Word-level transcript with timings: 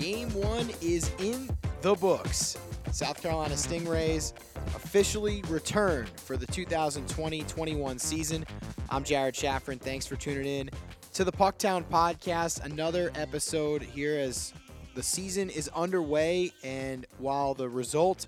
Game 0.00 0.32
one 0.32 0.70
is 0.80 1.10
in 1.18 1.50
the 1.82 1.94
books. 1.94 2.56
South 2.90 3.22
Carolina 3.22 3.52
Stingrays 3.52 4.32
officially 4.74 5.42
return 5.46 6.06
for 6.16 6.38
the 6.38 6.46
2020 6.46 7.42
21 7.42 7.98
season. 7.98 8.46
I'm 8.88 9.04
Jared 9.04 9.34
Shaffrin. 9.34 9.78
Thanks 9.78 10.06
for 10.06 10.16
tuning 10.16 10.46
in 10.46 10.70
to 11.12 11.22
the 11.22 11.30
Pucktown 11.30 11.84
podcast. 11.84 12.64
Another 12.64 13.12
episode 13.14 13.82
here 13.82 14.16
as 14.16 14.54
the 14.94 15.02
season 15.02 15.50
is 15.50 15.68
underway. 15.76 16.50
And 16.64 17.06
while 17.18 17.52
the 17.52 17.68
result 17.68 18.26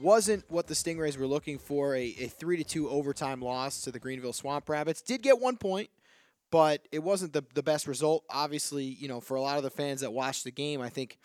wasn't 0.00 0.42
what 0.48 0.66
the 0.66 0.74
Stingrays 0.74 1.18
were 1.18 1.26
looking 1.26 1.58
for, 1.58 1.94
a, 1.94 2.06
a 2.20 2.28
3 2.28 2.56
to 2.56 2.64
2 2.64 2.88
overtime 2.88 3.42
loss 3.42 3.82
to 3.82 3.90
the 3.90 3.98
Greenville 3.98 4.32
Swamp 4.32 4.66
Rabbits, 4.66 5.02
did 5.02 5.20
get 5.20 5.38
one 5.38 5.58
point 5.58 5.90
but 6.52 6.86
it 6.92 7.02
wasn't 7.02 7.32
the, 7.32 7.42
the 7.54 7.62
best 7.62 7.88
result. 7.88 8.24
Obviously, 8.28 8.84
you 8.84 9.08
know, 9.08 9.20
for 9.20 9.36
a 9.36 9.40
lot 9.40 9.56
of 9.56 9.64
the 9.64 9.70
fans 9.70 10.02
that 10.02 10.12
watched 10.12 10.44
the 10.44 10.52
game, 10.52 10.82
I 10.82 10.90
think 10.90 11.18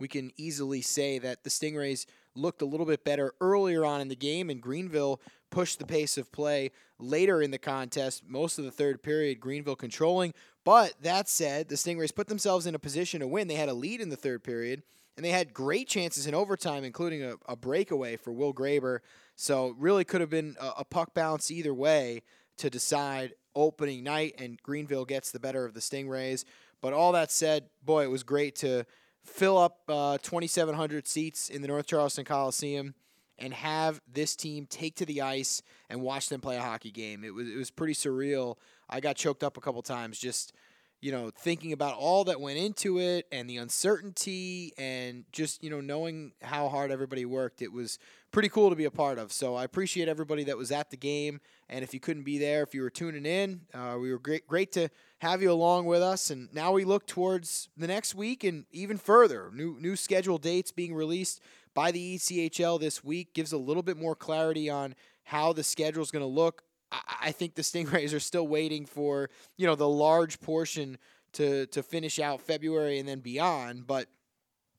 we 0.00 0.08
can 0.08 0.32
easily 0.36 0.82
say 0.82 1.20
that 1.20 1.44
the 1.44 1.50
Stingrays 1.50 2.04
looked 2.34 2.62
a 2.62 2.66
little 2.66 2.84
bit 2.84 3.04
better 3.04 3.32
earlier 3.40 3.84
on 3.84 4.00
in 4.00 4.08
the 4.08 4.16
game, 4.16 4.50
and 4.50 4.60
Greenville 4.60 5.20
pushed 5.52 5.78
the 5.78 5.86
pace 5.86 6.18
of 6.18 6.32
play 6.32 6.72
later 6.98 7.40
in 7.40 7.52
the 7.52 7.58
contest, 7.58 8.24
most 8.26 8.58
of 8.58 8.64
the 8.64 8.72
third 8.72 9.04
period, 9.04 9.38
Greenville 9.38 9.76
controlling. 9.76 10.34
But 10.64 10.94
that 11.00 11.28
said, 11.28 11.68
the 11.68 11.76
Stingrays 11.76 12.14
put 12.14 12.26
themselves 12.26 12.66
in 12.66 12.74
a 12.74 12.80
position 12.80 13.20
to 13.20 13.28
win. 13.28 13.46
They 13.46 13.54
had 13.54 13.68
a 13.68 13.74
lead 13.74 14.00
in 14.00 14.08
the 14.08 14.16
third 14.16 14.42
period, 14.42 14.82
and 15.16 15.24
they 15.24 15.30
had 15.30 15.54
great 15.54 15.86
chances 15.86 16.26
in 16.26 16.34
overtime, 16.34 16.82
including 16.82 17.22
a, 17.22 17.34
a 17.46 17.54
breakaway 17.54 18.16
for 18.16 18.32
Will 18.32 18.52
Graber. 18.52 18.98
So, 19.36 19.76
really 19.78 20.04
could 20.04 20.20
have 20.20 20.30
been 20.30 20.56
a, 20.60 20.72
a 20.78 20.84
puck 20.84 21.14
bounce 21.14 21.52
either 21.52 21.72
way 21.72 22.22
to 22.56 22.68
decide 22.68 23.34
opening 23.54 24.02
night, 24.02 24.34
and 24.38 24.60
Greenville 24.62 25.04
gets 25.04 25.30
the 25.30 25.40
better 25.40 25.64
of 25.64 25.74
the 25.74 25.80
Stingrays. 25.80 26.44
But 26.80 26.92
all 26.92 27.12
that 27.12 27.30
said, 27.30 27.66
boy, 27.84 28.04
it 28.04 28.10
was 28.10 28.22
great 28.22 28.56
to 28.56 28.84
fill 29.24 29.56
up 29.56 29.78
uh, 29.88 30.18
2,700 30.22 31.06
seats 31.06 31.48
in 31.48 31.62
the 31.62 31.68
North 31.68 31.86
Charleston 31.86 32.24
Coliseum 32.24 32.94
and 33.38 33.54
have 33.54 34.00
this 34.10 34.36
team 34.36 34.66
take 34.66 34.96
to 34.96 35.06
the 35.06 35.20
ice 35.22 35.62
and 35.90 36.00
watch 36.00 36.28
them 36.28 36.40
play 36.40 36.56
a 36.56 36.62
hockey 36.62 36.90
game. 36.90 37.24
It 37.24 37.34
was 37.34 37.48
it 37.48 37.56
was 37.56 37.70
pretty 37.70 37.94
surreal. 37.94 38.56
I 38.88 39.00
got 39.00 39.16
choked 39.16 39.42
up 39.42 39.56
a 39.56 39.60
couple 39.60 39.82
times 39.82 40.18
just 40.18 40.52
you 41.00 41.10
know 41.10 41.30
thinking 41.36 41.72
about 41.72 41.96
all 41.96 42.24
that 42.24 42.40
went 42.40 42.58
into 42.58 42.98
it 42.98 43.26
and 43.32 43.50
the 43.50 43.56
uncertainty 43.56 44.72
and 44.78 45.24
just 45.32 45.62
you 45.64 45.70
know 45.70 45.80
knowing 45.80 46.32
how 46.42 46.68
hard 46.68 46.90
everybody 46.90 47.24
worked. 47.24 47.62
It 47.62 47.72
was 47.72 47.98
pretty 48.30 48.48
cool 48.48 48.70
to 48.70 48.76
be 48.76 48.84
a 48.84 48.90
part 48.90 49.18
of. 49.18 49.32
So 49.32 49.54
I 49.54 49.64
appreciate 49.64 50.08
everybody 50.08 50.44
that 50.44 50.56
was 50.56 50.70
at 50.70 50.90
the 50.90 50.96
game 50.96 51.40
and 51.72 51.82
if 51.82 51.94
you 51.94 52.00
couldn't 52.00 52.24
be 52.24 52.36
there, 52.36 52.62
if 52.62 52.74
you 52.74 52.82
were 52.82 52.90
tuning 52.90 53.24
in, 53.24 53.62
uh, 53.72 53.96
we 53.98 54.12
were 54.12 54.18
great 54.18 54.46
great 54.46 54.72
to 54.72 54.90
have 55.20 55.40
you 55.40 55.50
along 55.50 55.86
with 55.86 56.02
us. 56.02 56.30
And 56.30 56.52
now 56.52 56.72
we 56.72 56.84
look 56.84 57.06
towards 57.06 57.70
the 57.76 57.86
next 57.86 58.14
week 58.14 58.44
and 58.44 58.66
even 58.70 58.98
further. 58.98 59.50
New 59.52 59.78
new 59.80 59.96
schedule 59.96 60.36
dates 60.36 60.70
being 60.70 60.94
released 60.94 61.40
by 61.74 61.90
the 61.90 62.16
ECHL 62.16 62.78
this 62.78 63.02
week 63.02 63.32
gives 63.32 63.52
a 63.52 63.58
little 63.58 63.82
bit 63.82 63.96
more 63.96 64.14
clarity 64.14 64.68
on 64.68 64.94
how 65.24 65.54
the 65.54 65.64
schedule 65.64 66.02
is 66.02 66.10
going 66.10 66.22
to 66.22 66.26
look. 66.26 66.62
I, 66.92 67.00
I 67.22 67.32
think 67.32 67.54
the 67.54 67.62
Stingrays 67.70 68.14
are 68.14 68.20
still 68.20 68.46
waiting 68.46 68.84
for 68.84 69.30
you 69.56 69.66
know 69.66 69.74
the 69.74 69.88
large 69.88 70.40
portion 70.40 70.98
to 71.32 71.66
to 71.66 71.82
finish 71.82 72.18
out 72.18 72.42
February 72.42 72.98
and 72.98 73.08
then 73.08 73.20
beyond, 73.20 73.86
but 73.86 74.08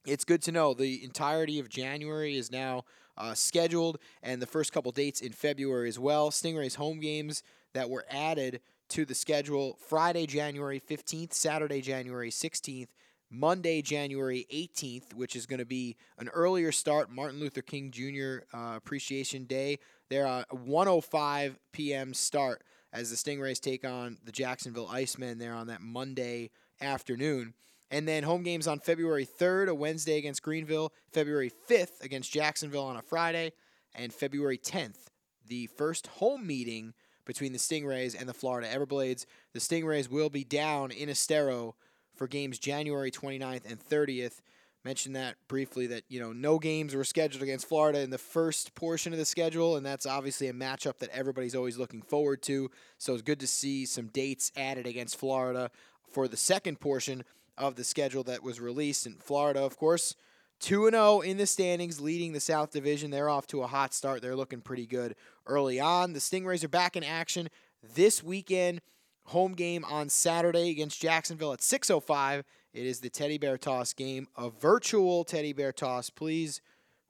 it's 0.06 0.26
good 0.26 0.44
to 0.44 0.52
know 0.52 0.74
the 0.76 1.04
entirety 1.04 1.60
of 1.60 1.70
January 1.70 2.38
is 2.38 2.52
now 2.52 2.84
uh, 3.18 3.34
scheduled, 3.34 4.00
and 4.22 4.42
the 4.42 4.48
first 4.48 4.74
couple 4.74 4.92
dates 4.92 5.22
in 5.22 5.32
February 5.32 5.90
as 5.90 6.00
well. 6.00 6.32
Stingrays 6.32 6.76
home 6.76 7.00
games 7.00 7.44
that 7.74 7.90
were 7.90 8.06
added 8.10 8.62
to 8.90 9.06
the 9.06 9.16
schedule 9.16 9.78
Friday, 9.88 10.26
January 10.26 10.80
15th, 10.80 11.34
Saturday, 11.34 11.82
January 11.82 12.30
16th, 12.30 12.90
Monday, 13.30 13.82
January 13.82 14.46
18th, 14.54 15.14
which 15.16 15.36
is 15.36 15.48
going 15.48 15.60
to 15.60 15.66
be 15.66 15.96
an 16.20 16.30
earlier 16.30 16.72
start, 16.72 17.10
Martin 17.10 17.40
Luther 17.40 17.64
King 17.64 17.90
Jr. 17.90 18.46
Uh, 18.56 18.76
Appreciation 18.76 19.46
Day. 19.46 19.80
They're 20.10 20.26
a 20.26 20.46
1:05 20.54 21.56
p.m. 21.72 22.14
start 22.14 22.64
as 22.92 23.10
the 23.10 23.16
Stingrays 23.16 23.60
take 23.60 23.84
on 23.84 24.20
the 24.24 24.32
Jacksonville 24.32 24.88
Icemen 24.88 25.40
there 25.40 25.56
on 25.56 25.68
that 25.68 25.82
Monday 25.82 26.52
afternoon. 26.80 27.56
And 27.94 28.08
then 28.08 28.24
home 28.24 28.42
games 28.42 28.66
on 28.66 28.80
February 28.80 29.24
3rd, 29.24 29.68
a 29.68 29.76
Wednesday 29.76 30.18
against 30.18 30.42
Greenville, 30.42 30.92
February 31.12 31.52
5th 31.70 32.02
against 32.02 32.34
Jacksonville 32.34 32.86
on 32.86 32.98
a 32.98 33.04
Friday, 33.04 33.52
and 33.94 34.12
February 34.12 34.58
10th, 34.58 35.10
the 35.48 35.68
first 35.68 36.08
home 36.08 36.48
meeting 36.48 36.96
between 37.24 37.54
the 37.54 37.60
Stingrays 37.60 38.20
and 38.20 38.28
the 38.28 38.34
Florida 38.34 38.68
Everblades. 38.68 39.28
The 39.54 39.60
Stingrays 39.60 40.10
will 40.10 40.32
be 40.32 40.44
down 40.44 40.90
in 40.90 41.08
Estero 41.08 41.76
for 42.16 42.28
games 42.28 42.58
January 42.58 43.12
29th 43.12 43.70
and 43.70 43.80
30th. 43.80 44.42
Mentioned 44.84 45.16
that 45.16 45.36
briefly 45.48 45.86
that, 45.86 46.02
you 46.10 46.20
know, 46.20 46.34
no 46.34 46.58
games 46.58 46.96
were 46.96 47.04
scheduled 47.04 47.44
against 47.44 47.70
Florida 47.70 48.00
in 48.00 48.10
the 48.10 48.18
first 48.18 48.74
portion 48.74 49.14
of 49.14 49.20
the 49.20 49.24
schedule, 49.24 49.76
and 49.76 49.86
that's 49.86 50.08
obviously 50.08 50.48
a 50.48 50.54
matchup 50.54 50.98
that 50.98 51.12
everybody's 51.12 51.54
always 51.54 51.78
looking 51.78 52.02
forward 52.02 52.42
to. 52.42 52.72
So 52.98 53.14
it's 53.14 53.22
good 53.22 53.40
to 53.42 53.48
see 53.48 53.86
some 53.86 54.08
dates 54.08 54.52
added 54.58 54.88
against 54.88 55.20
Florida 55.20 55.70
for 56.12 56.28
the 56.28 56.38
second 56.38 56.80
portion 56.80 57.24
of 57.58 57.76
the 57.76 57.84
schedule 57.84 58.24
that 58.24 58.44
was 58.44 58.60
released. 58.60 59.06
in 59.06 59.16
Florida, 59.16 59.62
of 59.62 59.78
course, 59.78 60.16
2 60.60 60.90
0 60.90 61.22
in 61.22 61.38
the 61.38 61.46
standings, 61.46 62.00
leading 62.00 62.34
the 62.34 62.40
South 62.40 62.72
Division. 62.72 63.12
They're 63.12 63.30
off 63.30 63.48
to 63.48 63.64
a 63.64 63.68
hot 63.68 63.94
start. 63.94 64.22
They're 64.22 64.36
looking 64.36 64.62
pretty 64.62 64.86
good 64.86 65.16
early 65.46 65.80
on. 65.80 66.14
The 66.14 66.20
Stingrays 66.20 66.64
are 66.64 66.70
back 66.70 66.96
in 66.96 67.04
action 67.04 67.50
this 67.96 68.24
weekend. 68.24 68.82
Home 69.28 69.54
game 69.54 69.86
on 69.86 70.10
Saturday 70.10 70.70
against 70.70 71.02
Jacksonville 71.02 71.54
at 71.54 71.62
6:05. 71.62 72.44
It 72.74 72.86
is 72.86 73.02
the 73.02 73.10
teddy 73.10 73.38
bear 73.38 73.58
toss 73.58 73.94
game, 73.94 74.28
a 74.36 74.50
virtual 74.50 75.24
teddy 75.24 75.54
bear 75.54 75.72
toss. 75.72 76.10
Please, 76.10 76.62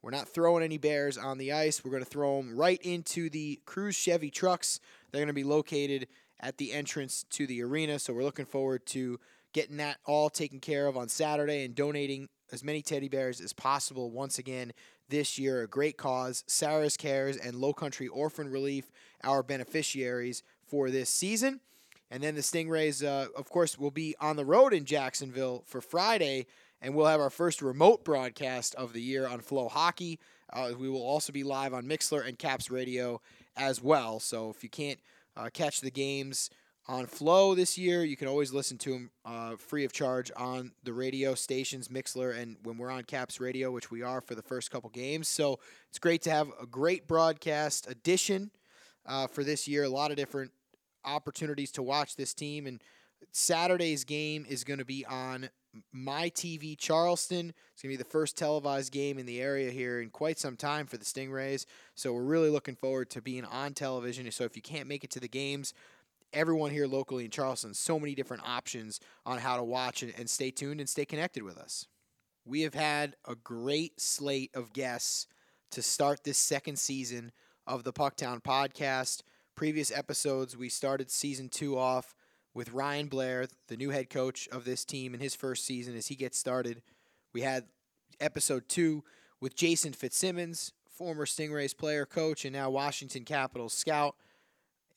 we're 0.01 0.11
not 0.11 0.27
throwing 0.27 0.63
any 0.63 0.77
bears 0.77 1.17
on 1.17 1.37
the 1.37 1.53
ice. 1.53 1.83
We're 1.83 1.91
going 1.91 2.03
to 2.03 2.09
throw 2.09 2.37
them 2.37 2.57
right 2.57 2.81
into 2.81 3.29
the 3.29 3.61
Crews 3.65 3.95
Chevy 3.95 4.29
trucks. 4.29 4.79
They're 5.11 5.21
going 5.21 5.27
to 5.27 5.33
be 5.33 5.45
located 5.45 6.07
at 6.41 6.57
the 6.57 6.73
entrance 6.73 7.23
to 7.31 7.47
the 7.47 7.63
arena. 7.63 7.97
So 7.99 8.13
we're 8.13 8.23
looking 8.23 8.45
forward 8.45 8.85
to 8.87 9.19
getting 9.53 9.77
that 9.77 9.97
all 10.05 10.29
taken 10.29 10.59
care 10.59 10.87
of 10.87 10.97
on 10.97 11.07
Saturday 11.07 11.63
and 11.63 11.75
donating 11.75 12.27
as 12.51 12.63
many 12.63 12.81
teddy 12.81 13.07
bears 13.07 13.39
as 13.39 13.53
possible 13.53 14.11
once 14.11 14.37
again 14.37 14.73
this 15.09 15.37
year. 15.37 15.61
A 15.61 15.67
great 15.67 15.97
cause. 15.97 16.43
Sarah's 16.47 16.97
Cares 16.97 17.37
and 17.37 17.55
Low 17.55 17.73
Country 17.73 18.07
Orphan 18.07 18.49
Relief, 18.49 18.91
our 19.23 19.43
beneficiaries 19.43 20.43
for 20.65 20.89
this 20.89 21.09
season. 21.09 21.61
And 22.11 22.21
then 22.21 22.35
the 22.35 22.41
Stingrays, 22.41 23.03
uh, 23.03 23.29
of 23.35 23.49
course, 23.49 23.77
will 23.79 23.91
be 23.91 24.15
on 24.19 24.35
the 24.35 24.45
road 24.45 24.73
in 24.73 24.85
Jacksonville 24.85 25.63
for 25.65 25.81
Friday, 25.81 26.45
and 26.81 26.93
we'll 26.93 27.07
have 27.07 27.19
our 27.19 27.31
first 27.31 27.61
remote 27.61 28.03
broadcast 28.03 28.75
of 28.75 28.93
the 28.93 29.01
year 29.01 29.27
on 29.27 29.39
Flow 29.39 29.67
Hockey. 29.67 30.19
Uh, 30.51 30.73
we 30.77 30.89
will 30.89 31.01
also 31.01 31.33
be 31.33 31.43
live 31.43 31.73
on 31.73 31.85
Mixlr 31.85 32.27
and 32.27 32.37
Caps 32.37 32.69
Radio 32.69 33.19
as 33.57 33.81
well. 33.81 34.19
So 34.19 34.51
if 34.51 34.63
you 34.63 34.69
can't 34.69 34.99
uh, 35.35 35.49
catch 35.51 35.81
the 35.81 35.89
games, 35.89 36.51
on 36.87 37.05
Flow 37.05 37.55
this 37.55 37.77
year. 37.77 38.03
You 38.03 38.17
can 38.17 38.27
always 38.27 38.51
listen 38.51 38.77
to 38.79 38.91
them 38.91 39.11
uh, 39.25 39.55
free 39.55 39.85
of 39.85 39.93
charge 39.93 40.31
on 40.35 40.71
the 40.83 40.93
radio 40.93 41.33
stations, 41.35 41.87
Mixlr, 41.87 42.37
and 42.37 42.57
when 42.63 42.77
we're 42.77 42.91
on 42.91 43.03
Caps 43.03 43.39
Radio, 43.39 43.71
which 43.71 43.89
we 43.89 44.01
are 44.01 44.21
for 44.21 44.35
the 44.35 44.41
first 44.41 44.71
couple 44.71 44.89
games. 44.89 45.27
So 45.27 45.59
it's 45.89 45.99
great 45.99 46.21
to 46.23 46.31
have 46.31 46.49
a 46.61 46.65
great 46.65 47.07
broadcast 47.07 47.89
edition 47.89 48.51
uh, 49.05 49.27
for 49.27 49.43
this 49.43 49.67
year. 49.67 49.83
A 49.83 49.89
lot 49.89 50.11
of 50.11 50.17
different 50.17 50.51
opportunities 51.05 51.71
to 51.73 51.83
watch 51.83 52.15
this 52.15 52.33
team. 52.33 52.67
And 52.67 52.81
Saturday's 53.31 54.03
game 54.03 54.45
is 54.47 54.63
going 54.63 54.79
to 54.79 54.85
be 54.85 55.05
on 55.05 55.49
my 55.91 56.29
TV 56.29 56.77
Charleston. 56.77 57.53
It's 57.73 57.81
going 57.81 57.93
to 57.93 57.97
be 57.97 58.03
the 58.03 58.09
first 58.09 58.37
televised 58.37 58.91
game 58.91 59.17
in 59.17 59.25
the 59.25 59.41
area 59.41 59.71
here 59.71 60.01
in 60.01 60.09
quite 60.09 60.37
some 60.37 60.55
time 60.55 60.85
for 60.85 60.97
the 60.97 61.05
Stingrays. 61.05 61.65
So 61.95 62.13
we're 62.13 62.23
really 62.23 62.49
looking 62.49 62.75
forward 62.75 63.09
to 63.11 63.21
being 63.21 63.45
on 63.45 63.73
television. 63.73 64.29
So 64.31 64.43
if 64.43 64.55
you 64.55 64.61
can't 64.61 64.87
make 64.87 65.03
it 65.03 65.11
to 65.11 65.19
the 65.19 65.27
games, 65.27 65.73
everyone 66.33 66.71
here 66.71 66.87
locally 66.87 67.25
in 67.25 67.31
Charleston 67.31 67.73
so 67.73 67.99
many 67.99 68.15
different 68.15 68.43
options 68.45 68.99
on 69.25 69.39
how 69.39 69.57
to 69.57 69.63
watch 69.63 70.03
and, 70.03 70.13
and 70.17 70.29
stay 70.29 70.51
tuned 70.51 70.79
and 70.79 70.89
stay 70.89 71.05
connected 71.05 71.43
with 71.43 71.57
us. 71.57 71.87
We 72.45 72.61
have 72.61 72.73
had 72.73 73.15
a 73.25 73.35
great 73.35 74.01
slate 74.01 74.51
of 74.53 74.73
guests 74.73 75.27
to 75.71 75.81
start 75.81 76.23
this 76.23 76.37
second 76.37 76.77
season 76.77 77.31
of 77.65 77.83
the 77.83 77.93
Pucktown 77.93 78.41
podcast. 78.43 79.21
Previous 79.55 79.91
episodes, 79.91 80.57
we 80.57 80.69
started 80.69 81.09
season 81.09 81.49
two 81.49 81.77
off 81.77 82.15
with 82.53 82.73
Ryan 82.73 83.07
Blair, 83.07 83.47
the 83.67 83.77
new 83.77 83.89
head 83.89 84.09
coach 84.09 84.47
of 84.51 84.65
this 84.65 84.85
team 84.85 85.13
in 85.13 85.19
his 85.19 85.35
first 85.35 85.65
season 85.65 85.95
as 85.95 86.07
he 86.07 86.15
gets 86.15 86.37
started. 86.37 86.81
We 87.33 87.41
had 87.41 87.65
episode 88.19 88.67
two 88.67 89.03
with 89.39 89.55
Jason 89.55 89.93
Fitzsimmons, 89.93 90.73
former 90.87 91.25
Stingrays 91.25 91.75
player, 91.75 92.05
coach, 92.05 92.45
and 92.45 92.53
now 92.53 92.69
Washington 92.69 93.25
Capitals 93.25 93.73
scout. 93.73 94.15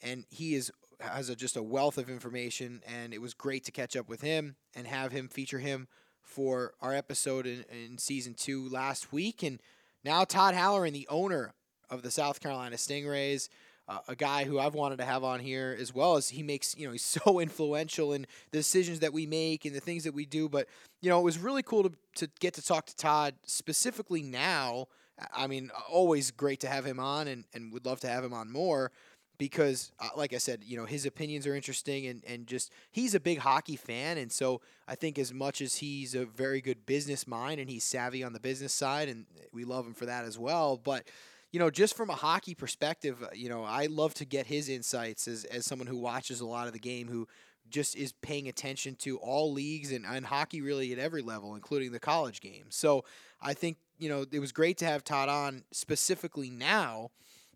And 0.02 0.24
he 0.30 0.54
is 0.54 0.70
has 1.00 1.28
a, 1.28 1.36
just 1.36 1.56
a 1.56 1.62
wealth 1.62 1.98
of 1.98 2.08
information, 2.08 2.82
and 2.86 3.12
it 3.12 3.20
was 3.20 3.34
great 3.34 3.64
to 3.64 3.72
catch 3.72 3.96
up 3.96 4.08
with 4.08 4.22
him 4.22 4.56
and 4.74 4.86
have 4.86 5.12
him 5.12 5.28
feature 5.28 5.58
him 5.58 5.88
for 6.22 6.74
our 6.80 6.94
episode 6.94 7.46
in, 7.46 7.64
in 7.70 7.98
season 7.98 8.34
two 8.34 8.68
last 8.68 9.12
week. 9.12 9.42
And 9.42 9.60
now 10.04 10.24
Todd 10.24 10.54
Halloran, 10.54 10.92
the 10.92 11.08
owner 11.08 11.54
of 11.88 12.02
the 12.02 12.10
South 12.10 12.40
Carolina 12.40 12.76
Stingrays, 12.76 13.48
uh, 13.88 13.98
a 14.08 14.16
guy 14.16 14.44
who 14.44 14.58
I've 14.58 14.74
wanted 14.74 14.98
to 14.98 15.04
have 15.04 15.22
on 15.22 15.38
here 15.38 15.76
as 15.78 15.94
well 15.94 16.16
as 16.16 16.30
he 16.30 16.42
makes, 16.42 16.76
you 16.76 16.86
know, 16.86 16.92
he's 16.92 17.04
so 17.24 17.38
influential 17.38 18.12
in 18.12 18.26
the 18.50 18.58
decisions 18.58 19.00
that 19.00 19.12
we 19.12 19.26
make 19.26 19.64
and 19.64 19.74
the 19.74 19.80
things 19.80 20.04
that 20.04 20.14
we 20.14 20.26
do. 20.26 20.48
But, 20.48 20.66
you 21.00 21.08
know, 21.08 21.20
it 21.20 21.24
was 21.24 21.38
really 21.38 21.62
cool 21.62 21.84
to, 21.84 21.92
to 22.16 22.28
get 22.40 22.54
to 22.54 22.62
talk 22.62 22.86
to 22.86 22.96
Todd 22.96 23.34
specifically 23.44 24.22
now. 24.22 24.86
I 25.34 25.46
mean, 25.46 25.70
always 25.88 26.30
great 26.30 26.60
to 26.60 26.68
have 26.68 26.84
him 26.84 27.00
on 27.00 27.28
and, 27.28 27.44
and 27.54 27.72
would 27.72 27.86
love 27.86 28.00
to 28.00 28.08
have 28.08 28.22
him 28.22 28.34
on 28.34 28.50
more 28.50 28.92
because, 29.38 29.92
uh, 30.00 30.08
like 30.16 30.32
I 30.32 30.38
said, 30.38 30.62
you 30.64 30.76
know, 30.76 30.86
his 30.86 31.04
opinions 31.04 31.46
are 31.46 31.54
interesting 31.54 32.06
and, 32.06 32.22
and 32.26 32.46
just 32.46 32.72
he's 32.90 33.14
a 33.14 33.20
big 33.20 33.38
hockey 33.38 33.76
fan. 33.76 34.18
And 34.18 34.32
so 34.32 34.60
I 34.88 34.94
think 34.94 35.18
as 35.18 35.32
much 35.32 35.60
as 35.60 35.76
he's 35.76 36.14
a 36.14 36.24
very 36.24 36.60
good 36.60 36.86
business 36.86 37.26
mind 37.26 37.60
and 37.60 37.68
he's 37.68 37.84
savvy 37.84 38.24
on 38.24 38.32
the 38.32 38.40
business 38.40 38.72
side, 38.72 39.08
and 39.08 39.26
we 39.52 39.64
love 39.64 39.86
him 39.86 39.94
for 39.94 40.06
that 40.06 40.24
as 40.24 40.38
well. 40.38 40.76
But, 40.76 41.06
you 41.52 41.60
know, 41.60 41.70
just 41.70 41.96
from 41.96 42.10
a 42.10 42.14
hockey 42.14 42.54
perspective, 42.54 43.22
uh, 43.22 43.28
you 43.34 43.48
know, 43.48 43.62
I 43.62 43.86
love 43.86 44.14
to 44.14 44.24
get 44.24 44.46
his 44.46 44.68
insights 44.68 45.28
as, 45.28 45.44
as 45.44 45.66
someone 45.66 45.88
who 45.88 45.98
watches 45.98 46.40
a 46.40 46.46
lot 46.46 46.66
of 46.66 46.72
the 46.72 46.78
game, 46.78 47.08
who 47.08 47.28
just 47.68 47.96
is 47.96 48.12
paying 48.12 48.48
attention 48.48 48.94
to 48.94 49.18
all 49.18 49.52
leagues 49.52 49.92
and, 49.92 50.06
and 50.06 50.24
hockey 50.24 50.62
really 50.62 50.92
at 50.92 50.98
every 50.98 51.22
level, 51.22 51.54
including 51.54 51.92
the 51.92 52.00
college 52.00 52.40
game. 52.40 52.66
So 52.70 53.04
I 53.40 53.54
think, 53.54 53.76
you 53.98 54.08
know, 54.08 54.24
it 54.30 54.38
was 54.38 54.52
great 54.52 54.78
to 54.78 54.86
have 54.86 55.04
Todd 55.04 55.28
on 55.28 55.64
specifically 55.72 56.48
now 56.48 57.10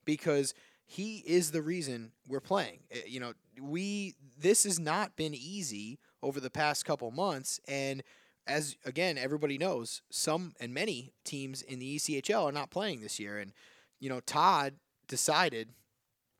because– 0.04 0.52
he 0.90 1.18
is 1.18 1.52
the 1.52 1.62
reason 1.62 2.10
we're 2.26 2.40
playing. 2.40 2.80
Eh, 2.90 3.02
you 3.06 3.20
know, 3.20 3.32
we 3.62 4.16
this 4.36 4.64
has 4.64 4.80
not 4.80 5.14
been 5.14 5.34
easy 5.34 6.00
over 6.20 6.40
the 6.40 6.50
past 6.50 6.84
couple 6.84 7.08
months 7.12 7.60
and 7.68 8.02
as 8.48 8.76
again 8.84 9.16
everybody 9.16 9.56
knows, 9.56 10.02
some 10.10 10.52
and 10.58 10.74
many 10.74 11.12
teams 11.24 11.62
in 11.62 11.78
the 11.78 11.96
ECHL 11.96 12.42
are 12.46 12.52
not 12.52 12.70
playing 12.70 13.02
this 13.02 13.20
year 13.20 13.38
and 13.38 13.52
you 14.00 14.08
know, 14.08 14.18
Todd 14.18 14.74
decided 15.06 15.68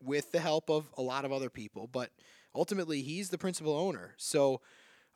with 0.03 0.33
the 0.33 0.39
help 0.41 0.69
of 0.69 0.89
a 0.97 1.01
lot 1.01 1.23
of 1.23 1.31
other 1.31 1.49
people, 1.49 1.87
but 1.89 2.09
ultimately 2.53 3.01
he's 3.03 3.29
the 3.29 3.37
principal 3.37 3.77
owner. 3.77 4.15
So 4.17 4.59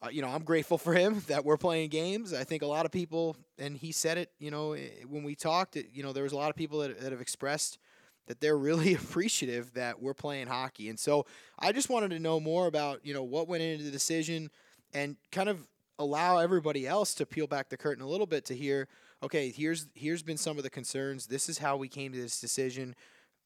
uh, 0.02 0.08
you 0.10 0.22
know, 0.22 0.30
I'm 0.30 0.44
grateful 0.44 0.78
for 0.86 0.94
him 0.94 1.24
that 1.28 1.44
we're 1.44 1.58
playing 1.58 1.90
games. 1.90 2.34
I 2.34 2.46
think 2.46 2.62
a 2.62 2.68
lot 2.68 2.86
of 2.86 2.92
people, 2.94 3.36
and 3.60 3.76
he 3.76 3.92
said 3.92 4.18
it, 4.18 4.32
you 4.40 4.50
know, 4.50 4.74
eh, 4.74 4.88
when 5.10 5.24
we 5.24 5.36
talked, 5.36 5.76
you 5.76 6.04
know, 6.04 6.14
there 6.14 6.24
was 6.24 6.32
a 6.32 6.38
lot 6.38 6.50
of 6.50 6.56
people 6.56 6.80
that, 6.80 7.02
that 7.02 7.12
have 7.12 7.20
expressed 7.20 7.80
that 8.28 8.40
they're 8.40 8.58
really 8.58 8.94
appreciative 8.96 9.74
that 9.74 10.02
we're 10.02 10.14
playing 10.14 10.48
hockey. 10.48 10.90
And 10.90 11.00
so 11.00 11.26
I 11.60 11.72
just 11.72 11.90
wanted 11.90 12.12
to 12.12 12.20
know 12.20 12.40
more 12.40 12.68
about, 12.68 13.06
you 13.06 13.14
know, 13.14 13.24
what 13.24 13.48
went 13.48 13.64
into 13.64 13.84
the 13.84 13.92
decision 13.92 14.50
and 14.94 15.16
kind 15.32 15.50
of 15.50 15.68
allow 16.00 16.38
everybody 16.38 16.88
else 16.88 17.14
to 17.16 17.26
peel 17.26 17.48
back 17.48 17.70
the 17.70 17.78
curtain 17.78 18.04
a 18.04 18.08
little 18.08 18.26
bit 18.26 18.46
to 18.46 18.56
hear, 18.56 18.88
okay, 19.24 19.50
here's 19.50 19.88
here's 19.94 20.24
been 20.24 20.38
some 20.38 20.58
of 20.58 20.64
the 20.64 20.70
concerns. 20.70 21.28
This 21.28 21.50
is 21.50 21.58
how 21.58 21.78
we 21.78 21.88
came 21.88 22.12
to 22.12 22.22
this 22.22 22.40
decision, 22.40 22.96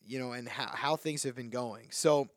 you 0.05 0.19
know, 0.19 0.31
and 0.31 0.47
how, 0.47 0.67
how 0.73 0.95
things 0.95 1.23
have 1.23 1.35
been 1.35 1.49
going. 1.49 1.87
So 1.91 2.27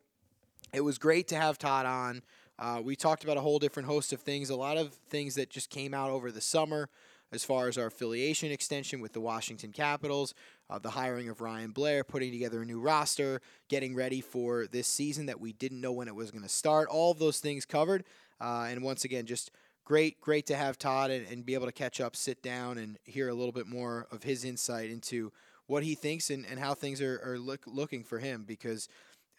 it 0.73 0.81
was 0.81 0.97
great 0.97 1.27
to 1.29 1.35
have 1.35 1.57
Todd 1.57 1.85
on. 1.85 2.21
Uh, 2.59 2.81
we 2.83 2.95
talked 2.95 3.23
about 3.23 3.37
a 3.37 3.41
whole 3.41 3.59
different 3.59 3.87
host 3.87 4.13
of 4.13 4.21
things, 4.21 4.49
a 4.49 4.55
lot 4.55 4.77
of 4.77 4.93
things 5.09 5.35
that 5.35 5.49
just 5.49 5.69
came 5.69 5.93
out 5.93 6.11
over 6.11 6.31
the 6.31 6.41
summer 6.41 6.89
as 7.31 7.43
far 7.43 7.67
as 7.67 7.77
our 7.77 7.87
affiliation 7.87 8.51
extension 8.51 9.01
with 9.01 9.13
the 9.13 9.19
Washington 9.19 9.71
Capitals, 9.71 10.33
uh, 10.73 10.79
the 10.79 10.89
hiring 10.89 11.29
of 11.29 11.39
Ryan 11.39 11.71
Blair, 11.71 12.03
putting 12.03 12.31
together 12.31 12.63
a 12.63 12.65
new 12.65 12.79
roster, 12.79 13.41
getting 13.69 13.93
ready 13.93 14.21
for 14.21 14.65
this 14.65 14.87
season 14.87 15.27
that 15.27 15.39
we 15.39 15.53
didn't 15.53 15.79
know 15.79 15.91
when 15.91 16.07
it 16.07 16.15
was 16.15 16.31
going 16.31 16.41
to 16.41 16.49
start. 16.49 16.89
All 16.89 17.11
of 17.11 17.19
those 17.19 17.39
things 17.39 17.63
covered. 17.63 18.03
Uh, 18.41 18.67
and 18.69 18.81
once 18.81 19.05
again, 19.05 19.27
just 19.27 19.51
great, 19.85 20.19
great 20.19 20.47
to 20.47 20.55
have 20.55 20.79
Todd 20.79 21.11
and, 21.11 21.27
and, 21.27 21.45
be 21.45 21.53
able 21.53 21.67
to 21.67 21.71
catch 21.71 22.01
up, 22.01 22.15
sit 22.15 22.41
down, 22.41 22.79
and 22.79 22.97
hear 23.03 23.29
a 23.29 23.33
little 23.33 23.51
bit 23.51 23.67
more 23.67 24.07
of 24.11 24.23
his 24.23 24.43
insight 24.43 24.89
into 24.89 25.31
what 25.67 25.83
he 25.83 25.93
thinks 25.93 26.31
and, 26.31 26.43
and 26.49 26.59
how 26.59 26.73
things 26.73 27.01
are, 27.01 27.21
are 27.23 27.37
look, 27.37 27.61
looking 27.67 28.03
for 28.03 28.19
him 28.19 28.43
because 28.45 28.89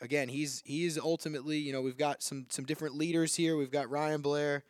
again 0.00 0.28
he's 0.28 0.62
he's 0.64 0.98
ultimately 0.98 1.58
you 1.58 1.72
know 1.72 1.80
we've 1.80 1.98
got 1.98 2.22
some 2.22 2.46
some 2.48 2.64
different 2.64 2.96
leaders 2.96 3.36
here 3.36 3.56
we've 3.56 3.70
got 3.70 3.88
Ryan 3.88 4.22
Blair 4.22 4.64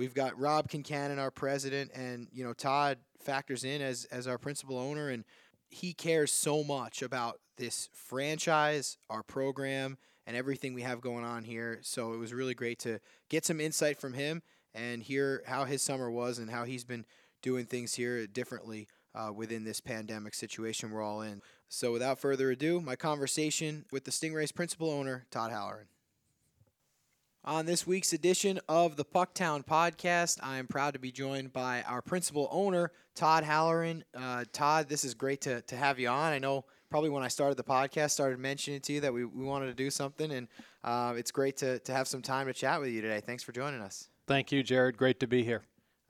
We've 0.00 0.14
got 0.14 0.38
Rob 0.38 0.68
Concannon 0.68 1.18
our 1.18 1.30
president, 1.30 1.90
and 1.94 2.28
you 2.32 2.42
know 2.42 2.52
Todd 2.52 2.96
factors 3.20 3.64
in 3.64 3.82
as 3.82 4.06
as 4.06 4.26
our 4.26 4.38
principal 4.38 4.78
owner, 4.78 5.10
and 5.10 5.24
he 5.70 5.92
cares 5.92 6.32
so 6.32 6.64
much 6.64 7.02
about 7.02 7.40
this 7.56 7.88
franchise, 7.92 8.98
our 9.08 9.22
program, 9.22 9.98
and 10.26 10.36
everything 10.36 10.74
we 10.74 10.82
have 10.82 11.00
going 11.00 11.24
on 11.24 11.44
here. 11.44 11.78
So 11.82 12.12
it 12.12 12.18
was 12.18 12.32
really 12.32 12.54
great 12.54 12.78
to 12.80 13.00
get 13.28 13.44
some 13.44 13.60
insight 13.60 14.00
from 14.00 14.12
him 14.12 14.42
and 14.74 15.02
hear 15.02 15.42
how 15.46 15.64
his 15.64 15.82
summer 15.82 16.10
was 16.10 16.38
and 16.38 16.50
how 16.50 16.64
he's 16.64 16.84
been 16.84 17.04
doing 17.42 17.66
things 17.66 17.94
here 17.94 18.26
differently 18.26 18.88
uh, 19.14 19.32
within 19.34 19.64
this 19.64 19.80
pandemic 19.80 20.34
situation 20.34 20.90
we're 20.90 21.02
all 21.02 21.22
in. 21.22 21.40
So 21.68 21.92
without 21.92 22.18
further 22.18 22.50
ado, 22.50 22.80
my 22.80 22.96
conversation 22.96 23.84
with 23.90 24.04
the 24.04 24.10
Stingrays 24.10 24.54
principal 24.54 24.90
owner, 24.90 25.26
Todd 25.30 25.50
Halloran. 25.50 25.86
On 27.42 27.64
this 27.64 27.86
week's 27.86 28.12
edition 28.12 28.60
of 28.68 28.96
the 28.96 29.04
Pucktown 29.04 29.64
podcast, 29.64 30.38
I 30.42 30.58
am 30.58 30.66
proud 30.66 30.92
to 30.92 30.98
be 30.98 31.10
joined 31.10 31.54
by 31.54 31.82
our 31.88 32.02
principal 32.02 32.46
owner, 32.50 32.92
Todd 33.14 33.44
Halloran. 33.44 34.04
Uh, 34.14 34.44
Todd, 34.52 34.90
this 34.90 35.04
is 35.04 35.14
great 35.14 35.40
to, 35.42 35.62
to 35.62 35.74
have 35.74 35.98
you 35.98 36.08
on. 36.08 36.34
I 36.34 36.38
know 36.38 36.66
probably 36.90 37.08
when 37.08 37.22
I 37.22 37.28
started 37.28 37.56
the 37.56 37.64
podcast, 37.64 38.10
started 38.10 38.38
mentioning 38.38 38.82
to 38.82 38.92
you 38.92 39.00
that 39.00 39.14
we, 39.14 39.24
we 39.24 39.42
wanted 39.42 39.68
to 39.68 39.74
do 39.74 39.88
something, 39.88 40.30
and 40.30 40.48
uh, 40.84 41.14
it's 41.16 41.30
great 41.30 41.56
to, 41.58 41.78
to 41.78 41.94
have 41.94 42.06
some 42.06 42.20
time 42.20 42.46
to 42.46 42.52
chat 42.52 42.78
with 42.78 42.90
you 42.90 43.00
today. 43.00 43.22
Thanks 43.24 43.42
for 43.42 43.52
joining 43.52 43.80
us. 43.80 44.10
Thank 44.26 44.52
you, 44.52 44.62
Jared. 44.62 44.98
Great 44.98 45.18
to 45.20 45.26
be 45.26 45.42
here. 45.42 45.62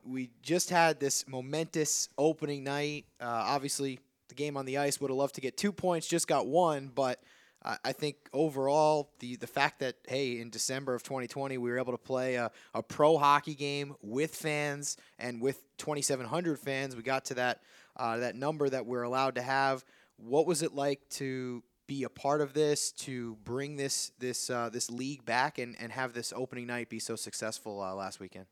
We 0.04 0.30
just 0.42 0.68
had 0.68 0.98
this 0.98 1.28
momentous 1.28 2.08
opening 2.18 2.64
night. 2.64 3.04
Uh, 3.20 3.26
obviously, 3.26 4.00
the 4.28 4.34
game 4.34 4.56
on 4.56 4.66
the 4.66 4.78
ice 4.78 5.00
would 5.00 5.12
have 5.12 5.16
loved 5.16 5.36
to 5.36 5.40
get 5.40 5.56
two 5.56 5.70
points, 5.70 6.08
just 6.08 6.26
got 6.26 6.48
one, 6.48 6.90
but– 6.92 7.22
I 7.62 7.92
think 7.92 8.16
overall, 8.32 9.10
the, 9.18 9.36
the 9.36 9.46
fact 9.46 9.80
that, 9.80 9.96
hey, 10.08 10.40
in 10.40 10.48
December 10.48 10.94
of 10.94 11.02
2020, 11.02 11.58
we 11.58 11.70
were 11.70 11.78
able 11.78 11.92
to 11.92 11.98
play 11.98 12.36
a, 12.36 12.50
a 12.74 12.82
pro 12.82 13.18
hockey 13.18 13.54
game 13.54 13.94
with 14.00 14.34
fans 14.34 14.96
and 15.18 15.42
with 15.42 15.62
2,700 15.76 16.58
fans, 16.58 16.96
we 16.96 17.02
got 17.02 17.26
to 17.26 17.34
that, 17.34 17.60
uh, 17.98 18.16
that 18.16 18.34
number 18.34 18.70
that 18.70 18.86
we're 18.86 19.02
allowed 19.02 19.34
to 19.34 19.42
have. 19.42 19.84
What 20.16 20.46
was 20.46 20.62
it 20.62 20.74
like 20.74 21.06
to 21.10 21.62
be 21.86 22.04
a 22.04 22.08
part 22.08 22.40
of 22.40 22.54
this, 22.54 22.92
to 22.92 23.36
bring 23.44 23.76
this, 23.76 24.12
this, 24.18 24.48
uh, 24.48 24.70
this 24.70 24.90
league 24.90 25.26
back 25.26 25.58
and, 25.58 25.76
and 25.78 25.92
have 25.92 26.14
this 26.14 26.32
opening 26.34 26.66
night 26.66 26.88
be 26.88 26.98
so 26.98 27.14
successful 27.14 27.82
uh, 27.82 27.94
last 27.94 28.20
weekend? 28.20 28.46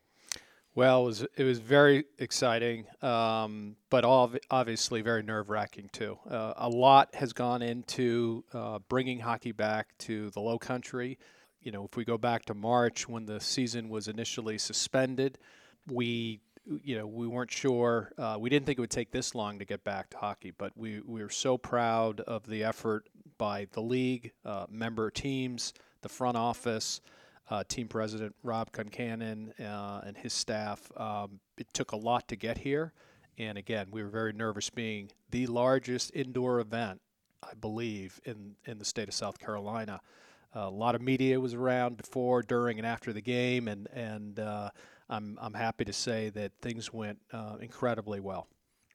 Well, 0.79 1.03
it 1.03 1.07
was 1.07 1.27
it 1.39 1.43
was 1.43 1.59
very 1.59 2.05
exciting, 2.21 2.87
um, 3.03 3.75
but 3.91 4.05
obviously 4.05 5.03
very 5.03 5.25
nerve 5.25 5.51
wracking 5.51 5.91
too. 5.93 6.21
Uh, 6.31 6.53
a 6.57 6.69
lot 6.69 7.17
has 7.17 7.33
gone 7.33 7.63
into 7.63 8.45
uh, 8.53 8.79
bringing 8.89 9.19
hockey 9.19 9.51
back 9.51 9.99
to 9.99 10.31
the 10.31 10.39
Low 10.39 10.57
Country. 10.57 11.19
You 11.61 11.73
know, 11.73 11.85
if 11.85 11.97
we 11.97 12.05
go 12.05 12.17
back 12.17 12.45
to 12.45 12.55
March 12.55 13.09
when 13.09 13.27
the 13.27 13.41
season 13.41 13.89
was 13.89 14.07
initially 14.07 14.57
suspended, 14.57 15.39
we 15.91 16.39
you 16.65 16.97
know 16.97 17.09
we 17.09 17.27
weren't 17.27 17.51
sure. 17.51 18.13
Uh, 18.17 18.37
we 18.39 18.49
didn't 18.49 18.65
think 18.65 18.79
it 18.79 18.81
would 18.81 18.89
take 18.89 19.11
this 19.11 19.35
long 19.35 19.59
to 19.59 19.65
get 19.65 19.83
back 19.83 20.11
to 20.11 20.19
hockey, 20.19 20.53
but 20.57 20.71
we 20.77 21.01
we 21.05 21.25
were 21.25 21.29
so 21.29 21.59
proud 21.59 22.21
of 22.21 22.47
the 22.47 22.63
effort 22.63 23.09
by 23.37 23.67
the 23.73 23.83
league, 23.83 24.31
uh, 24.45 24.67
member 24.71 25.11
teams, 25.11 25.75
the 26.03 26.09
front 26.09 26.37
office 26.37 27.01
uh, 27.51 27.65
team 27.67 27.89
president 27.89 28.35
Rob 28.43 28.73
Concannon 28.73 29.53
uh, 29.61 30.03
and 30.07 30.17
his 30.17 30.33
staff. 30.33 30.91
Um, 30.97 31.41
it 31.57 31.67
took 31.73 31.93
a 31.93 31.97
lot 31.97 32.29
to 32.29 32.37
get 32.37 32.59
here, 32.59 32.93
and 33.39 33.59
again, 33.59 33.89
we 33.91 34.03
were 34.03 34.09
very 34.09 34.33
nervous 34.33 34.71
being 34.71 35.11
the 35.31 35.47
largest 35.47 36.11
indoor 36.15 36.61
event, 36.61 37.01
I 37.43 37.55
believe, 37.55 38.21
in 38.25 38.57
in 38.67 38.79
the 38.79 38.85
state 38.85 39.09
of 39.09 39.15
South 39.15 39.39
Carolina. 39.39 40.01
Uh, 40.55 40.61
a 40.61 40.71
lot 40.71 40.95
of 40.95 41.03
media 41.03 41.39
was 41.39 41.55
around 41.55 41.97
before, 41.97 42.43
during, 42.43 42.79
and 42.79 42.87
after 42.87 43.13
the 43.13 43.21
game, 43.21 43.69
and 43.69 43.89
and 43.93 44.41
uh, 44.41 44.71
I'm 45.09 45.39
I'm 45.41 45.55
happy 45.55 45.85
to 45.85 45.93
say 45.93 46.31
that 46.31 46.53
things 46.61 46.93
went 46.93 47.19
uh, 47.33 47.57
incredibly 47.61 48.21
well. 48.21 48.47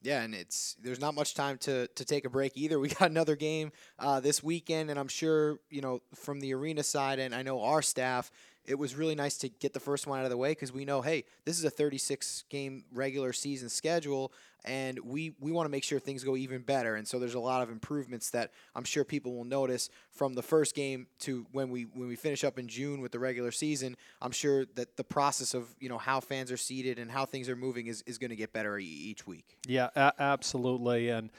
Yeah, 0.03 0.21
and 0.21 0.35
it's 0.35 0.75
there's 0.83 0.99
not 0.99 1.15
much 1.15 1.33
time 1.33 1.57
to 1.59 1.87
to 1.87 2.05
take 2.05 2.25
a 2.25 2.29
break 2.29 2.53
either. 2.55 2.77
We 2.83 2.89
got 2.89 3.09
another 3.09 3.37
game 3.37 3.71
uh, 3.97 4.19
this 4.19 4.43
weekend, 4.43 4.89
and 4.89 4.99
I'm 4.99 5.07
sure 5.07 5.59
you 5.69 5.81
know 5.81 6.01
from 6.13 6.41
the 6.41 6.53
arena 6.53 6.83
side, 6.83 7.19
and 7.19 7.33
I 7.33 7.41
know 7.41 7.61
our 7.61 7.81
staff 7.81 8.29
it 8.65 8.75
was 8.75 8.95
really 8.95 9.15
nice 9.15 9.37
to 9.39 9.49
get 9.49 9.73
the 9.73 9.79
first 9.79 10.07
one 10.07 10.19
out 10.19 10.25
of 10.25 10.31
the 10.31 10.37
way 10.37 10.51
because 10.51 10.71
we 10.71 10.85
know, 10.85 11.01
hey, 11.01 11.25
this 11.45 11.57
is 11.57 11.65
a 11.65 11.69
36 11.69 12.45
game 12.49 12.85
regular 12.93 13.33
season 13.33 13.69
schedule, 13.69 14.31
and 14.63 14.99
we 14.99 15.33
we 15.39 15.51
want 15.51 15.65
to 15.65 15.69
make 15.69 15.83
sure 15.83 15.99
things 15.99 16.23
go 16.23 16.37
even 16.37 16.61
better. 16.61 16.95
And 16.95 17.07
so 17.07 17.19
there's 17.19 17.33
a 17.33 17.39
lot 17.39 17.61
of 17.61 17.69
improvements 17.69 18.29
that 18.29 18.51
I'm 18.75 18.85
sure 18.85 19.03
people 19.03 19.35
will 19.35 19.43
notice 19.43 19.89
from 20.11 20.33
the 20.33 20.41
first 20.41 20.75
game 20.75 21.07
to 21.19 21.45
when 21.51 21.69
we 21.69 21.83
when 21.83 22.07
we 22.07 22.15
finish 22.15 22.43
up 22.43 22.57
in 22.57 22.67
June 22.67 23.01
with 23.01 23.11
the 23.11 23.19
regular 23.19 23.51
season. 23.51 23.97
I'm 24.21 24.31
sure 24.31 24.65
that 24.75 24.95
the 24.95 25.03
process 25.03 25.53
of 25.53 25.67
you 25.79 25.89
know 25.89 25.97
how 25.97 26.21
fans 26.21 26.51
are 26.51 26.57
seated 26.57 26.99
and 26.99 27.11
how 27.11 27.25
things 27.25 27.49
are 27.49 27.55
moving 27.55 27.87
is 27.87 28.01
is 28.03 28.17
going 28.17 28.29
to 28.31 28.37
get 28.37 28.53
better 28.53 28.77
each 28.79 29.27
week. 29.27 29.57
Yeah, 29.67 29.89
a- 29.95 30.13
absolutely, 30.19 31.09
and 31.09 31.31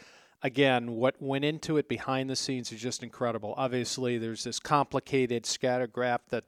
again, 0.43 0.93
what 0.93 1.17
went 1.21 1.45
into 1.45 1.79
it 1.79 1.89
behind 1.89 2.29
the 2.29 2.37
scenes 2.37 2.71
is 2.71 2.81
just 2.81 3.03
incredible. 3.03 3.55
Obviously, 3.57 4.19
there's 4.19 4.45
this 4.45 4.61
complicated 4.61 5.47
scatter 5.47 5.87
graph 5.87 6.21
that 6.29 6.45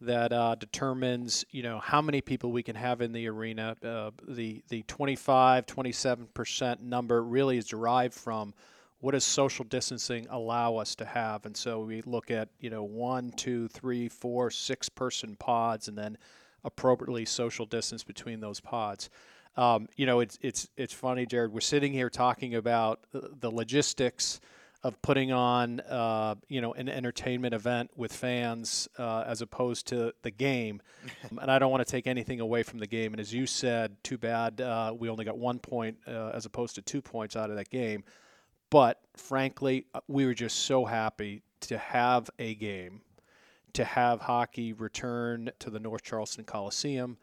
that 0.00 0.32
uh, 0.32 0.54
determines 0.54 1.44
you 1.50 1.62
know 1.62 1.78
how 1.80 2.00
many 2.00 2.20
people 2.20 2.52
we 2.52 2.62
can 2.62 2.76
have 2.76 3.00
in 3.00 3.12
the 3.12 3.28
arena. 3.28 3.76
Uh, 3.82 4.10
the 4.26 4.62
the 4.68 4.82
25, 4.84 5.66
27 5.66 6.28
percent 6.34 6.82
number 6.82 7.22
really 7.22 7.58
is 7.58 7.66
derived 7.66 8.14
from 8.14 8.54
what 9.00 9.12
does 9.12 9.24
social 9.24 9.64
distancing 9.64 10.26
allow 10.30 10.76
us 10.76 10.94
to 10.96 11.04
have? 11.04 11.46
And 11.46 11.56
so 11.56 11.80
we 11.80 12.02
look 12.02 12.30
at 12.30 12.48
you 12.60 12.70
know 12.70 12.82
one, 12.82 13.30
two, 13.32 13.68
three, 13.68 14.08
four, 14.08 14.50
six 14.50 14.88
person 14.88 15.36
pods, 15.36 15.88
and 15.88 15.96
then 15.96 16.18
appropriately 16.64 17.24
social 17.24 17.66
distance 17.66 18.04
between 18.04 18.40
those 18.40 18.60
pods. 18.60 19.10
Um, 19.56 19.88
you 19.96 20.06
know, 20.06 20.20
it's 20.20 20.38
it's 20.40 20.68
it's 20.76 20.94
funny, 20.94 21.26
Jared. 21.26 21.52
We're 21.52 21.60
sitting 21.60 21.92
here 21.92 22.10
talking 22.10 22.54
about 22.54 23.00
the 23.12 23.50
logistics 23.50 24.40
of 24.84 25.00
putting 25.02 25.32
on 25.32 25.80
uh, 25.80 26.36
you 26.48 26.60
know 26.60 26.72
an 26.74 26.88
entertainment 26.88 27.52
event 27.52 27.90
with 27.96 28.12
fans 28.12 28.88
uh, 28.98 29.24
as 29.26 29.42
opposed 29.42 29.86
to 29.88 30.12
the 30.22 30.30
game. 30.30 30.80
and 31.40 31.50
I 31.50 31.58
don't 31.58 31.70
want 31.70 31.84
to 31.84 31.90
take 31.90 32.06
anything 32.06 32.40
away 32.40 32.62
from 32.62 32.78
the 32.78 32.86
game. 32.86 33.12
And 33.12 33.20
as 33.20 33.32
you 33.34 33.46
said, 33.46 33.96
too 34.04 34.18
bad 34.18 34.60
uh, 34.60 34.94
we 34.96 35.08
only 35.08 35.24
got 35.24 35.38
one 35.38 35.58
point 35.58 35.98
uh, 36.06 36.30
as 36.30 36.46
opposed 36.46 36.76
to 36.76 36.82
two 36.82 37.02
points 37.02 37.36
out 37.36 37.50
of 37.50 37.56
that 37.56 37.70
game. 37.70 38.04
But 38.70 39.00
frankly, 39.16 39.86
uh, 39.94 40.00
we 40.08 40.26
were 40.26 40.34
just 40.34 40.60
so 40.60 40.84
happy 40.84 41.42
to 41.62 41.78
have 41.78 42.30
a 42.38 42.54
game, 42.54 43.00
to 43.72 43.84
have 43.84 44.20
hockey 44.20 44.72
return 44.72 45.50
to 45.58 45.70
the 45.70 45.80
North 45.80 46.02
Charleston 46.02 46.44
Coliseum. 46.44 47.18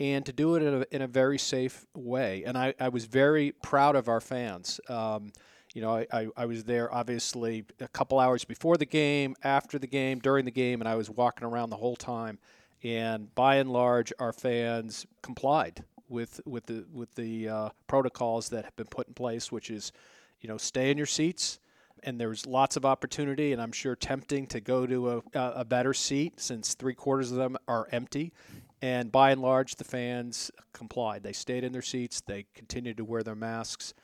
And 0.00 0.24
to 0.26 0.32
do 0.32 0.54
it 0.54 0.62
in 0.62 0.74
a, 0.74 0.86
in 0.92 1.02
a 1.02 1.08
very 1.08 1.38
safe 1.38 1.84
way. 1.92 2.44
And 2.44 2.56
I, 2.56 2.72
I 2.78 2.88
was 2.88 3.06
very 3.06 3.50
proud 3.50 3.96
of 3.96 4.06
our 4.08 4.20
fans. 4.20 4.78
Um, 4.88 5.32
you 5.78 5.84
know, 5.84 5.94
I, 5.94 6.06
I, 6.12 6.26
I, 6.36 6.46
was 6.46 6.64
there 6.64 6.92
obviously 6.92 7.64
a 7.78 7.86
couple 7.86 8.18
hours 8.18 8.44
before 8.44 8.76
the 8.76 8.84
game, 8.84 9.36
after 9.44 9.78
the 9.78 9.86
game, 9.86 10.18
during 10.18 10.44
the 10.44 10.50
game, 10.50 10.80
and 10.80 10.88
I 10.88 10.96
was 10.96 11.08
walking 11.08 11.46
around 11.46 11.70
the 11.70 11.76
whole 11.76 11.94
time. 11.94 12.40
And 12.82 13.32
by 13.36 13.58
and 13.58 13.70
large, 13.70 14.12
our 14.18 14.32
fans 14.32 15.06
complied 15.22 15.84
with 16.08 16.40
with 16.44 16.66
the 16.66 16.84
with 16.92 17.14
the 17.14 17.48
uh, 17.48 17.68
protocols 17.86 18.48
that 18.48 18.64
have 18.64 18.74
been 18.74 18.88
put 18.88 19.06
in 19.06 19.14
place, 19.14 19.52
which 19.52 19.70
is, 19.70 19.92
you 20.40 20.48
know, 20.48 20.56
stay 20.56 20.90
in 20.90 20.98
your 20.98 21.06
seats. 21.06 21.60
And 22.02 22.20
there's 22.20 22.44
lots 22.44 22.76
of 22.76 22.84
opportunity, 22.84 23.52
and 23.52 23.62
I'm 23.62 23.70
sure 23.70 23.94
tempting 23.94 24.48
to 24.48 24.60
go 24.60 24.84
to 24.84 25.10
a, 25.10 25.22
a 25.32 25.64
better 25.64 25.94
seat 25.94 26.40
since 26.40 26.74
three 26.74 26.94
quarters 26.94 27.30
of 27.30 27.38
them 27.38 27.56
are 27.68 27.86
empty. 27.92 28.32
And 28.82 29.12
by 29.12 29.30
and 29.30 29.40
large, 29.40 29.76
the 29.76 29.84
fans 29.84 30.50
complied. 30.72 31.22
They 31.22 31.32
stayed 31.32 31.62
in 31.62 31.70
their 31.70 31.82
seats. 31.82 32.20
They 32.20 32.46
continued 32.52 32.96
to 32.96 33.04
wear 33.04 33.22
their 33.22 33.36
masks 33.36 33.94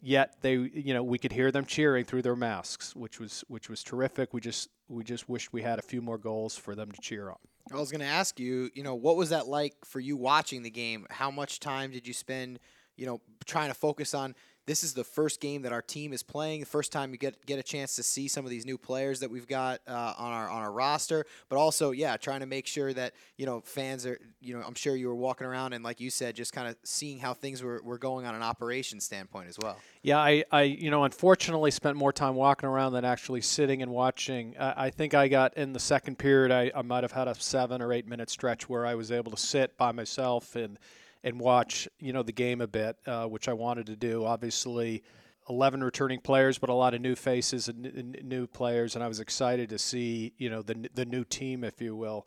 yet 0.00 0.36
they 0.40 0.54
you 0.54 0.94
know 0.94 1.02
we 1.02 1.18
could 1.18 1.32
hear 1.32 1.50
them 1.50 1.64
cheering 1.64 2.04
through 2.04 2.22
their 2.22 2.36
masks 2.36 2.94
which 2.96 3.20
was 3.20 3.44
which 3.48 3.68
was 3.68 3.82
terrific. 3.82 4.32
We 4.32 4.40
just 4.40 4.68
we 4.88 5.04
just 5.04 5.28
wished 5.28 5.52
we 5.52 5.62
had 5.62 5.78
a 5.78 5.82
few 5.82 6.02
more 6.02 6.18
goals 6.18 6.56
for 6.56 6.74
them 6.74 6.90
to 6.90 7.00
cheer 7.00 7.28
on. 7.30 7.36
I 7.72 7.76
was 7.76 7.90
going 7.90 8.00
to 8.00 8.06
ask 8.06 8.38
you 8.40 8.70
you 8.74 8.82
know 8.82 8.94
what 8.94 9.16
was 9.16 9.30
that 9.30 9.46
like 9.46 9.74
for 9.84 10.00
you 10.00 10.16
watching 10.16 10.62
the 10.62 10.70
game? 10.70 11.06
How 11.10 11.30
much 11.30 11.60
time 11.60 11.90
did 11.90 12.06
you 12.06 12.14
spend 12.14 12.58
you 12.96 13.06
know 13.06 13.20
trying 13.44 13.68
to 13.68 13.74
focus 13.74 14.14
on 14.14 14.34
this 14.66 14.84
is 14.84 14.94
the 14.94 15.04
first 15.04 15.40
game 15.40 15.62
that 15.62 15.72
our 15.72 15.82
team 15.82 16.12
is 16.12 16.22
playing. 16.22 16.60
The 16.60 16.66
first 16.66 16.92
time 16.92 17.10
you 17.10 17.18
get 17.18 17.44
get 17.46 17.58
a 17.58 17.62
chance 17.62 17.96
to 17.96 18.02
see 18.02 18.28
some 18.28 18.44
of 18.44 18.50
these 18.50 18.64
new 18.64 18.78
players 18.78 19.20
that 19.20 19.30
we've 19.30 19.48
got 19.48 19.80
uh, 19.88 20.14
on 20.16 20.32
our 20.32 20.48
on 20.48 20.62
our 20.62 20.72
roster, 20.72 21.26
but 21.48 21.56
also 21.56 21.90
yeah, 21.90 22.16
trying 22.16 22.40
to 22.40 22.46
make 22.46 22.66
sure 22.66 22.92
that 22.92 23.12
you 23.36 23.46
know 23.46 23.60
fans 23.60 24.06
are 24.06 24.20
you 24.40 24.54
know 24.54 24.62
I'm 24.64 24.74
sure 24.74 24.94
you 24.94 25.08
were 25.08 25.14
walking 25.14 25.46
around 25.46 25.72
and 25.72 25.82
like 25.82 26.00
you 26.00 26.10
said, 26.10 26.36
just 26.36 26.52
kind 26.52 26.68
of 26.68 26.76
seeing 26.84 27.18
how 27.18 27.34
things 27.34 27.62
were, 27.62 27.80
were 27.82 27.98
going 27.98 28.24
on 28.24 28.34
an 28.34 28.42
operation 28.42 29.00
standpoint 29.00 29.48
as 29.48 29.58
well. 29.60 29.78
Yeah, 30.02 30.18
I, 30.18 30.44
I 30.52 30.62
you 30.62 30.90
know 30.90 31.04
unfortunately 31.04 31.72
spent 31.72 31.96
more 31.96 32.12
time 32.12 32.36
walking 32.36 32.68
around 32.68 32.92
than 32.92 33.04
actually 33.04 33.40
sitting 33.40 33.82
and 33.82 33.90
watching. 33.90 34.54
I, 34.58 34.86
I 34.86 34.90
think 34.90 35.14
I 35.14 35.28
got 35.28 35.56
in 35.56 35.72
the 35.72 35.80
second 35.80 36.18
period. 36.18 36.52
I, 36.52 36.70
I 36.78 36.82
might 36.82 37.02
have 37.02 37.12
had 37.12 37.26
a 37.26 37.34
seven 37.34 37.82
or 37.82 37.92
eight 37.92 38.06
minute 38.06 38.30
stretch 38.30 38.68
where 38.68 38.86
I 38.86 38.94
was 38.94 39.10
able 39.10 39.32
to 39.32 39.38
sit 39.38 39.76
by 39.76 39.90
myself 39.90 40.54
and 40.54 40.78
and 41.24 41.38
watch 41.40 41.88
you 41.98 42.12
know 42.12 42.22
the 42.22 42.32
game 42.32 42.60
a 42.60 42.66
bit, 42.66 42.96
uh, 43.06 43.26
which 43.26 43.48
I 43.48 43.52
wanted 43.52 43.86
to 43.86 43.96
do. 43.96 44.24
Obviously, 44.24 45.02
11 45.48 45.82
returning 45.82 46.20
players, 46.20 46.58
but 46.58 46.70
a 46.70 46.74
lot 46.74 46.94
of 46.94 47.00
new 47.00 47.14
faces 47.14 47.68
and 47.68 47.86
n- 47.86 48.16
new 48.22 48.46
players, 48.46 48.94
and 48.94 49.02
I 49.02 49.08
was 49.08 49.20
excited 49.20 49.68
to 49.70 49.78
see 49.78 50.32
you 50.38 50.50
know 50.50 50.62
the 50.62 50.88
the 50.94 51.04
new 51.04 51.24
team, 51.24 51.64
if 51.64 51.80
you 51.80 51.94
will. 51.94 52.26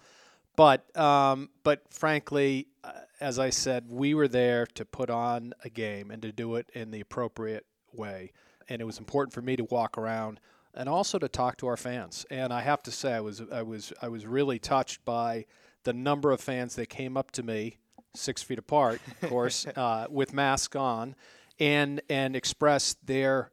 But 0.56 0.96
um, 0.98 1.50
but 1.64 1.82
frankly, 1.90 2.68
uh, 2.84 2.92
as 3.20 3.40
I 3.40 3.50
said, 3.50 3.86
we 3.90 4.14
were 4.14 4.28
there 4.28 4.66
to 4.68 4.86
put 4.86 5.10
on 5.10 5.54
a 5.64 5.70
game 5.70 6.12
and 6.12 6.22
to 6.22 6.32
do 6.32 6.56
it 6.56 6.70
in 6.74 6.92
the 6.92 7.02
appropriate 7.02 7.66
way, 7.94 8.32
and 8.70 8.82
it 8.82 8.86
was 8.86 8.98
important 8.98 9.34
for 9.34 9.42
me 9.42 9.56
to 9.56 9.64
walk 9.66 9.98
around 9.98 10.40
and 10.76 10.90
also 10.90 11.18
to 11.18 11.28
talk 11.28 11.58
to 11.58 11.68
our 11.68 11.78
fans. 11.78 12.26
And 12.30 12.52
I 12.52 12.62
have 12.62 12.84
to 12.84 12.92
say, 12.92 13.14
I 13.14 13.22
was 13.22 13.42
I 13.52 13.62
was 13.62 13.94
I 14.02 14.10
was 14.10 14.26
really 14.26 14.60
touched 14.60 15.04
by 15.06 15.46
the 15.84 15.94
number 15.94 16.32
of 16.32 16.42
fans 16.42 16.76
that 16.76 16.90
came 16.90 17.16
up 17.16 17.32
to 17.32 17.44
me 17.44 17.78
six 18.16 18.42
feet 18.42 18.60
apart, 18.60 19.02
of 19.22 19.30
course, 19.30 19.66
uh, 19.76 20.08
with 20.10 20.34
masks 20.34 20.76
on, 20.76 21.16
and 21.60 22.02
and 22.10 22.36
express 22.36 22.96
their 23.04 23.52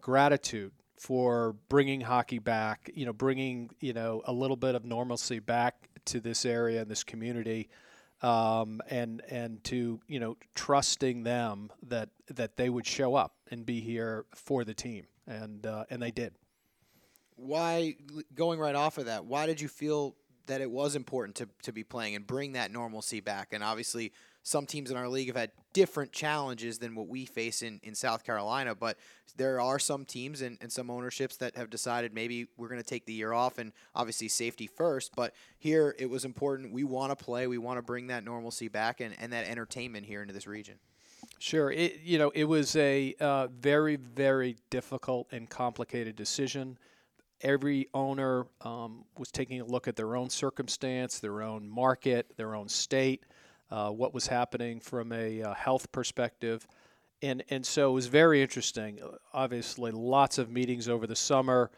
gratitude 0.00 0.72
for 0.98 1.56
bringing 1.68 2.00
hockey 2.00 2.38
back. 2.38 2.90
You 2.94 3.06
know, 3.06 3.12
bringing 3.12 3.70
you 3.80 3.92
know 3.92 4.22
a 4.24 4.32
little 4.32 4.56
bit 4.56 4.74
of 4.74 4.84
normalcy 4.84 5.38
back 5.38 5.88
to 6.06 6.20
this 6.20 6.44
area 6.44 6.82
and 6.82 6.90
this 6.90 7.04
community. 7.04 7.68
Um, 8.22 8.80
and 8.88 9.20
and 9.28 9.62
to 9.64 10.00
you 10.08 10.18
know 10.18 10.36
trusting 10.54 11.24
them 11.24 11.70
that 11.88 12.08
that 12.28 12.56
they 12.56 12.70
would 12.70 12.86
show 12.86 13.16
up 13.16 13.34
and 13.50 13.66
be 13.66 13.80
here 13.80 14.24
for 14.34 14.64
the 14.64 14.72
team 14.72 15.06
and 15.26 15.66
uh, 15.66 15.84
and 15.90 16.00
they 16.00 16.10
did. 16.10 16.34
Why 17.36 17.96
going 18.34 18.58
right 18.58 18.74
off 18.74 18.98
of 18.98 19.06
that? 19.06 19.24
Why 19.24 19.46
did 19.46 19.60
you 19.60 19.68
feel 19.68 20.14
that 20.46 20.60
it 20.60 20.70
was 20.70 20.96
important 20.96 21.36
to, 21.36 21.48
to 21.62 21.72
be 21.72 21.84
playing 21.84 22.14
and 22.14 22.26
bring 22.26 22.52
that 22.52 22.70
normalcy 22.70 23.20
back. 23.20 23.52
And 23.52 23.62
obviously, 23.62 24.12
some 24.42 24.66
teams 24.66 24.90
in 24.90 24.96
our 24.96 25.08
league 25.08 25.28
have 25.28 25.36
had 25.36 25.52
different 25.72 26.12
challenges 26.12 26.78
than 26.78 26.94
what 26.94 27.08
we 27.08 27.24
face 27.24 27.62
in, 27.62 27.80
in 27.82 27.94
South 27.94 28.24
Carolina, 28.24 28.74
but 28.74 28.98
there 29.36 29.58
are 29.60 29.78
some 29.78 30.04
teams 30.04 30.42
and, 30.42 30.58
and 30.60 30.70
some 30.70 30.90
ownerships 30.90 31.38
that 31.38 31.56
have 31.56 31.70
decided 31.70 32.12
maybe 32.12 32.46
we're 32.56 32.68
going 32.68 32.80
to 32.80 32.86
take 32.86 33.06
the 33.06 33.12
year 33.12 33.32
off 33.32 33.58
and 33.58 33.72
obviously 33.94 34.28
safety 34.28 34.66
first. 34.66 35.16
But 35.16 35.34
here 35.58 35.96
it 35.98 36.10
was 36.10 36.24
important. 36.26 36.72
We 36.72 36.84
want 36.84 37.16
to 37.16 37.24
play, 37.24 37.46
we 37.46 37.58
want 37.58 37.78
to 37.78 37.82
bring 37.82 38.08
that 38.08 38.22
normalcy 38.22 38.68
back 38.68 39.00
and, 39.00 39.14
and 39.18 39.32
that 39.32 39.48
entertainment 39.48 40.06
here 40.06 40.20
into 40.20 40.34
this 40.34 40.46
region. 40.46 40.74
Sure. 41.38 41.70
It, 41.70 42.00
you 42.04 42.18
know, 42.18 42.30
it 42.34 42.44
was 42.44 42.76
a 42.76 43.14
uh, 43.18 43.48
very, 43.48 43.96
very 43.96 44.56
difficult 44.68 45.26
and 45.32 45.48
complicated 45.48 46.16
decision 46.16 46.78
every 47.44 47.88
owner 47.94 48.46
um, 48.62 49.04
was 49.18 49.30
taking 49.30 49.60
a 49.60 49.64
look 49.64 49.86
at 49.86 49.94
their 49.94 50.16
own 50.16 50.30
circumstance, 50.30 51.20
their 51.20 51.42
own 51.42 51.68
market, 51.68 52.32
their 52.36 52.54
own 52.54 52.68
state, 52.68 53.24
uh, 53.70 53.90
what 53.90 54.14
was 54.14 54.26
happening 54.26 54.80
from 54.80 55.12
a 55.12 55.42
uh, 55.42 55.54
health 55.54 55.92
perspective. 55.92 56.66
And, 57.22 57.44
and 57.50 57.64
so 57.64 57.90
it 57.90 57.94
was 57.94 58.06
very 58.06 58.42
interesting. 58.42 58.98
Obviously, 59.32 59.92
lots 59.92 60.38
of 60.38 60.50
meetings 60.50 60.88
over 60.88 61.06
the 61.06 61.16
summer, 61.16 61.70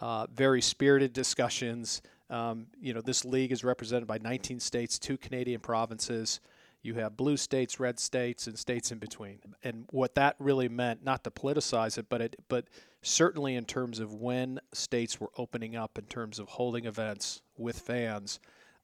uh, 0.00 0.26
very 0.34 0.60
spirited 0.60 1.12
discussions. 1.12 2.02
Um, 2.28 2.66
you 2.80 2.92
know, 2.92 3.00
this 3.00 3.24
league 3.24 3.52
is 3.52 3.64
represented 3.64 4.06
by 4.06 4.18
19 4.18 4.60
states, 4.60 4.98
two 4.98 5.16
Canadian 5.16 5.60
provinces. 5.60 6.40
You 6.82 6.94
have 6.94 7.16
blue 7.16 7.36
states, 7.36 7.78
red 7.78 8.00
states, 8.00 8.48
and 8.48 8.58
states 8.58 8.90
in 8.90 8.98
between. 8.98 9.38
And 9.62 9.84
what 9.90 10.16
that 10.16 10.34
really 10.38 10.68
meant, 10.68 11.04
not 11.04 11.22
to 11.24 11.30
politicize 11.30 11.96
it, 11.96 12.06
but 12.08 12.20
it, 12.20 12.36
but 12.48 12.66
certainly 13.02 13.56
in 13.56 13.64
terms 13.64 13.98
of 13.98 14.14
when 14.14 14.60
states 14.72 15.20
were 15.20 15.30
opening 15.36 15.76
up 15.76 15.98
in 15.98 16.04
terms 16.04 16.38
of 16.38 16.48
holding 16.48 16.86
events 16.86 17.42
with 17.56 17.78
fans, 17.80 18.38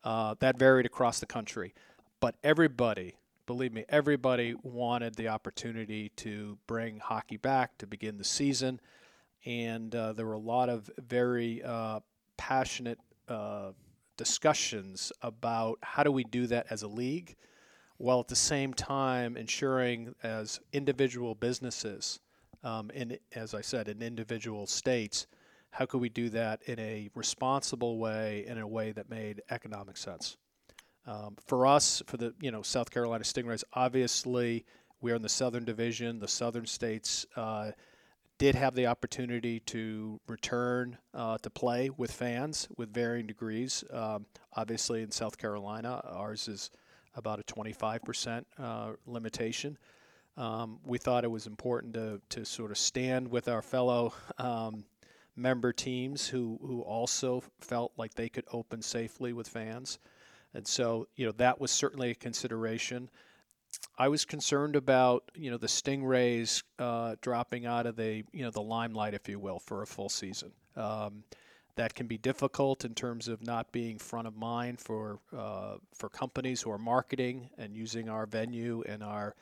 uh, 0.04 0.34
that 0.40 0.58
varied 0.58 0.86
across 0.86 1.20
the 1.20 1.26
country. 1.26 1.72
But 2.20 2.34
everybody, 2.42 3.16
believe 3.46 3.72
me, 3.72 3.84
everybody 3.88 4.54
wanted 4.62 5.14
the 5.14 5.28
opportunity 5.28 6.10
to 6.16 6.58
bring 6.66 6.98
hockey 6.98 7.36
back 7.36 7.78
to 7.78 7.86
begin 7.86 8.18
the 8.18 8.24
season. 8.24 8.80
And 9.44 9.94
uh, 9.94 10.12
there 10.12 10.26
were 10.26 10.32
a 10.32 10.38
lot 10.38 10.68
of 10.68 10.90
very 10.98 11.62
uh, 11.62 12.00
passionate 12.36 12.98
uh, 13.28 13.70
discussions 14.16 15.12
about 15.22 15.78
how 15.82 16.02
do 16.02 16.10
we 16.10 16.24
do 16.24 16.48
that 16.48 16.66
as 16.70 16.82
a 16.82 16.88
league, 16.88 17.36
while 17.98 18.18
at 18.20 18.28
the 18.28 18.36
same 18.36 18.74
time 18.74 19.36
ensuring 19.36 20.14
as 20.24 20.58
individual 20.72 21.36
businesses 21.36 22.18
um, 22.62 22.90
in, 22.90 23.18
as 23.34 23.54
I 23.54 23.60
said, 23.60 23.88
in 23.88 24.02
individual 24.02 24.66
states. 24.66 25.26
How 25.70 25.86
could 25.86 26.00
we 26.00 26.08
do 26.08 26.30
that 26.30 26.62
in 26.66 26.78
a 26.78 27.10
responsible 27.14 27.98
way, 27.98 28.44
in 28.46 28.58
a 28.58 28.66
way 28.66 28.92
that 28.92 29.10
made 29.10 29.42
economic 29.50 29.96
sense? 29.96 30.36
Um, 31.06 31.36
for 31.46 31.66
us, 31.66 32.02
for 32.06 32.16
the 32.16 32.34
you 32.40 32.50
know 32.50 32.62
South 32.62 32.90
Carolina 32.90 33.24
Stingrays, 33.24 33.64
obviously 33.72 34.64
we're 35.00 35.14
in 35.14 35.22
the 35.22 35.28
Southern 35.28 35.64
Division. 35.64 36.18
The 36.18 36.28
Southern 36.28 36.66
states 36.66 37.24
uh, 37.36 37.70
did 38.38 38.54
have 38.54 38.74
the 38.74 38.86
opportunity 38.86 39.60
to 39.60 40.20
return 40.26 40.98
uh, 41.14 41.38
to 41.38 41.50
play 41.50 41.90
with 41.90 42.12
fans 42.12 42.68
with 42.76 42.92
varying 42.92 43.26
degrees. 43.26 43.84
Um, 43.92 44.26
obviously, 44.54 45.02
in 45.02 45.10
South 45.10 45.38
Carolina, 45.38 46.02
ours 46.04 46.46
is 46.48 46.70
about 47.14 47.40
a 47.40 47.42
25% 47.42 48.44
uh, 48.58 48.92
limitation 49.06 49.76
um, 50.38 50.78
we 50.86 50.98
thought 50.98 51.24
it 51.24 51.30
was 51.30 51.46
important 51.46 51.94
to, 51.94 52.20
to 52.30 52.44
sort 52.44 52.70
of 52.70 52.78
stand 52.78 53.28
with 53.28 53.48
our 53.48 53.60
fellow 53.60 54.14
um, 54.38 54.84
member 55.34 55.72
teams 55.72 56.28
who, 56.28 56.58
who 56.62 56.80
also 56.82 57.42
felt 57.60 57.92
like 57.96 58.14
they 58.14 58.28
could 58.28 58.44
open 58.52 58.80
safely 58.80 59.32
with 59.32 59.48
fans. 59.48 59.98
And 60.54 60.66
so, 60.66 61.08
you 61.16 61.26
know, 61.26 61.32
that 61.32 61.60
was 61.60 61.72
certainly 61.72 62.12
a 62.12 62.14
consideration. 62.14 63.10
I 63.98 64.08
was 64.08 64.24
concerned 64.24 64.76
about 64.76 65.30
you 65.34 65.50
know 65.50 65.58
the 65.58 65.66
Stingrays 65.66 66.62
uh, 66.78 67.16
dropping 67.20 67.66
out 67.66 67.84
of 67.84 67.96
the 67.96 68.24
you 68.32 68.42
know 68.42 68.50
the 68.50 68.62
limelight, 68.62 69.12
if 69.12 69.28
you 69.28 69.38
will, 69.38 69.58
for 69.58 69.82
a 69.82 69.86
full 69.86 70.08
season. 70.08 70.52
Um, 70.74 71.24
that 71.76 71.94
can 71.94 72.06
be 72.06 72.16
difficult 72.16 72.84
in 72.84 72.94
terms 72.94 73.28
of 73.28 73.42
not 73.42 73.70
being 73.70 73.98
front 73.98 74.26
of 74.26 74.36
mind 74.36 74.80
for 74.80 75.18
uh, 75.36 75.74
for 75.94 76.08
companies 76.08 76.62
who 76.62 76.70
are 76.70 76.78
marketing 76.78 77.50
and 77.58 77.76
using 77.76 78.08
our 78.08 78.24
venue 78.24 78.82
and 78.86 79.02
our 79.02 79.34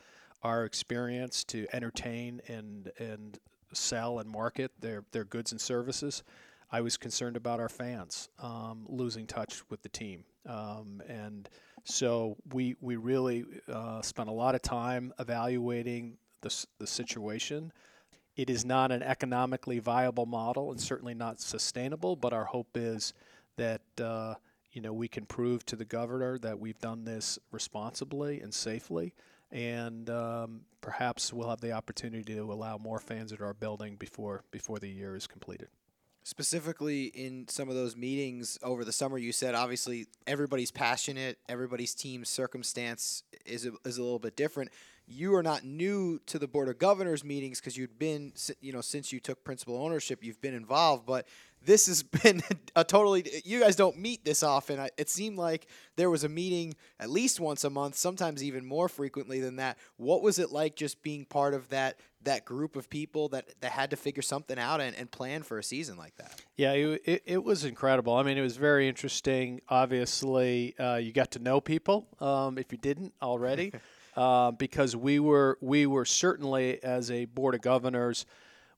our 0.43 0.65
experience 0.65 1.45
to 1.45 1.67
entertain 1.73 2.41
and 2.49 2.91
and 2.99 3.39
sell 3.73 4.19
and 4.19 4.31
market 4.31 4.73
their 4.81 5.05
their 5.13 5.25
goods 5.25 5.53
and 5.53 5.61
services. 5.61 6.23
I 6.71 6.81
was 6.81 6.97
concerned 6.97 7.37
about 7.37 7.61
our 7.61 7.69
fans 7.69 8.29
um, 8.41 8.85
losing 8.89 9.27
touch 9.27 9.63
with 9.71 9.83
the 9.83 9.89
team, 9.89 10.25
um, 10.47 11.03
and 11.09 11.49
so 11.85 12.37
we 12.53 12.77
we 12.81 12.97
really 12.97 13.45
uh, 13.73 14.03
spent 14.03 14.29
a 14.29 14.33
lot 14.33 14.55
of 14.55 14.63
time 14.63 15.13
evaluating 15.19 16.19
the 16.41 16.67
the 16.79 16.87
situation 16.87 17.73
it 18.37 18.51
is 18.51 18.65
not 18.65 18.93
an 18.93 19.03
economically 19.03 19.79
viable 19.79 20.27
model 20.27 20.71
and 20.71 20.81
certainly 20.81 21.15
not 21.15 21.41
sustainable, 21.41 22.17
but 22.17 22.35
our 22.35 22.45
hope 22.45 22.77
is 22.77 23.15
that 23.57 23.81
uh, 24.01 24.35
you 24.73 24.83
know 24.83 24.93
we 24.93 25.09
can 25.09 25.25
prove 25.25 25.65
to 25.67 25.77
the 25.77 25.87
governor 25.87 26.39
that 26.39 26.59
we've 26.59 26.79
done 26.79 27.05
this 27.05 27.39
responsibly 27.51 28.41
and 28.41 28.53
safely, 28.53 29.15
and 29.51 30.11
um, 30.11 30.63
perhaps 30.81 31.33
we'll 31.33 31.51
have 31.51 31.61
the 31.61 31.73
opportunity 31.73 32.35
to 32.35 32.41
allow 32.41 32.79
more 32.79 32.99
fans 32.99 33.33
at 33.33 33.41
our 33.41 33.55
building 33.55 33.97
before 33.97 34.45
before 34.51 34.79
the 34.79 34.89
year 34.89 35.17
is 35.17 35.27
completed. 35.27 35.69
Specifically, 36.25 37.05
in 37.05 37.47
some 37.47 37.69
of 37.69 37.77
those 37.77 37.97
meetings 37.97 38.59
over 38.65 38.85
the 38.85 38.93
summer, 38.93 39.17
you 39.17 39.31
said 39.31 39.55
obviously 39.55 40.07
everybody's 40.27 40.73
passionate, 40.73 41.39
everybody's 41.49 41.95
team 41.95 42.25
circumstance 42.25 43.23
is 43.45 43.65
a, 43.65 43.71
is 43.85 43.99
a 43.99 44.03
little 44.03 44.19
bit 44.19 44.37
different 44.37 44.73
you 45.07 45.35
are 45.35 45.43
not 45.43 45.65
new 45.65 46.19
to 46.27 46.39
the 46.39 46.49
board 46.49 46.69
of 46.69 46.79
governors 46.79 47.25
meetings 47.25 47.61
because 47.61 47.77
you've 47.77 47.99
been 47.99 48.33
you 48.61 48.73
know 48.73 48.81
since 48.81 49.13
you 49.13 49.21
took 49.21 49.45
principal 49.45 49.77
ownership 49.77 50.25
you've 50.25 50.41
been 50.41 50.55
involved 50.55 51.07
but 51.07 51.27
this 51.67 51.87
has 51.87 52.03
been 52.23 52.43
a 52.75 52.85
totally 52.85 53.25
you 53.45 53.61
guys 53.61 53.77
don't 53.77 53.99
meet 53.99 54.25
this 54.25 54.43
often. 54.43 54.89
It 54.97 55.11
seemed 55.11 55.37
like 55.37 55.67
there 55.97 56.09
was 56.09 56.25
a 56.25 56.29
meeting 56.29 56.75
at 56.99 57.11
least 57.11 57.41
once 57.41 57.65
a 57.65 57.71
month 57.71 57.97
sometimes 57.97 58.43
even 58.43 58.65
more 58.65 58.89
frequently 58.89 59.41
than 59.41 59.57
that. 59.57 59.77
What 59.97 60.23
was 60.23 60.39
it 60.39 60.51
like 60.51 60.77
just 60.77 61.03
being 61.03 61.25
part 61.25 61.53
of 61.53 61.69
that 61.69 62.01
that 62.23 62.45
group 62.45 62.75
of 62.75 62.91
people 62.91 63.29
that, 63.29 63.49
that 63.61 63.71
had 63.71 63.91
to 63.91 63.97
figure 63.97 64.23
something 64.23 64.59
out 64.59 64.81
and, 64.81 64.97
and 64.97 65.09
plan 65.09 65.45
for 65.45 65.59
a 65.59 65.63
season 65.63 65.97
like 65.97 66.17
that? 66.17 66.41
Yeah 66.57 66.73
it, 66.73 67.03
it, 67.05 67.23
it 67.27 67.45
was 67.45 67.65
incredible. 67.65 68.15
I 68.15 68.23
mean 68.23 68.39
it 68.39 68.43
was 68.43 68.57
very 68.57 68.89
interesting. 68.89 69.61
Obviously 69.69 70.79
uh, 70.79 70.97
you 70.97 71.13
got 71.13 71.33
to 71.33 71.39
know 71.39 71.61
people 71.61 72.07
um, 72.21 72.59
if 72.59 72.73
you 72.73 72.79
didn't 72.79 73.13
already 73.21 73.73
uh, 74.17 74.51
because 74.51 74.97
we 74.97 75.21
were 75.21 75.59
we 75.61 75.87
were 75.87 76.05
certainly 76.05 76.83
as 76.83 77.11
a 77.11 77.27
board 77.27 77.55
of 77.55 77.61
governors 77.61 78.27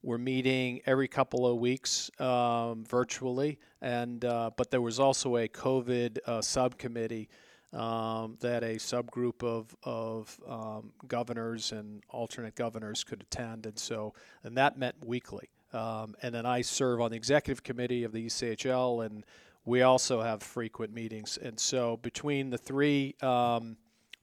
we're 0.01 0.17
meeting 0.17 0.81
every 0.85 1.07
couple 1.07 1.45
of 1.45 1.57
weeks 1.57 2.09
um, 2.19 2.85
virtually, 2.85 3.59
and 3.81 4.23
uh, 4.23 4.49
but 4.55 4.71
there 4.71 4.81
was 4.81 4.99
also 4.99 5.35
a 5.37 5.47
COVID 5.47 6.19
uh, 6.25 6.41
subcommittee 6.41 7.27
um, 7.73 8.37
that 8.39 8.63
a 8.63 8.75
subgroup 8.75 9.43
of 9.43 9.75
of 9.83 10.39
um, 10.47 10.93
governors 11.07 11.73
and 11.73 12.01
alternate 12.09 12.55
governors 12.55 13.03
could 13.03 13.21
attend, 13.21 13.65
and 13.65 13.77
so 13.77 14.13
and 14.43 14.55
that 14.57 14.77
met 14.77 14.95
weekly. 15.03 15.49
Um, 15.73 16.15
and 16.21 16.33
then 16.33 16.45
I 16.45 16.61
serve 16.61 17.01
on 17.01 17.11
the 17.11 17.17
executive 17.17 17.61
committee 17.63 18.03
of 18.03 18.13
the 18.13 18.25
ECHL, 18.25 19.05
and 19.05 19.25
we 19.65 19.81
also 19.81 20.21
have 20.21 20.41
frequent 20.41 20.93
meetings. 20.93 21.37
And 21.37 21.59
so 21.59 21.97
between 21.97 22.49
the 22.49 22.57
three 22.57 23.15
um, 23.21 23.75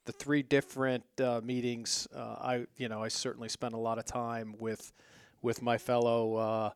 the 0.07 0.13
three 0.13 0.43
different 0.43 1.05
uh, 1.21 1.41
meetings, 1.45 2.09
uh, 2.15 2.37
I 2.41 2.67
you 2.77 2.89
know 2.89 3.03
I 3.03 3.09
certainly 3.09 3.49
spent 3.49 3.75
a 3.75 3.79
lot 3.79 3.99
of 3.99 4.07
time 4.07 4.55
with 4.59 4.93
with 5.43 5.61
my 5.61 5.77
fellow 5.77 6.37
uh, 6.37 6.71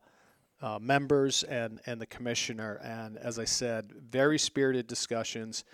uh, 0.60 0.78
members 0.80 1.44
and 1.44 1.80
and 1.86 2.00
the 2.00 2.06
commissioner, 2.06 2.80
and 2.82 3.16
as 3.16 3.38
I 3.38 3.44
said, 3.44 3.92
very 4.10 4.38
spirited 4.38 4.86
discussions. 4.86 5.64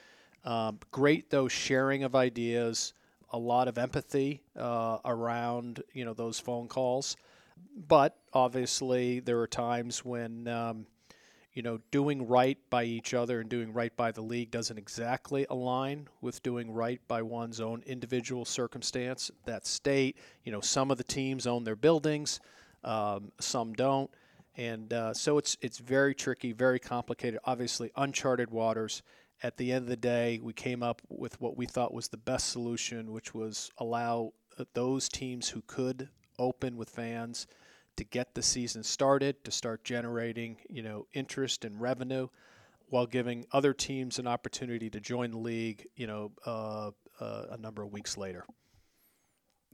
Um, 0.44 0.78
great 0.92 1.30
though 1.30 1.48
sharing 1.48 2.04
of 2.04 2.14
ideas, 2.14 2.92
a 3.30 3.38
lot 3.38 3.66
of 3.66 3.78
empathy 3.78 4.42
uh, 4.54 4.98
around 5.04 5.82
you 5.92 6.04
know 6.04 6.14
those 6.14 6.38
phone 6.38 6.68
calls, 6.68 7.16
but 7.88 8.16
obviously 8.32 9.20
there 9.20 9.40
are 9.40 9.48
times 9.48 10.04
when. 10.04 10.46
Um, 10.46 10.86
you 11.56 11.62
know, 11.62 11.80
doing 11.90 12.28
right 12.28 12.58
by 12.68 12.84
each 12.84 13.14
other 13.14 13.40
and 13.40 13.48
doing 13.48 13.72
right 13.72 13.96
by 13.96 14.12
the 14.12 14.20
league 14.20 14.50
doesn't 14.50 14.76
exactly 14.76 15.46
align 15.48 16.06
with 16.20 16.42
doing 16.42 16.70
right 16.70 17.00
by 17.08 17.22
one's 17.22 17.62
own 17.62 17.82
individual 17.86 18.44
circumstance. 18.44 19.30
That 19.46 19.66
state, 19.66 20.18
you 20.44 20.52
know, 20.52 20.60
some 20.60 20.90
of 20.90 20.98
the 20.98 21.04
teams 21.04 21.46
own 21.46 21.64
their 21.64 21.74
buildings, 21.74 22.40
um, 22.84 23.32
some 23.40 23.72
don't, 23.72 24.10
and 24.58 24.92
uh, 24.92 25.14
so 25.14 25.38
it's 25.38 25.56
it's 25.62 25.78
very 25.78 26.14
tricky, 26.14 26.52
very 26.52 26.78
complicated. 26.78 27.40
Obviously, 27.44 27.90
uncharted 27.96 28.50
waters. 28.50 29.02
At 29.42 29.56
the 29.56 29.72
end 29.72 29.84
of 29.84 29.88
the 29.88 29.96
day, 29.96 30.38
we 30.42 30.52
came 30.52 30.82
up 30.82 31.00
with 31.08 31.40
what 31.40 31.56
we 31.56 31.64
thought 31.64 31.92
was 31.92 32.08
the 32.08 32.18
best 32.18 32.50
solution, 32.50 33.12
which 33.12 33.34
was 33.34 33.70
allow 33.78 34.32
uh, 34.58 34.64
those 34.74 35.08
teams 35.08 35.48
who 35.48 35.62
could 35.66 36.10
open 36.38 36.76
with 36.76 36.90
fans 36.90 37.46
to 37.96 38.04
get 38.04 38.34
the 38.34 38.42
season 38.42 38.82
started, 38.82 39.42
to 39.44 39.50
start 39.50 39.84
generating, 39.84 40.58
you 40.68 40.82
know, 40.82 41.06
interest 41.12 41.64
and 41.64 41.80
revenue, 41.80 42.28
while 42.88 43.06
giving 43.06 43.44
other 43.52 43.72
teams 43.72 44.18
an 44.18 44.26
opportunity 44.26 44.88
to 44.90 45.00
join 45.00 45.30
the 45.30 45.38
league, 45.38 45.86
you 45.96 46.06
know, 46.06 46.32
uh, 46.44 46.90
uh, 47.20 47.46
a 47.50 47.56
number 47.56 47.82
of 47.82 47.92
weeks 47.92 48.16
later. 48.16 48.44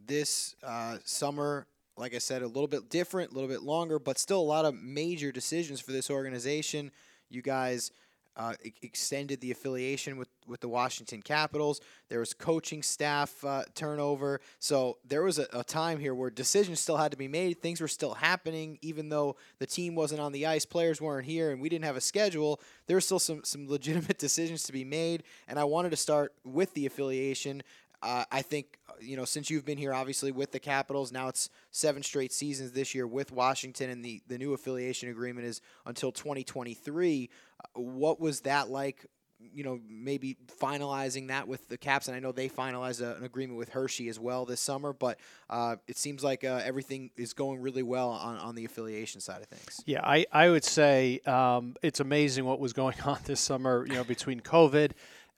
This 0.04 0.56
uh, 0.62 0.98
summer, 1.04 1.66
like 1.96 2.14
I 2.14 2.18
said, 2.18 2.42
a 2.42 2.46
little 2.46 2.68
bit 2.68 2.88
different, 2.88 3.32
a 3.32 3.35
little 3.35 3.48
bit 3.48 3.62
longer, 3.62 3.98
but 3.98 4.18
still 4.18 4.40
a 4.40 4.42
lot 4.42 4.64
of 4.64 4.74
major 4.74 5.30
decisions 5.30 5.80
for 5.80 5.92
this 5.92 6.11
organization. 6.11 6.90
You 7.28 7.42
guys 7.42 7.90
uh, 8.36 8.54
extended 8.80 9.40
the 9.40 9.50
affiliation 9.50 10.16
with, 10.16 10.28
with 10.46 10.60
the 10.60 10.68
Washington 10.68 11.20
Capitals. 11.20 11.80
There 12.08 12.18
was 12.18 12.32
coaching 12.32 12.82
staff 12.82 13.44
uh, 13.44 13.64
turnover. 13.74 14.40
So 14.58 14.98
there 15.04 15.22
was 15.22 15.38
a, 15.38 15.46
a, 15.52 15.62
time 15.62 15.98
here 15.98 16.14
where 16.14 16.30
decisions 16.30 16.80
still 16.80 16.96
had 16.96 17.10
to 17.10 17.16
be 17.16 17.28
made. 17.28 17.60
Things 17.60 17.80
were 17.80 17.88
still 17.88 18.14
happening, 18.14 18.78
even 18.82 19.08
though 19.08 19.36
the 19.58 19.66
team 19.66 19.94
wasn't 19.94 20.20
on 20.20 20.32
the 20.32 20.46
ice, 20.46 20.64
players 20.64 21.00
weren't 21.00 21.26
here, 21.26 21.50
and 21.50 21.60
we 21.60 21.68
didn't 21.68 21.84
have 21.84 21.96
a 21.96 22.00
schedule. 22.00 22.60
There 22.86 22.96
were 22.96 23.02
still 23.02 23.18
some, 23.18 23.44
some 23.44 23.68
legitimate 23.68 24.18
decisions 24.18 24.62
to 24.64 24.72
be 24.72 24.84
made. 24.84 25.24
And 25.46 25.58
I 25.58 25.64
wanted 25.64 25.90
to 25.90 25.96
start 25.96 26.34
with 26.44 26.72
the 26.74 26.86
affiliation. 26.86 27.62
Uh, 28.02 28.24
I 28.32 28.42
think 28.42 28.78
you 29.00 29.16
know 29.16 29.24
since 29.24 29.50
you've 29.50 29.64
been 29.64 29.78
here, 29.78 29.94
obviously 29.94 30.32
with 30.32 30.50
the 30.50 30.58
Capitals, 30.58 31.12
now 31.12 31.28
it's 31.28 31.48
seven 31.70 32.02
straight 32.02 32.32
seasons 32.32 32.72
this 32.72 32.94
year 32.94 33.06
with 33.06 33.30
Washington, 33.32 33.90
and 33.90 34.04
the 34.04 34.22
the 34.26 34.38
new 34.38 34.52
affiliation 34.52 35.08
agreement 35.08 35.46
is 35.46 35.60
until 35.86 36.10
2023. 36.10 37.30
Uh, 37.60 37.80
what 37.80 38.20
was 38.20 38.40
that 38.40 38.70
like? 38.70 39.06
You 39.52 39.64
know, 39.64 39.80
maybe 39.88 40.36
finalizing 40.60 41.28
that 41.28 41.48
with 41.48 41.68
the 41.68 41.76
Caps, 41.76 42.06
and 42.06 42.16
I 42.16 42.20
know 42.20 42.30
they 42.30 42.48
finalized 42.48 43.00
a, 43.00 43.16
an 43.16 43.24
agreement 43.24 43.58
with 43.58 43.70
Hershey 43.70 44.08
as 44.08 44.18
well 44.18 44.44
this 44.44 44.60
summer. 44.60 44.92
But 44.92 45.18
uh, 45.50 45.76
it 45.88 45.96
seems 45.96 46.22
like 46.22 46.44
uh, 46.44 46.60
everything 46.64 47.10
is 47.16 47.32
going 47.32 47.60
really 47.60 47.82
well 47.82 48.10
on, 48.10 48.36
on 48.38 48.54
the 48.54 48.64
affiliation 48.64 49.20
side 49.20 49.42
of 49.42 49.48
things. 49.48 49.80
Yeah, 49.84 50.00
I 50.04 50.26
I 50.32 50.48
would 50.48 50.64
say 50.64 51.20
um, 51.26 51.74
it's 51.82 51.98
amazing 52.00 52.44
what 52.44 52.60
was 52.60 52.72
going 52.72 53.00
on 53.04 53.18
this 53.24 53.40
summer. 53.40 53.84
You 53.86 53.94
know, 53.94 54.04
between 54.04 54.40
COVID 54.40 54.92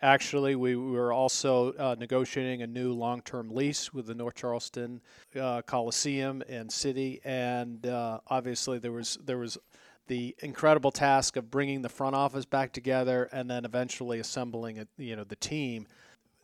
Actually, 0.04 0.54
we 0.54 0.76
were 0.76 1.14
also 1.14 1.72
uh, 1.78 1.96
negotiating 1.98 2.60
a 2.60 2.66
new 2.66 2.92
long 2.92 3.22
term 3.22 3.48
lease 3.48 3.94
with 3.94 4.04
the 4.04 4.14
North 4.14 4.34
Charleston 4.34 5.00
uh, 5.40 5.62
Coliseum 5.62 6.42
and 6.46 6.70
City, 6.70 7.22
and 7.24 7.86
uh, 7.86 8.18
obviously, 8.28 8.78
there 8.78 8.92
was, 8.92 9.18
there 9.24 9.38
was 9.38 9.56
the 10.06 10.36
incredible 10.40 10.90
task 10.90 11.36
of 11.36 11.50
bringing 11.50 11.80
the 11.80 11.88
front 11.88 12.14
office 12.14 12.44
back 12.44 12.70
together 12.70 13.30
and 13.32 13.50
then 13.50 13.64
eventually 13.64 14.18
assembling 14.18 14.78
a, 14.78 14.86
you 14.98 15.16
know, 15.16 15.24
the 15.24 15.36
team. 15.36 15.86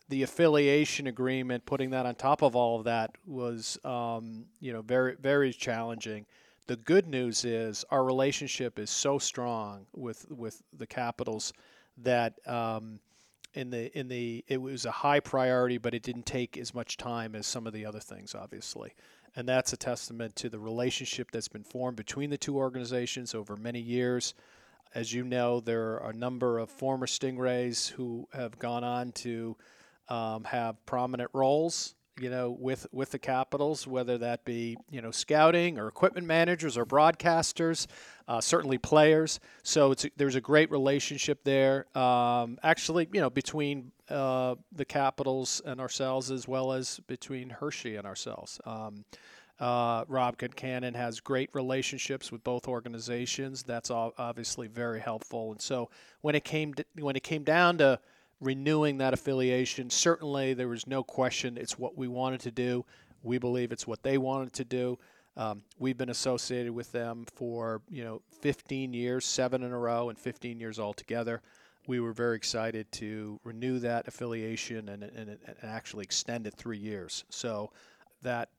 The 0.09 0.23
affiliation 0.23 1.05
agreement, 1.05 1.63
putting 1.67 1.91
that 1.91 2.07
on 2.07 2.15
top 2.15 2.41
of 2.41 2.55
all 2.55 2.79
of 2.79 2.85
that, 2.85 3.15
was 3.27 3.77
um, 3.85 4.45
you 4.59 4.73
know 4.73 4.81
very 4.81 5.15
very 5.21 5.53
challenging. 5.53 6.25
The 6.65 6.77
good 6.77 7.05
news 7.05 7.45
is 7.45 7.85
our 7.91 8.03
relationship 8.03 8.79
is 8.79 8.89
so 8.89 9.19
strong 9.19 9.85
with 9.95 10.25
with 10.31 10.63
the 10.75 10.87
Capitals 10.87 11.53
that 11.99 12.39
um, 12.47 12.99
in 13.53 13.69
the 13.69 13.97
in 13.97 14.07
the 14.07 14.43
it 14.47 14.61
was 14.61 14.85
a 14.85 14.91
high 14.91 15.19
priority, 15.19 15.77
but 15.77 15.93
it 15.93 16.03
didn't 16.03 16.25
take 16.25 16.57
as 16.57 16.73
much 16.73 16.97
time 16.97 17.35
as 17.35 17.45
some 17.45 17.67
of 17.67 17.73
the 17.73 17.85
other 17.85 17.99
things, 17.99 18.35
obviously. 18.35 18.93
And 19.35 19.47
that's 19.47 19.71
a 19.71 19.77
testament 19.77 20.35
to 20.37 20.49
the 20.49 20.59
relationship 20.59 21.31
that's 21.31 21.47
been 21.47 21.63
formed 21.63 21.95
between 21.95 22.29
the 22.29 22.37
two 22.37 22.57
organizations 22.57 23.33
over 23.33 23.55
many 23.55 23.79
years. 23.79 24.33
As 24.93 25.13
you 25.13 25.23
know, 25.23 25.61
there 25.61 26.01
are 26.01 26.09
a 26.09 26.13
number 26.13 26.59
of 26.59 26.69
former 26.69 27.05
Stingrays 27.05 27.89
who 27.89 28.27
have 28.33 28.59
gone 28.59 28.83
on 28.83 29.13
to 29.13 29.55
um, 30.09 30.43
have 30.43 30.85
prominent 30.85 31.29
roles 31.33 31.95
you 32.19 32.29
know, 32.29 32.51
with 32.51 32.87
with 32.91 33.11
the 33.11 33.19
Capitals, 33.19 33.87
whether 33.87 34.17
that 34.17 34.43
be 34.45 34.77
you 34.89 35.01
know 35.01 35.11
scouting 35.11 35.77
or 35.77 35.87
equipment 35.87 36.27
managers 36.27 36.77
or 36.77 36.85
broadcasters, 36.85 37.87
uh, 38.27 38.41
certainly 38.41 38.77
players. 38.77 39.39
So 39.63 39.91
it's 39.91 40.05
there's 40.17 40.35
a 40.35 40.41
great 40.41 40.71
relationship 40.71 41.43
there. 41.43 41.85
Um, 41.97 42.59
actually, 42.63 43.07
you 43.13 43.21
know, 43.21 43.29
between 43.29 43.91
uh, 44.09 44.55
the 44.71 44.85
Capitals 44.85 45.61
and 45.65 45.79
ourselves, 45.79 46.31
as 46.31 46.47
well 46.47 46.73
as 46.73 46.99
between 47.07 47.49
Hershey 47.49 47.95
and 47.95 48.05
ourselves. 48.05 48.59
Um, 48.65 49.05
uh, 49.59 50.05
Rob 50.07 50.41
has 50.41 51.19
great 51.19 51.49
relationships 51.53 52.31
with 52.31 52.43
both 52.43 52.67
organizations. 52.67 53.61
That's 53.61 53.91
obviously 53.91 54.67
very 54.67 54.99
helpful. 54.99 55.51
And 55.51 55.61
so 55.61 55.91
when 56.21 56.33
it 56.33 56.43
came 56.43 56.73
to, 56.73 56.85
when 56.95 57.15
it 57.15 57.21
came 57.21 57.43
down 57.43 57.77
to 57.77 57.99
renewing 58.41 58.97
that 58.97 59.13
affiliation, 59.13 59.89
certainly 59.89 60.53
there 60.53 60.67
was 60.67 60.87
no 60.87 61.03
question 61.03 61.57
it's 61.57 61.77
what 61.79 61.97
we 61.97 62.07
wanted 62.07 62.41
to 62.41 62.51
do. 62.51 62.83
We 63.23 63.37
believe 63.37 63.71
it's 63.71 63.87
what 63.87 64.03
they 64.03 64.17
wanted 64.17 64.53
to 64.53 64.65
do. 64.65 64.99
Um, 65.37 65.63
we've 65.79 65.97
been 65.97 66.09
associated 66.09 66.73
with 66.73 66.91
them 66.91 67.25
for 67.35 67.81
you 67.89 68.03
know 68.03 68.21
15 68.41 68.93
years, 68.93 69.25
seven 69.25 69.63
in 69.63 69.71
a 69.71 69.77
row, 69.77 70.09
and 70.09 70.17
15 70.17 70.59
years 70.59 70.79
altogether. 70.79 71.41
We 71.87 71.99
were 71.99 72.13
very 72.13 72.35
excited 72.35 72.91
to 72.93 73.39
renew 73.43 73.79
that 73.79 74.07
affiliation 74.07 74.89
and, 74.89 75.03
and, 75.03 75.29
and 75.29 75.57
actually 75.63 76.03
extend 76.03 76.47
it 76.47 76.53
three 76.53 76.77
years. 76.77 77.23
So 77.29 77.71
that 78.21 78.49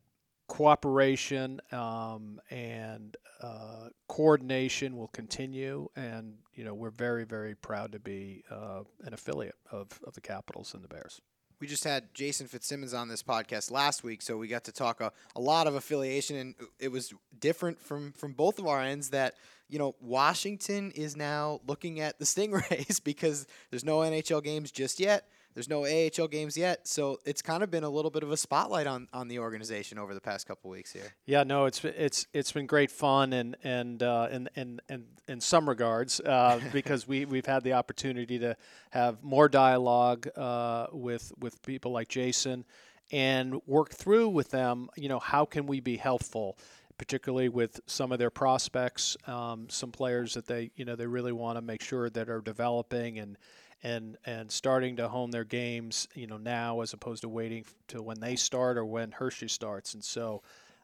cooperation 0.53 1.63
um, 1.73 2.39
and 2.51 3.17
uh, 3.41 3.89
coordination 4.07 4.99
will 4.99 5.09
continue, 5.09 5.89
and 5.97 6.35
you 6.53 6.63
know 6.63 6.75
we're 6.75 6.91
very 6.91 7.25
very 7.25 7.55
proud 7.55 7.91
to 7.91 7.99
be 7.99 8.45
uh, 8.51 8.83
an 9.05 9.15
affiliate 9.15 9.55
of, 9.71 9.89
of 10.07 10.13
the 10.13 10.21
Capitals 10.21 10.75
and 10.75 10.85
the 10.85 10.89
Bears 10.89 11.23
we 11.59 11.69
just 11.69 11.85
had 11.85 12.13
Jason 12.13 12.49
Fitzsimmons 12.49 12.93
on 12.93 13.07
this 13.07 13.23
podcast 13.23 13.71
last 13.71 14.03
week, 14.03 14.21
so 14.21 14.37
we 14.37 14.49
got 14.49 14.65
to 14.65 14.73
talk 14.73 15.01
a, 15.01 15.13
a 15.37 15.41
lot 15.41 15.69
of 15.69 15.77
affiliation, 15.77 16.37
and 16.37 16.55
it 16.81 16.91
was 16.91 17.15
different 17.39 17.79
from 17.79 18.11
from 18.13 18.33
both 18.33 18.59
of 18.59 18.67
our 18.67 18.83
ends. 18.83 19.11
That 19.11 19.35
you 19.69 19.79
know 19.79 19.95
Washington 20.01 20.91
is 20.91 21.17
now 21.17 21.61
looking 21.67 22.01
at 22.01 22.19
the 22.19 22.25
Stingrays 22.25 23.03
because 23.05 23.47
there's 23.71 23.85
no 23.85 23.99
NHL 23.99 24.43
games 24.43 24.73
just 24.73 24.99
yet. 24.99 25.29
There's 25.55 25.69
no 25.69 25.85
AHL 25.85 26.29
games 26.29 26.57
yet, 26.57 26.89
so 26.89 27.19
it's 27.25 27.43
kind 27.43 27.63
of 27.63 27.71
been 27.71 27.85
a 27.85 27.91
little 27.91 28.11
bit 28.11 28.23
of 28.23 28.31
a 28.31 28.37
spotlight 28.37 28.87
on, 28.87 29.09
on 29.13 29.29
the 29.29 29.39
organization 29.39 29.99
over 29.99 30.15
the 30.15 30.21
past 30.21 30.47
couple 30.47 30.71
weeks 30.71 30.93
here. 30.93 31.15
Yeah, 31.27 31.43
no, 31.43 31.67
it's 31.67 31.85
it's 31.85 32.27
it's 32.33 32.53
been 32.53 32.67
great 32.67 32.91
fun 32.91 33.33
and 33.33 33.57
and 33.63 34.03
uh, 34.03 34.29
in, 34.31 34.49
in, 34.57 34.81
in 34.89 35.05
in 35.29 35.41
some 35.41 35.69
regards 35.69 36.21
uh, 36.21 36.61
because 36.73 37.07
we 37.07 37.25
we've 37.25 37.47
had 37.47 37.65
the 37.65 37.75
opportunity 37.75 38.39
to 38.39 38.57
have 38.91 39.23
more 39.23 39.49
dialogue 39.49 40.27
uh, 40.37 40.87
with 40.93 41.33
with 41.39 41.63
people 41.63 41.93
like 41.93 42.09
Jason 42.09 42.65
and 43.11 43.61
work 43.67 43.93
through 43.93 44.29
with 44.29 44.51
them. 44.51 44.89
You 44.97 45.09
know, 45.09 45.19
how 45.19 45.45
can 45.45 45.67
we 45.67 45.81
be 45.81 45.97
helpful? 45.97 46.59
particularly 46.99 47.49
with 47.49 47.81
some 47.87 48.13
of 48.13 48.21
their 48.21 48.31
prospects, 48.31 49.17
um, 49.27 49.67
some 49.69 49.91
players 49.91 50.35
that 50.35 50.47
they 50.47 50.71
you 50.77 50.85
know 50.85 50.95
they 50.95 51.07
really 51.07 51.33
want 51.33 51.57
to 51.57 51.63
make 51.63 51.83
sure 51.83 52.09
that 52.09 52.29
are 52.29 52.41
developing 52.41 53.19
and 53.19 53.37
and 53.83 54.17
and 54.25 54.51
starting 54.51 54.97
to 54.97 55.09
hone 55.09 55.31
their 55.31 55.45
games, 55.45 56.09
you 56.15 56.27
know, 56.27 56.37
now 56.37 56.81
as 56.81 56.93
opposed 56.93 57.23
to 57.23 57.29
waiting 57.29 57.65
to 57.89 58.03
when 58.03 58.21
they 58.21 58.37
start 58.37 58.77
or 58.77 58.85
when 58.85 59.13
Hershey 59.13 59.49
starts. 59.49 59.95
And 59.95 60.05
so, 60.05 60.43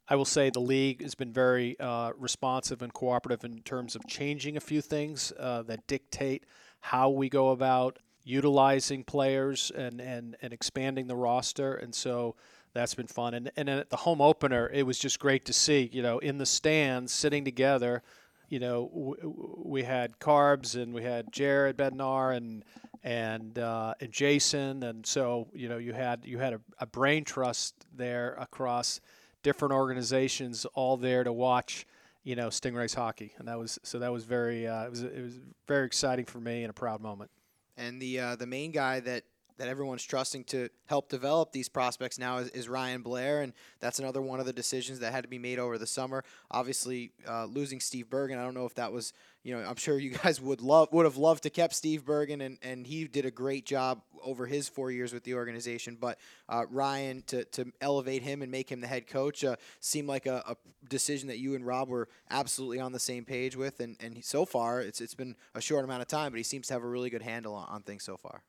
I 0.08 0.16
will 0.16 0.24
say 0.24 0.48
the 0.50 0.60
league 0.60 1.02
has 1.02 1.14
been 1.14 1.32
very 1.32 1.78
uh, 1.78 2.12
responsive 2.16 2.80
and 2.82 2.92
cooperative 2.92 3.44
in 3.44 3.60
terms 3.60 3.94
of 3.94 4.06
changing 4.06 4.56
a 4.56 4.60
few 4.60 4.80
things 4.80 5.32
uh, 5.38 5.62
that 5.62 5.86
dictate 5.86 6.44
how 6.80 7.10
we 7.10 7.28
go 7.28 7.50
about 7.50 7.98
utilizing 8.24 9.04
players 9.04 9.70
and, 9.74 10.00
and, 10.00 10.36
and 10.40 10.52
expanding 10.52 11.08
the 11.08 11.16
roster. 11.16 11.74
And 11.74 11.94
so 11.94 12.36
that's 12.72 12.94
been 12.94 13.06
fun. 13.06 13.34
And, 13.34 13.50
and 13.56 13.68
at 13.68 13.90
the 13.90 13.96
home 13.96 14.20
opener, 14.20 14.70
it 14.72 14.84
was 14.84 14.98
just 14.98 15.18
great 15.18 15.44
to 15.46 15.52
see, 15.52 15.90
you 15.92 16.02
know, 16.02 16.18
in 16.18 16.38
the 16.38 16.46
stands, 16.46 17.12
sitting 17.12 17.44
together, 17.44 18.02
you 18.48 18.60
know, 18.60 19.14
we 19.58 19.82
had 19.82 20.18
Carbs 20.18 20.80
and 20.80 20.94
we 20.94 21.02
had 21.02 21.32
Jared 21.32 21.76
Bednar 21.76 22.34
and 22.34 22.64
and 23.02 23.58
uh, 23.58 23.94
and 24.00 24.12
Jason, 24.12 24.82
and 24.82 25.06
so 25.06 25.48
you 25.54 25.68
know 25.68 25.78
you 25.78 25.92
had 25.92 26.24
you 26.24 26.38
had 26.38 26.54
a, 26.54 26.60
a, 26.78 26.86
brain 26.86 27.24
trust 27.24 27.74
there 27.94 28.34
across 28.38 29.00
different 29.42 29.72
organizations, 29.72 30.66
all 30.74 30.96
there 30.96 31.24
to 31.24 31.32
watch 31.32 31.86
you 32.24 32.36
know 32.36 32.48
Stingrays 32.48 32.94
hockey, 32.94 33.32
and 33.38 33.48
that 33.48 33.58
was 33.58 33.78
so 33.82 33.98
that 33.98 34.12
was 34.12 34.24
very 34.24 34.66
uh, 34.66 34.84
it 34.84 34.90
was 34.90 35.02
it 35.02 35.22
was 35.22 35.38
very 35.66 35.86
exciting 35.86 36.24
for 36.24 36.40
me 36.40 36.62
and 36.62 36.70
a 36.70 36.74
proud 36.74 37.00
moment. 37.00 37.30
And 37.76 38.02
the 38.02 38.20
uh, 38.20 38.36
the 38.36 38.46
main 38.46 38.72
guy 38.72 39.00
that 39.00 39.24
that 39.58 39.68
everyone's 39.68 40.04
trusting 40.04 40.44
to 40.44 40.68
help 40.86 41.08
develop 41.08 41.52
these 41.52 41.68
prospects 41.68 42.18
now 42.18 42.38
is, 42.38 42.48
is, 42.50 42.68
Ryan 42.68 43.02
Blair, 43.02 43.42
and 43.42 43.52
that's 43.80 43.98
another 43.98 44.22
one 44.22 44.40
of 44.40 44.46
the 44.46 44.52
decisions 44.52 45.00
that 45.00 45.12
had 45.12 45.24
to 45.24 45.28
be 45.28 45.38
made 45.38 45.58
over 45.58 45.78
the 45.78 45.86
summer. 45.86 46.24
Obviously, 46.50 47.12
uh, 47.28 47.44
losing 47.44 47.80
Steve 47.80 48.08
Bergen, 48.08 48.38
I 48.38 48.44
don't 48.44 48.54
know 48.54 48.66
if 48.66 48.74
that 48.76 48.92
was, 48.92 49.12
you 49.42 49.54
know, 49.54 49.68
I'm 49.68 49.76
sure 49.76 49.98
you 49.98 50.10
guys 50.22 50.40
would 50.40 50.60
love 50.60 50.88
would 50.92 51.04
have 51.04 51.16
loved 51.16 51.42
to 51.42 51.50
kept 51.50 51.74
Steve 51.74 52.04
Bergen, 52.04 52.40
and, 52.40 52.58
and 52.62 52.86
he 52.86 53.04
did 53.06 53.26
a 53.26 53.30
great 53.30 53.66
job 53.66 54.00
over 54.22 54.46
his 54.46 54.68
four 54.68 54.90
years 54.90 55.12
with 55.12 55.24
the 55.24 55.34
organization. 55.34 55.96
But 56.00 56.18
uh, 56.48 56.64
Ryan 56.70 57.22
to 57.26 57.44
to 57.44 57.72
elevate 57.80 58.22
him 58.22 58.42
and 58.42 58.50
make 58.50 58.70
him 58.70 58.80
the 58.80 58.86
head 58.86 59.08
coach 59.08 59.44
uh, 59.44 59.56
seemed 59.80 60.08
like 60.08 60.26
a, 60.26 60.42
a, 60.46 60.56
decision 60.88 61.28
that 61.28 61.38
you 61.38 61.54
and 61.54 61.66
Rob 61.66 61.88
were 61.88 62.08
absolutely 62.30 62.80
on 62.80 62.92
the 62.92 63.00
same 63.00 63.24
page 63.24 63.56
with, 63.56 63.80
and 63.80 63.96
and 63.98 64.24
so 64.24 64.44
far 64.44 64.80
it's 64.80 65.00
it's 65.00 65.14
been 65.14 65.34
a 65.54 65.60
short 65.60 65.84
amount 65.84 66.02
of 66.02 66.08
time, 66.08 66.30
but 66.30 66.38
he 66.38 66.44
seems 66.44 66.68
to 66.68 66.74
have 66.74 66.84
a 66.84 66.88
really 66.88 67.10
good 67.10 67.22
handle 67.22 67.54
on, 67.54 67.68
on 67.68 67.82
things 67.82 68.04
so 68.04 68.16
far. 68.16 68.42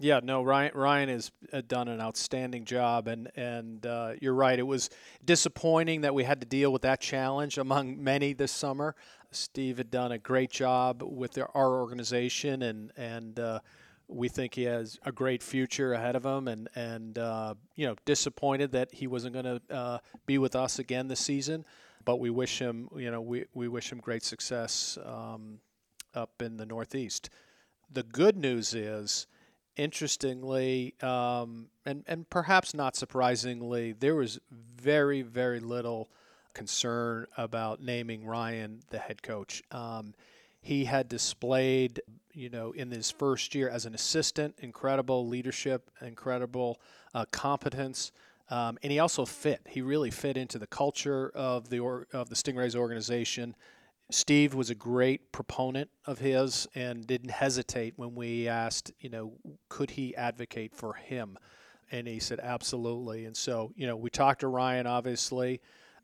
Yeah, 0.00 0.20
no, 0.22 0.42
Ryan 0.44 0.70
Ryan 0.74 1.08
has 1.08 1.32
uh, 1.52 1.60
done 1.66 1.88
an 1.88 2.00
outstanding 2.00 2.64
job, 2.64 3.08
and 3.08 3.30
and 3.34 3.84
uh, 3.84 4.12
you're 4.20 4.34
right. 4.34 4.56
It 4.56 4.66
was 4.66 4.90
disappointing 5.24 6.02
that 6.02 6.14
we 6.14 6.22
had 6.22 6.40
to 6.40 6.46
deal 6.46 6.72
with 6.72 6.82
that 6.82 7.00
challenge 7.00 7.58
among 7.58 8.02
many 8.02 8.32
this 8.32 8.52
summer. 8.52 8.94
Steve 9.32 9.78
had 9.78 9.90
done 9.90 10.12
a 10.12 10.18
great 10.18 10.50
job 10.50 11.02
with 11.04 11.32
their, 11.32 11.54
our 11.56 11.80
organization, 11.80 12.62
and 12.62 12.92
and 12.96 13.40
uh, 13.40 13.58
we 14.06 14.28
think 14.28 14.54
he 14.54 14.62
has 14.64 15.00
a 15.04 15.10
great 15.10 15.42
future 15.42 15.92
ahead 15.92 16.14
of 16.14 16.24
him. 16.24 16.46
And 16.46 16.68
and 16.76 17.18
uh, 17.18 17.54
you 17.74 17.88
know, 17.88 17.96
disappointed 18.04 18.70
that 18.72 18.94
he 18.94 19.08
wasn't 19.08 19.32
going 19.32 19.46
to 19.46 19.60
uh, 19.74 19.98
be 20.26 20.38
with 20.38 20.54
us 20.54 20.78
again 20.78 21.08
this 21.08 21.20
season, 21.20 21.64
but 22.04 22.20
we 22.20 22.30
wish 22.30 22.60
him, 22.60 22.88
you 22.96 23.10
know, 23.10 23.20
we 23.20 23.46
we 23.52 23.66
wish 23.66 23.90
him 23.90 23.98
great 23.98 24.22
success 24.22 24.96
um, 25.04 25.58
up 26.14 26.40
in 26.40 26.56
the 26.56 26.66
Northeast. 26.66 27.30
The 27.90 28.04
good 28.04 28.36
news 28.36 28.74
is 28.74 29.26
interestingly, 29.78 30.94
um, 31.00 31.68
and, 31.86 32.04
and 32.06 32.28
perhaps 32.28 32.74
not 32.74 32.96
surprisingly, 32.96 33.92
there 33.92 34.14
was 34.14 34.38
very, 34.76 35.22
very 35.22 35.60
little 35.60 36.10
concern 36.52 37.26
about 37.36 37.80
naming 37.80 38.26
Ryan 38.26 38.80
the 38.90 38.98
head 38.98 39.22
coach. 39.22 39.62
Um, 39.70 40.14
he 40.60 40.84
had 40.84 41.08
displayed, 41.08 42.00
you 42.32 42.50
know, 42.50 42.72
in 42.72 42.90
his 42.90 43.10
first 43.10 43.54
year 43.54 43.68
as 43.68 43.86
an 43.86 43.94
assistant, 43.94 44.56
incredible 44.58 45.26
leadership, 45.26 45.90
incredible 46.02 46.80
uh, 47.14 47.24
competence. 47.30 48.12
Um, 48.50 48.78
and 48.82 48.90
he 48.90 48.98
also 48.98 49.24
fit. 49.24 49.60
He 49.68 49.82
really 49.82 50.10
fit 50.10 50.36
into 50.36 50.58
the 50.58 50.66
culture 50.66 51.30
of 51.34 51.68
the 51.68 51.78
or, 51.78 52.06
of 52.12 52.28
the 52.28 52.34
Stingrays 52.34 52.74
organization. 52.74 53.54
Steve 54.10 54.54
was 54.54 54.70
a 54.70 54.74
great 54.74 55.32
proponent 55.32 55.90
of 56.06 56.18
his 56.18 56.66
and 56.74 57.06
didn't 57.06 57.30
hesitate 57.30 57.92
when 57.96 58.14
we 58.14 58.48
asked, 58.48 58.90
you 59.00 59.10
know, 59.10 59.32
could 59.68 59.90
he 59.90 60.16
advocate 60.16 60.74
for 60.74 60.94
him? 60.94 61.38
And 61.90 62.06
he 62.06 62.18
said, 62.18 62.40
absolutely. 62.42 63.26
And 63.26 63.36
so, 63.36 63.72
you 63.76 63.86
know, 63.86 63.96
we 63.96 64.08
talked 64.08 64.40
to 64.40 64.48
Ryan, 64.48 64.86
obviously, 64.86 65.60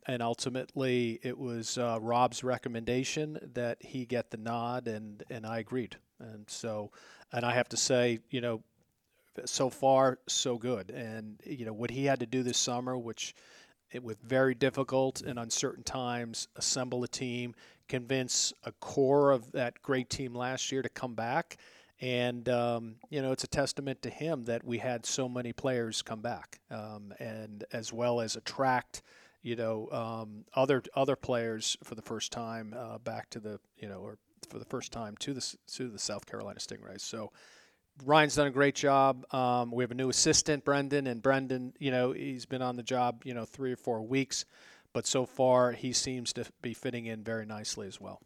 and 0.07 0.23
ultimately 0.23 1.19
it 1.23 1.39
was 1.39 1.79
uh, 1.79 1.99
Rob's 2.01 2.45
recommendation 2.45 3.39
that 3.55 3.79
he 3.81 4.05
get 4.05 4.31
the 4.31 4.37
nod, 4.37 4.87
and, 4.87 5.23
and 5.31 5.47
I 5.47 5.59
agreed. 5.59 5.97
And 6.21 6.49
so, 6.49 6.91
and 7.33 7.45
I 7.45 7.55
have 7.55 7.69
to 7.71 7.77
say, 7.77 8.21
you 8.31 8.43
know, 8.43 8.63
so 9.47 9.71
far, 9.71 10.19
so 10.27 10.59
good. 10.59 10.91
And, 10.91 11.41
you 11.45 11.65
know, 11.65 11.73
what 11.73 11.91
he 11.91 12.05
had 12.05 12.21
to 12.21 12.27
do 12.27 12.43
this 12.43 12.59
summer, 12.59 12.97
which 12.97 13.35
it, 13.91 14.03
with 14.03 14.21
very 14.21 14.55
difficult 14.55 15.23
and 15.23 15.39
uncertain 15.39 15.85
times, 15.85 16.49
assemble 16.57 17.03
a 17.05 17.09
team, 17.09 17.55
convince 17.89 18.53
a 18.65 18.73
core 18.73 19.31
of 19.31 19.53
that 19.53 19.81
great 19.83 20.11
team 20.11 20.35
last 20.35 20.73
year 20.73 20.83
to 20.83 20.89
come 20.89 21.15
back. 21.15 21.57
And, 22.01 22.49
um, 22.49 22.97
you 23.09 23.23
know, 23.23 23.33
it's 23.33 23.45
a 23.45 23.49
testament 23.49 24.03
to 24.03 24.11
him 24.11 24.45
that 24.45 24.65
we 24.65 24.79
had 24.79 25.07
so 25.07 25.29
many 25.29 25.53
players 25.53 26.03
come 26.03 26.21
back 26.21 26.61
um, 26.71 27.15
and 27.19 27.65
as 27.73 27.93
well 27.93 28.21
as 28.21 28.37
attract, 28.37 29.03
you 29.43 29.57
know, 29.57 29.89
um, 29.91 30.45
other 30.55 30.83
other 30.95 31.17
players 31.17 31.77
for 31.85 31.95
the 31.95 32.03
first 32.03 32.33
time 32.33 32.75
uh, 32.77 32.99
back 32.99 33.31
to 33.31 33.41
the, 33.41 33.61
you 33.79 33.89
know, 33.89 34.01
or 34.01 34.19
for 34.51 34.59
the 34.59 34.65
first 34.65 34.93
time 34.93 35.17
to 35.21 35.33
the, 35.33 35.57
to 35.73 35.89
the 35.89 35.99
South 35.99 36.27
Carolina 36.27 36.59
Stingrays. 36.59 37.01
So, 37.01 37.33
Ryan's 38.05 38.35
done 38.35 38.49
a 38.49 38.51
great 38.51 38.75
job. 38.75 39.25
Um, 39.33 39.71
we 39.71 39.85
have 39.85 39.93
a 39.93 39.95
new 39.95 40.09
assistant, 40.09 40.65
Brendan, 40.65 41.07
and 41.07 41.23
Brendan, 41.23 41.75
you 41.79 41.93
know, 41.93 42.11
he's 42.11 42.45
been 42.45 42.61
on 42.61 42.75
the 42.75 42.83
job, 42.83 43.23
you 43.25 43.35
know, 43.35 43.45
three 43.45 43.73
or 43.73 43.77
four 43.77 44.03
weeks 44.03 44.47
but 44.95 45.07
so 45.07 45.27
far 45.27 45.73
he 45.73 45.93
seems 45.93 46.33
to 46.33 46.47
be 46.63 46.73
fitting 46.73 47.05
in 47.05 47.23
very 47.23 47.45
nicely 47.45 47.87
as 47.87 48.01
well. 48.01 48.23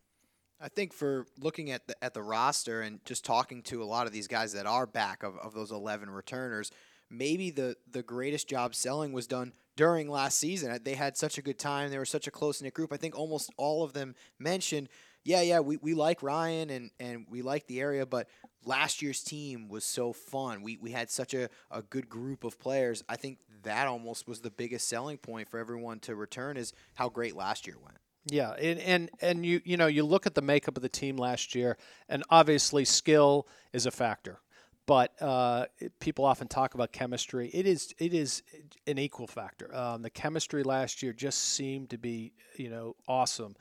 I 0.61 0.69
think 0.69 0.93
for 0.93 1.27
looking 1.39 1.71
at 1.71 1.89
the 1.89 2.05
at 2.05 2.15
the 2.15 2.23
roster 2.23 2.83
and 2.83 3.05
just 3.05 3.25
talking 3.25 3.63
to 3.65 3.83
a 3.83 3.85
lot 3.85 4.07
of 4.07 4.13
these 4.13 4.29
guys 4.29 4.53
that 4.53 4.67
are 4.67 4.87
back 4.87 5.23
of, 5.25 5.37
of 5.39 5.55
those 5.55 5.73
eleven 5.73 6.11
returners, 6.11 6.71
maybe 7.11 7.51
the 7.51 7.77
the 7.91 8.03
greatest 8.03 8.49
job 8.49 8.75
selling 8.75 9.13
was 9.13 9.27
done 9.27 9.53
during 9.77 10.09
last 10.09 10.39
season. 10.39 10.77
They 10.83 10.95
had 10.95 11.17
such 11.17 11.39
a 11.39 11.43
good 11.43 11.59
time. 11.59 11.91
They 11.91 11.99
were 11.99 12.05
such 12.05 12.27
a 12.27 12.33
close 12.33 12.61
knit 12.61 12.75
group. 12.75 12.93
I 12.93 12.97
think 12.97 13.17
almost 13.17 13.51
all 13.57 13.85
of 13.85 13.93
them 13.93 14.15
mentioned 14.39 14.89
yeah, 15.29 15.43
yeah, 15.43 15.61
we, 15.61 15.77
we 15.77 15.93
like 15.93 16.23
Ryan 16.23 16.71
and, 16.71 16.91
and 16.99 17.27
we 17.29 17.43
like 17.43 17.67
the 17.67 17.81
area, 17.81 18.07
but 18.07 18.29
last 18.65 19.03
year's 19.03 19.23
team 19.23 19.69
was 19.69 19.85
so 19.85 20.15
fun. 20.15 20.63
We, 20.63 20.79
we 20.79 20.91
had 20.91 21.11
such 21.11 21.35
a, 21.35 21.51
a 21.71 21.83
good 21.83 22.09
group 22.09 22.45
of 22.45 22.59
players. 22.59 23.05
I 23.11 23.17
think 23.17 23.37
that 23.63 23.87
almost 23.87 24.27
was 24.27 24.41
the 24.41 24.51
biggest 24.51 24.89
selling 24.89 25.19
point 25.19 25.51
for 25.51 25.59
everyone 25.59 26.01
to 26.01 26.15
return 26.15 26.57
is 26.57 26.73
how 26.95 27.11
great 27.11 27.37
last 27.37 27.67
year 27.67 27.77
went. 27.85 27.99
Yeah, 28.25 28.53
and, 28.53 28.79
and 28.81 29.11
and 29.21 29.47
you 29.47 29.61
you 29.65 29.77
know 29.79 29.87
you 29.87 30.03
look 30.03 30.27
at 30.27 30.35
the 30.35 30.43
makeup 30.43 30.77
of 30.77 30.83
the 30.83 30.89
team 30.89 31.17
last 31.17 31.55
year, 31.55 31.79
and 32.11 32.23
obviously 32.29 32.85
skill 32.85 33.47
is 33.73 33.87
a 33.87 33.91
factor, 33.91 34.41
but 34.89 35.21
uh, 35.21 35.67
people 36.01 36.25
often 36.25 36.49
talk 36.49 36.73
about 36.73 36.93
chemistry. 36.93 37.51
It 37.53 37.67
is 37.67 37.95
it 37.99 38.15
is 38.15 38.43
an 38.87 38.99
equal 38.99 39.27
factor. 39.27 39.73
Um, 39.77 40.01
the 40.01 40.09
chemistry 40.09 40.63
last 40.63 41.03
year 41.03 41.13
just 41.13 41.39
seemed 41.41 41.91
to 41.91 41.99
be 41.99 42.33
you 42.57 42.71
know 42.71 42.97
awesome. 43.07 43.55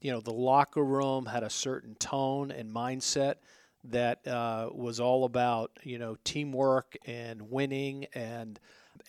You 0.00 0.10
know 0.10 0.20
the 0.20 0.32
locker 0.32 0.82
room 0.82 1.26
had 1.26 1.42
a 1.42 1.50
certain 1.50 1.96
tone 1.96 2.50
and 2.50 2.74
mindset 2.74 3.34
that 3.84 4.26
uh, 4.26 4.70
was 4.72 5.00
all 5.00 5.24
about 5.26 5.70
you 5.82 5.98
know 5.98 6.16
teamwork 6.24 6.96
and 7.04 7.50
winning 7.50 8.06
and 8.14 8.58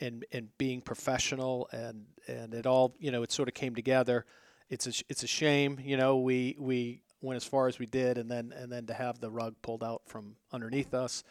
and 0.01 0.25
and 0.33 0.49
being 0.57 0.81
professional 0.81 1.69
and 1.71 2.03
and 2.27 2.53
it 2.53 2.65
all 2.65 2.93
you 2.99 3.11
know 3.11 3.23
it 3.23 3.31
sort 3.31 3.47
of 3.47 3.53
came 3.53 3.75
together 3.75 4.25
it's 4.71 4.87
a 4.87 5.03
it's 5.09 5.21
a 5.21 5.27
shame, 5.27 5.79
you 5.83 5.97
know, 5.97 6.17
we 6.17 6.55
we 6.57 7.01
went 7.21 7.35
as 7.35 7.43
far 7.43 7.67
as 7.67 7.77
we 7.77 7.85
did, 7.85 8.17
and 8.17 8.31
then 8.31 8.53
and 8.55 8.71
then 8.71 8.85
to 8.87 8.93
have 8.93 9.19
the 9.19 9.29
rug 9.29 9.53
pulled 9.61 9.83
out 9.83 10.01
from 10.07 10.37
underneath 10.53 10.93
us, 10.93 11.23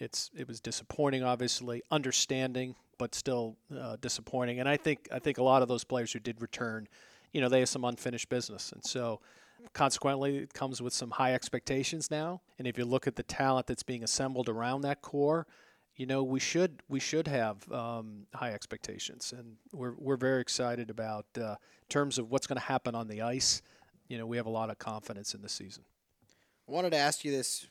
it's 0.00 0.30
it 0.36 0.48
was 0.48 0.60
disappointing, 0.60 1.22
obviously, 1.22 1.82
understanding, 1.90 2.74
but 2.98 3.14
still 3.14 3.56
uh, 3.78 3.96
disappointing. 4.00 4.60
And 4.60 4.68
I 4.68 4.76
think 4.76 5.08
I 5.12 5.18
think 5.18 5.38
a 5.38 5.42
lot 5.42 5.62
of 5.62 5.68
those 5.68 5.84
players 5.84 6.12
who 6.12 6.18
did 6.18 6.40
return, 6.40 6.88
you 7.32 7.40
know, 7.40 7.48
they 7.48 7.60
have 7.60 7.68
some 7.68 7.84
unfinished 7.84 8.28
business, 8.28 8.72
and 8.72 8.84
so 8.84 9.20
consequently 9.74 10.38
it 10.38 10.54
comes 10.54 10.80
with 10.80 10.94
some 10.94 11.10
high 11.10 11.34
expectations 11.34 12.10
now. 12.10 12.40
And 12.58 12.66
if 12.66 12.78
you 12.78 12.84
look 12.84 13.06
at 13.06 13.16
the 13.16 13.22
talent 13.22 13.66
that's 13.66 13.82
being 13.82 14.02
assembled 14.02 14.48
around 14.48 14.80
that 14.82 15.02
core 15.02 15.46
you 16.00 16.06
know 16.06 16.22
we 16.22 16.40
should 16.40 16.82
we 16.88 16.98
should 16.98 17.28
have 17.28 17.70
um, 17.70 18.26
high 18.34 18.52
expectations, 18.52 19.34
and 19.36 19.56
we're 19.70 19.92
we're 19.98 20.16
very 20.16 20.40
excited 20.40 20.88
about 20.88 21.26
uh, 21.38 21.56
terms 21.90 22.18
of 22.18 22.30
what's 22.30 22.46
going 22.46 22.58
to 22.58 22.64
happen 22.64 22.94
on 22.94 23.06
the 23.06 23.20
ice. 23.20 23.60
You 24.08 24.16
know, 24.16 24.24
we 24.24 24.38
have 24.38 24.46
a 24.46 24.50
lot 24.50 24.70
of 24.70 24.78
confidence 24.78 25.34
in 25.34 25.42
the 25.42 25.48
season. 25.50 25.84
I 26.66 26.72
wanted 26.72 26.92
to 26.92 26.96
ask 26.96 27.22
you 27.22 27.30
this, 27.32 27.68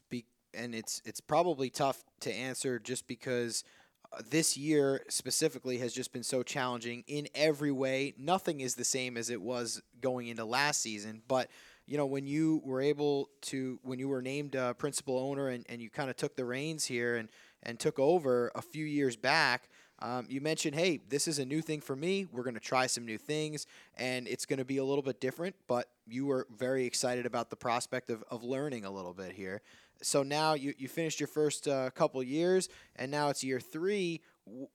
and 0.54 0.74
it's 0.74 1.02
it's 1.06 1.22
probably 1.22 1.70
tough 1.70 2.04
to 2.22 2.34
answer 2.34 2.80
just 2.80 3.08
because 3.08 3.64
uh, 4.12 4.22
this 4.30 4.58
year 4.58 5.04
specifically 5.10 5.78
has 5.78 5.94
just 5.94 6.12
been 6.12 6.24
so 6.24 6.44
challenging 6.44 7.04
in 7.08 7.28
every 7.36 7.72
way. 7.72 8.14
Nothing 8.18 8.62
is 8.62 8.76
the 8.76 8.84
same 8.84 9.18
as 9.18 9.30
it 9.30 9.42
was 9.42 9.82
going 10.02 10.28
into 10.28 10.46
last 10.46 10.82
season, 10.82 11.22
but 11.28 11.50
you 11.86 11.98
know 11.98 12.06
when 12.06 12.28
you 12.28 12.62
were 12.64 12.82
able 12.82 13.30
to 13.42 13.80
when 13.84 14.00
you 14.00 14.10
were 14.10 14.22
named 14.22 14.56
principal 14.78 15.18
owner 15.18 15.50
and, 15.50 15.66
and 15.70 15.82
you 15.82 15.90
kind 15.90 16.10
of 16.10 16.16
took 16.16 16.36
the 16.36 16.46
reins 16.46 16.86
here 16.86 17.16
and 17.16 17.30
and 17.64 17.80
took 17.80 18.00
over 18.00 18.52
a 18.56 18.62
few 18.62 18.86
years 18.86 19.16
back, 19.16 19.70
um, 20.02 20.26
you 20.30 20.40
mentioned, 20.40 20.76
hey, 20.76 21.02
this 21.10 21.28
is 21.28 21.40
a 21.40 21.46
new 21.46 21.62
thing 21.62 21.82
for 21.82 21.96
me. 21.96 22.26
We're 22.32 22.44
going 22.44 22.54
to 22.54 22.62
try 22.62 22.88
some 22.88 23.06
new 23.06 23.18
things, 23.18 23.68
and 23.98 24.28
it's 24.28 24.46
going 24.46 24.60
to 24.60 24.66
be 24.66 24.78
a 24.78 24.84
little 24.84 25.02
bit 25.02 25.20
different, 25.20 25.56
but 25.68 25.90
you 26.08 26.26
were 26.26 26.48
very 26.58 26.86
excited 26.86 27.26
about 27.26 27.50
the 27.50 27.58
prospect 27.58 28.10
of, 28.10 28.24
of 28.32 28.44
learning 28.44 28.86
a 28.86 28.92
little 28.92 29.14
bit 29.14 29.34
here. 29.34 29.62
So 30.02 30.24
now 30.24 30.54
you, 30.54 30.74
you 30.78 30.88
finished 30.88 31.20
your 31.20 31.28
first 31.28 31.68
uh, 31.68 31.90
couple 31.92 32.22
years, 32.24 32.70
and 32.96 33.12
now 33.12 33.30
it's 33.30 33.44
year 33.44 33.60
three. 33.60 34.22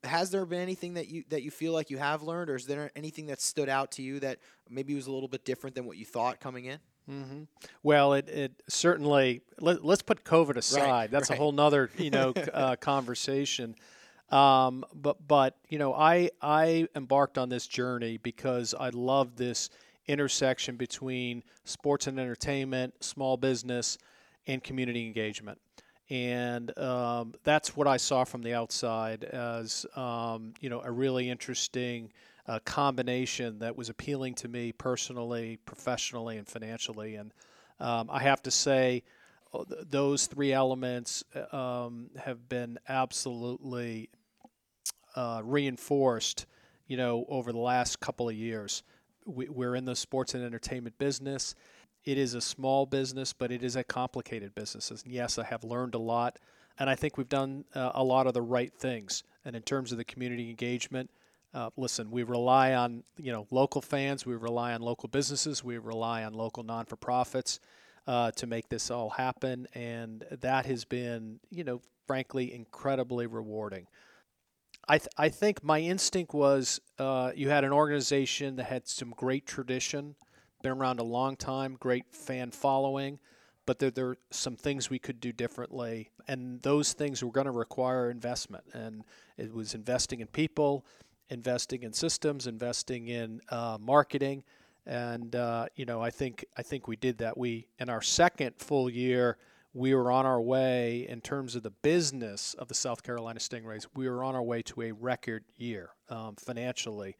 Has 0.04 0.30
there 0.30 0.44
been 0.46 0.60
anything 0.60 0.94
that 0.94 1.08
you 1.08 1.24
that 1.30 1.42
you 1.42 1.50
feel 1.50 1.72
like 1.72 1.90
you 1.90 1.98
have 1.98 2.22
learned, 2.22 2.50
or 2.50 2.56
is 2.56 2.66
there 2.66 2.90
anything 2.94 3.26
that 3.26 3.40
stood 3.40 3.68
out 3.68 3.92
to 3.92 4.02
you 4.02 4.20
that 4.20 4.38
maybe 4.68 4.94
was 4.94 5.06
a 5.06 5.12
little 5.12 5.28
bit 5.28 5.44
different 5.44 5.74
than 5.74 5.84
what 5.84 5.96
you 5.96 6.04
thought 6.04 6.40
coming 6.40 6.66
in? 6.66 6.78
Mm-hmm. 7.10 7.42
Well, 7.82 8.14
it, 8.14 8.28
it 8.28 8.62
certainly 8.68 9.42
let, 9.60 9.84
us 9.84 10.02
put 10.02 10.24
COVID 10.24 10.56
aside. 10.56 10.82
Right, 10.82 11.10
That's 11.10 11.30
right. 11.30 11.38
a 11.38 11.38
whole 11.38 11.52
nother 11.52 11.90
you 11.98 12.10
know 12.10 12.32
uh, 12.54 12.76
conversation. 12.76 13.74
Um, 14.30 14.84
but 14.94 15.26
but 15.26 15.56
you 15.68 15.78
know 15.78 15.94
I 15.94 16.30
I 16.40 16.88
embarked 16.94 17.38
on 17.38 17.48
this 17.48 17.66
journey 17.66 18.18
because 18.18 18.74
I 18.78 18.90
love 18.90 19.36
this 19.36 19.70
intersection 20.06 20.76
between 20.76 21.42
sports 21.64 22.06
and 22.06 22.18
entertainment, 22.18 23.02
small 23.02 23.36
business, 23.36 23.98
and 24.46 24.62
community 24.62 25.06
engagement. 25.06 25.58
And 26.10 26.76
um, 26.78 27.34
that's 27.44 27.76
what 27.76 27.86
I 27.86 27.96
saw 27.96 28.24
from 28.24 28.42
the 28.42 28.54
outside 28.54 29.24
as 29.24 29.86
um, 29.96 30.52
you 30.60 30.68
know 30.68 30.82
a 30.82 30.90
really 30.90 31.30
interesting 31.30 32.12
a 32.46 32.60
combination 32.60 33.58
that 33.60 33.76
was 33.76 33.88
appealing 33.88 34.34
to 34.34 34.48
me 34.48 34.72
personally, 34.72 35.58
professionally, 35.64 36.36
and 36.36 36.46
financially. 36.46 37.16
And 37.16 37.32
um, 37.80 38.08
I 38.12 38.22
have 38.22 38.42
to 38.42 38.50
say, 38.50 39.02
uh, 39.52 39.64
those 39.88 40.26
three 40.26 40.52
elements 40.52 41.24
uh, 41.34 41.56
um, 41.56 42.10
have 42.16 42.48
been 42.48 42.78
absolutely 42.88 44.10
uh, 45.16 45.40
reinforced, 45.44 46.46
you 46.86 46.96
know, 46.96 47.24
over 47.28 47.52
the 47.52 47.58
last 47.58 48.00
couple 48.00 48.28
of 48.28 48.34
years. 48.34 48.82
We, 49.24 49.48
we're 49.48 49.74
in 49.74 49.86
the 49.86 49.96
sports 49.96 50.34
and 50.34 50.44
entertainment 50.44 50.98
business. 50.98 51.54
It 52.04 52.18
is 52.18 52.34
a 52.34 52.40
small 52.40 52.86
business, 52.86 53.32
but 53.32 53.50
it 53.50 53.62
is 53.62 53.76
a 53.76 53.84
complicated 53.84 54.54
business. 54.54 54.90
And 54.90 55.00
yes, 55.06 55.38
I 55.38 55.44
have 55.44 55.64
learned 55.64 55.94
a 55.94 55.98
lot, 55.98 56.38
and 56.78 56.90
I 56.90 56.94
think 56.94 57.16
we've 57.16 57.28
done 57.28 57.64
uh, 57.74 57.92
a 57.94 58.04
lot 58.04 58.26
of 58.26 58.34
the 58.34 58.42
right 58.42 58.72
things. 58.72 59.22
And 59.44 59.56
in 59.56 59.62
terms 59.62 59.92
of 59.92 59.98
the 59.98 60.04
community 60.04 60.50
engagement, 60.50 61.10
uh, 61.54 61.70
listen, 61.76 62.10
we 62.10 62.24
rely 62.24 62.74
on 62.74 63.04
you 63.16 63.32
know 63.32 63.46
local 63.50 63.80
fans, 63.80 64.26
we 64.26 64.34
rely 64.34 64.74
on 64.74 64.82
local 64.82 65.08
businesses, 65.08 65.62
we 65.62 65.78
rely 65.78 66.24
on 66.24 66.34
local 66.34 66.62
non-for-profits 66.62 67.60
uh, 68.06 68.30
to 68.32 68.46
make 68.46 68.68
this 68.68 68.90
all 68.90 69.10
happen, 69.10 69.66
and 69.74 70.24
that 70.30 70.66
has 70.66 70.84
been 70.84 71.38
you 71.50 71.64
know 71.64 71.80
frankly 72.06 72.52
incredibly 72.52 73.26
rewarding. 73.26 73.86
I 74.88 74.98
th- 74.98 75.08
I 75.16 75.28
think 75.28 75.62
my 75.62 75.80
instinct 75.80 76.34
was 76.34 76.80
uh, 76.98 77.30
you 77.34 77.48
had 77.48 77.64
an 77.64 77.72
organization 77.72 78.56
that 78.56 78.64
had 78.64 78.88
some 78.88 79.10
great 79.16 79.46
tradition, 79.46 80.16
been 80.64 80.72
around 80.72 80.98
a 80.98 81.04
long 81.04 81.36
time, 81.36 81.76
great 81.78 82.04
fan 82.10 82.50
following, 82.50 83.20
but 83.66 83.78
there, 83.78 83.90
there 83.90 84.08
are 84.08 84.18
some 84.30 84.56
things 84.56 84.90
we 84.90 84.98
could 84.98 85.20
do 85.20 85.30
differently, 85.30 86.10
and 86.26 86.60
those 86.62 86.92
things 86.92 87.22
were 87.22 87.30
going 87.30 87.46
to 87.46 87.52
require 87.52 88.10
investment, 88.10 88.64
and 88.72 89.04
it 89.38 89.54
was 89.54 89.74
investing 89.74 90.20
in 90.20 90.26
people 90.26 90.84
investing 91.30 91.82
in 91.82 91.92
systems, 91.92 92.46
investing 92.46 93.08
in 93.08 93.40
uh, 93.48 93.78
marketing, 93.80 94.44
and 94.86 95.34
uh, 95.36 95.66
you 95.76 95.84
know 95.84 96.00
I 96.00 96.10
think 96.10 96.44
I 96.56 96.62
think 96.62 96.88
we 96.88 96.96
did 96.96 97.18
that. 97.18 97.36
We 97.36 97.68
in 97.78 97.88
our 97.88 98.02
second 98.02 98.56
full 98.58 98.90
year 98.90 99.38
we 99.72 99.92
were 99.94 100.12
on 100.12 100.24
our 100.24 100.40
way 100.40 101.06
in 101.08 101.20
terms 101.20 101.56
of 101.56 101.64
the 101.64 101.70
business 101.70 102.54
of 102.54 102.68
the 102.68 102.74
South 102.74 103.02
Carolina 103.02 103.40
Stingrays. 103.40 103.86
We 103.96 104.08
were 104.08 104.22
on 104.22 104.36
our 104.36 104.42
way 104.42 104.62
to 104.62 104.82
a 104.82 104.92
record 104.92 105.44
year 105.56 105.90
um, 106.08 106.36
financially, 106.36 107.16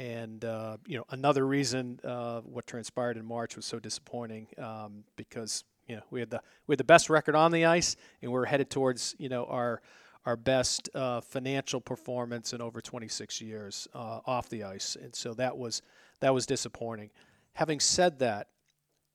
and 0.00 0.46
uh, 0.46 0.78
you 0.86 0.96
know 0.96 1.04
another 1.10 1.46
reason 1.46 2.00
uh, 2.04 2.40
what 2.40 2.66
transpired 2.66 3.18
in 3.18 3.24
March 3.24 3.54
was 3.54 3.66
so 3.66 3.78
disappointing 3.78 4.46
um, 4.56 5.04
because 5.14 5.62
you 5.86 5.94
know 5.94 6.02
we 6.10 6.20
had 6.20 6.30
the 6.30 6.40
we 6.66 6.72
had 6.72 6.78
the 6.78 6.84
best 6.84 7.10
record 7.10 7.34
on 7.34 7.52
the 7.52 7.66
ice, 7.66 7.96
and 8.22 8.32
we 8.32 8.38
are 8.38 8.46
headed 8.46 8.70
towards 8.70 9.14
you 9.18 9.28
know 9.28 9.44
our 9.44 9.82
our 10.24 10.36
best 10.36 10.88
uh, 10.94 11.20
financial 11.20 11.80
performance 11.80 12.52
in 12.52 12.60
over 12.62 12.80
26 12.80 13.40
years 13.42 13.88
uh, 13.94 14.20
off 14.26 14.48
the 14.48 14.64
ice, 14.64 14.96
and 15.00 15.14
so 15.14 15.34
that 15.34 15.56
was 15.56 15.82
that 16.20 16.32
was 16.32 16.46
disappointing. 16.46 17.10
Having 17.52 17.80
said 17.80 18.18
that, 18.20 18.48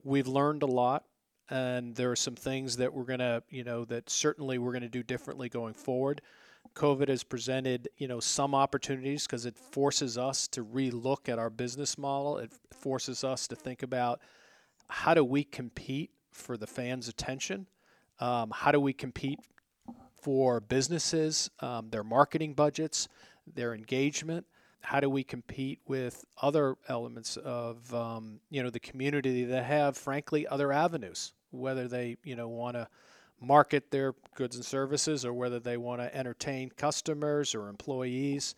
we've 0.04 0.28
learned 0.28 0.62
a 0.62 0.68
lot, 0.68 1.04
and 1.50 1.96
there 1.96 2.12
are 2.12 2.16
some 2.16 2.36
things 2.36 2.78
that 2.78 2.94
we're 2.94 3.06
gonna, 3.06 3.42
you 3.50 3.64
know, 3.64 3.86
that 3.86 4.08
certainly 4.08 4.60
we're 4.60 4.74
gonna 4.74 4.88
do 4.88 5.02
differently 5.02 5.50
going 5.50 5.74
forward. 5.74 6.22
COVID 6.74 7.08
has 7.08 7.24
presented, 7.24 7.90
you 7.98 8.08
know, 8.08 8.20
some 8.20 8.56
opportunities 8.56 9.26
because 9.26 9.46
it 9.46 9.58
forces 9.58 10.18
us 10.18 10.48
to 10.50 10.64
relook 10.64 11.30
at 11.30 11.40
our 11.40 11.50
business 11.50 11.98
model. 11.98 12.38
It 12.38 12.52
forces 12.72 13.24
us 13.24 13.48
to 13.48 13.56
think 13.56 13.84
about 13.84 14.20
how 14.90 15.14
do 15.14 15.24
we 15.24 15.44
compete 15.44 16.12
for 16.32 16.58
the 16.58 16.68
fans' 16.68 17.08
attention. 17.08 17.68
Um, 18.20 18.52
how 18.54 18.72
do 18.72 18.80
we 18.80 18.94
compete 18.94 19.40
for 20.26 20.60
businesses, 20.60 21.52
um, 21.60 21.90
their 21.90 22.04
marketing 22.04 22.54
budgets, 22.54 23.08
their 23.54 23.76
engagement. 23.76 24.46
How 24.82 25.00
do 25.00 25.10
we 25.10 25.24
compete 25.24 25.82
with 25.88 26.26
other 26.42 26.78
elements 26.88 27.38
of 27.38 27.94
um, 27.94 28.40
you 28.50 28.64
know 28.64 28.70
the 28.70 28.80
community 28.80 29.46
that 29.46 29.66
have, 29.66 29.98
frankly, 29.98 30.48
other 30.48 30.72
avenues, 30.72 31.34
whether 31.52 31.88
they 31.88 32.18
you 32.24 32.36
know 32.36 32.48
want 32.48 32.76
to 32.76 32.88
market 33.42 33.92
their 33.92 34.14
goods 34.36 34.56
and 34.56 34.66
services 34.66 35.26
or 35.26 35.34
whether 35.34 35.60
they 35.60 35.78
want 35.78 36.02
to 36.02 36.16
entertain 36.16 36.70
customers 36.70 37.54
or 37.54 37.70
employees. 37.70 38.56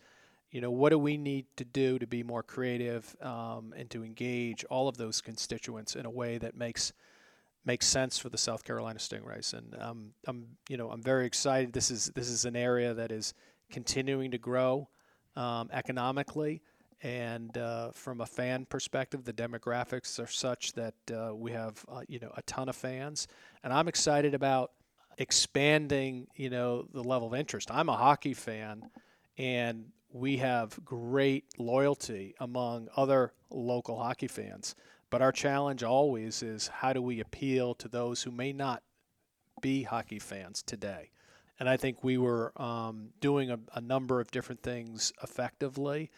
You 0.50 0.60
know, 0.60 0.70
what 0.70 0.90
do 0.90 0.98
we 0.98 1.16
need 1.16 1.46
to 1.56 1.64
do 1.64 1.98
to 1.98 2.06
be 2.06 2.22
more 2.22 2.42
creative 2.42 3.14
um, 3.20 3.74
and 3.76 3.90
to 3.90 4.02
engage 4.02 4.64
all 4.70 4.88
of 4.88 4.96
those 4.96 5.20
constituents 5.20 5.94
in 5.94 6.06
a 6.06 6.10
way 6.10 6.38
that 6.38 6.56
makes 6.56 6.92
makes 7.64 7.86
sense 7.86 8.18
for 8.18 8.30
the 8.30 8.38
South 8.38 8.64
Carolina 8.64 8.98
Stingrays, 8.98 9.52
and 9.52 9.76
um, 9.78 10.14
I'm 10.26 10.46
you 10.70 10.78
know 10.78 10.90
I'm 10.90 11.02
very 11.02 11.26
excited. 11.26 11.74
This 11.74 11.90
is 11.90 12.06
this 12.14 12.30
is 12.30 12.46
an 12.46 12.56
area 12.56 12.94
that 12.94 13.12
is 13.12 13.34
continuing 13.70 14.30
to 14.30 14.38
grow 14.38 14.88
um, 15.36 15.68
economically, 15.72 16.62
And 17.02 17.56
uh, 17.56 17.92
from 17.92 18.20
a 18.20 18.26
fan 18.26 18.64
perspective, 18.64 19.24
the 19.24 19.32
demographics 19.32 20.22
are 20.22 20.26
such 20.26 20.72
that 20.72 20.94
uh, 21.12 21.34
we 21.34 21.52
have 21.52 21.84
uh, 21.88 22.02
you 22.08 22.18
know 22.18 22.32
a 22.36 22.42
ton 22.42 22.68
of 22.68 22.76
fans, 22.76 23.28
and 23.62 23.72
I'm 23.72 23.86
excited 23.86 24.34
about 24.34 24.72
expanding 25.16 26.26
you 26.34 26.50
know 26.50 26.88
the 26.92 27.04
level 27.04 27.28
of 27.28 27.34
interest. 27.34 27.70
I'm 27.70 27.88
a 27.88 27.96
hockey 27.96 28.34
fan, 28.34 28.90
and 29.36 29.86
we 30.10 30.38
have 30.38 30.78
great 30.84 31.44
loyalty 31.58 32.34
among 32.40 32.88
other 32.96 33.32
local 33.50 33.98
hockey 33.98 34.28
fans. 34.28 34.74
But 35.10 35.22
our 35.22 35.32
challenge 35.32 35.82
always 35.82 36.42
is 36.42 36.68
how 36.68 36.92
do 36.92 37.00
we 37.00 37.20
appeal 37.20 37.74
to 37.76 37.88
those 37.88 38.22
who 38.22 38.30
may 38.30 38.52
not 38.52 38.82
be 39.60 39.82
hockey 39.82 40.18
fans 40.18 40.62
today? 40.62 41.10
And 41.58 41.68
I 41.68 41.76
think 41.76 42.04
we 42.04 42.18
were 42.18 42.52
um, 42.60 43.08
doing 43.20 43.50
a, 43.50 43.58
a, 43.74 43.80
number 43.80 44.20
of 44.20 44.30
different 44.30 44.62
things 44.62 45.12
effectively. 45.22 46.10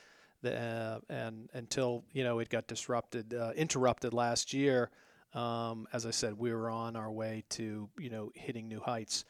Uh, 0.44 0.98
and 1.08 1.48
until 1.52 2.04
you 2.12 2.24
know 2.24 2.38
it 2.38 2.48
got 2.48 2.66
disrupted, 2.66 3.34
uh, 3.34 3.52
interrupted 3.56 4.12
last 4.14 4.52
year, 4.52 4.90
um, 5.34 5.86
as 5.92 6.06
I 6.06 6.10
said, 6.10 6.38
we 6.38 6.52
were 6.52 6.70
on 6.70 6.96
our 6.96 7.10
way 7.10 7.44
to 7.50 7.88
you 7.98 8.10
know 8.10 8.30
hitting 8.34 8.68
new 8.68 8.80
heights. 8.80 9.24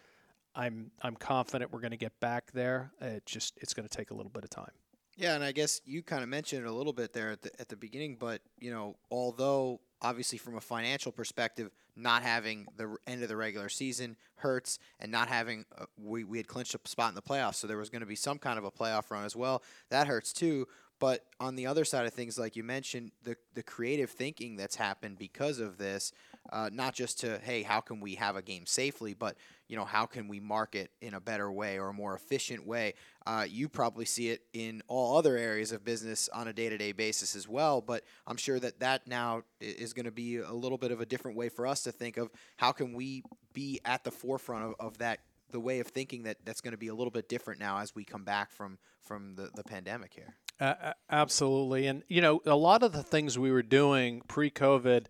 I'm 0.55 0.91
I'm 1.03 1.17
confident 1.17 1.73
we're 1.73 1.81
going 1.81 1.93
to 1.93 1.97
get 1.97 2.19
back 2.21 2.53
there. 2.53 2.93
It 3.01 3.27
just 3.27 3.55
it's 3.59 3.75
going 3.75 3.89
to 3.89 3.97
take 3.97 4.11
a 4.11 4.15
little 4.15 4.31
bit 4.31 4.45
of 4.45 4.51
time. 4.51 4.73
Yeah, 5.17 5.35
and 5.35 5.45
I 5.45 5.53
guess 5.53 5.83
you 5.85 6.03
kind 6.03 6.23
of 6.23 6.29
mentioned 6.29 6.65
it 6.65 6.69
a 6.69 6.73
little 6.73 6.95
bit 6.95 7.13
there 7.13 7.33
at 7.33 7.43
the, 7.43 7.51
at 7.61 7.69
the 7.69 7.77
beginning, 7.77 8.17
but 8.19 8.41
you 8.59 8.71
know, 8.71 8.97
although 9.11 9.81
obviously 10.01 10.39
from 10.39 10.57
a 10.57 10.61
financial 10.61 11.13
perspective, 11.13 11.71
not 11.95 12.23
having 12.23 12.67
the 12.77 12.97
end 13.07 13.23
of 13.23 13.29
the 13.29 13.37
regular 13.37 13.69
season 13.69 14.17
hurts, 14.37 14.79
and 14.99 15.13
not 15.13 15.29
having 15.29 15.67
uh, 15.79 15.85
we 15.99 16.25
we 16.25 16.39
had 16.39 16.49
clinched 16.49 16.75
a 16.75 16.89
spot 16.89 17.11
in 17.11 17.15
the 17.15 17.23
playoffs, 17.23 17.57
so 17.57 17.67
there 17.67 17.77
was 17.77 17.91
going 17.91 18.01
to 18.01 18.07
be 18.07 18.17
some 18.17 18.39
kind 18.39 18.59
of 18.59 18.65
a 18.65 18.71
playoff 18.71 19.11
run 19.11 19.25
as 19.25 19.37
well. 19.37 19.63
That 19.91 20.07
hurts 20.07 20.33
too. 20.33 20.67
But 21.01 21.25
on 21.41 21.57
the 21.57 21.67
other 21.67 21.87
side 21.87 22.05
of 22.05 22.13
things, 22.13 22.39
like 22.39 22.57
you 22.57 22.63
mentioned, 22.63 23.13
the 23.25 23.37
the 23.55 23.63
creative 23.63 24.11
thinking 24.11 24.57
that's 24.57 24.77
happened 24.77 25.19
because 25.19 25.59
of 25.59 25.79
this, 25.79 26.13
uh, 26.53 26.69
not 26.71 26.95
just 26.95 27.19
to 27.21 27.39
hey, 27.43 27.63
how 27.63 27.81
can 27.81 28.01
we 28.01 28.17
have 28.17 28.37
a 28.37 28.43
game 28.43 28.67
safely, 28.67 29.15
but 29.15 29.39
you 29.67 29.77
know 29.77 29.87
how 29.87 30.05
can 30.05 30.29
we 30.29 30.41
market 30.41 30.91
in 31.01 31.15
a 31.15 31.21
better 31.21 31.51
way 31.51 31.79
or 31.79 31.89
a 31.89 31.95
more 31.95 32.15
efficient 32.15 32.67
way. 32.67 32.93
Uh, 33.27 33.47
you 33.49 33.67
probably 33.67 34.05
see 34.05 34.29
it 34.29 34.43
in 34.53 34.83
all 34.89 35.17
other 35.17 35.39
areas 35.39 35.73
of 35.73 35.83
business 35.85 36.29
on 36.35 36.49
a 36.49 36.53
day 36.53 36.69
to 36.69 36.77
day 36.77 36.93
basis 36.93 37.35
as 37.35 37.49
well. 37.49 37.81
But 37.81 38.05
I'm 38.27 38.37
sure 38.37 38.61
that 38.61 38.81
that 38.81 39.07
now 39.07 39.45
is 39.59 39.95
going 39.95 40.05
to 40.05 40.13
be 40.13 40.37
a 40.37 40.53
little 40.53 40.79
bit 40.79 40.93
of 40.93 41.01
a 41.01 41.07
different 41.07 41.35
way 41.35 41.49
for 41.49 41.67
us 41.67 41.83
to 41.85 41.93
think 41.93 42.19
of 42.19 42.31
how 42.59 42.73
can 42.73 42.93
we 42.93 43.23
be 43.55 43.81
at 43.87 44.05
the 44.05 44.11
forefront 44.11 44.67
of, 44.67 44.75
of 44.79 44.99
that 44.99 45.21
the 45.51 45.61
way 45.61 45.81
of 45.81 45.87
thinking 45.87 46.25
that 46.25 46.37
that's 46.45 46.61
going 46.61 46.73
to 46.73 46.79
be 46.79 46.89
a 46.89 46.95
little 46.95 47.11
bit 47.11 47.27
different 47.27 47.59
now 47.59 47.79
as 47.79 47.95
we 47.95 48.05
come 48.05 48.23
back 48.23 48.53
from 48.53 48.79
from 49.03 49.35
the, 49.35 49.51
the 49.55 49.65
pandemic 49.65 50.13
here. 50.15 50.37
Absolutely. 50.61 51.87
And, 51.87 52.03
you 52.09 52.21
know, 52.21 52.41
a 52.45 52.57
lot 52.57 52.83
of 52.83 52.93
the 52.93 53.03
things 53.03 53.39
we 53.39 53.51
were 53.51 53.63
doing 53.63 54.23
pre 54.29 54.51
COVID, 54.51 55.07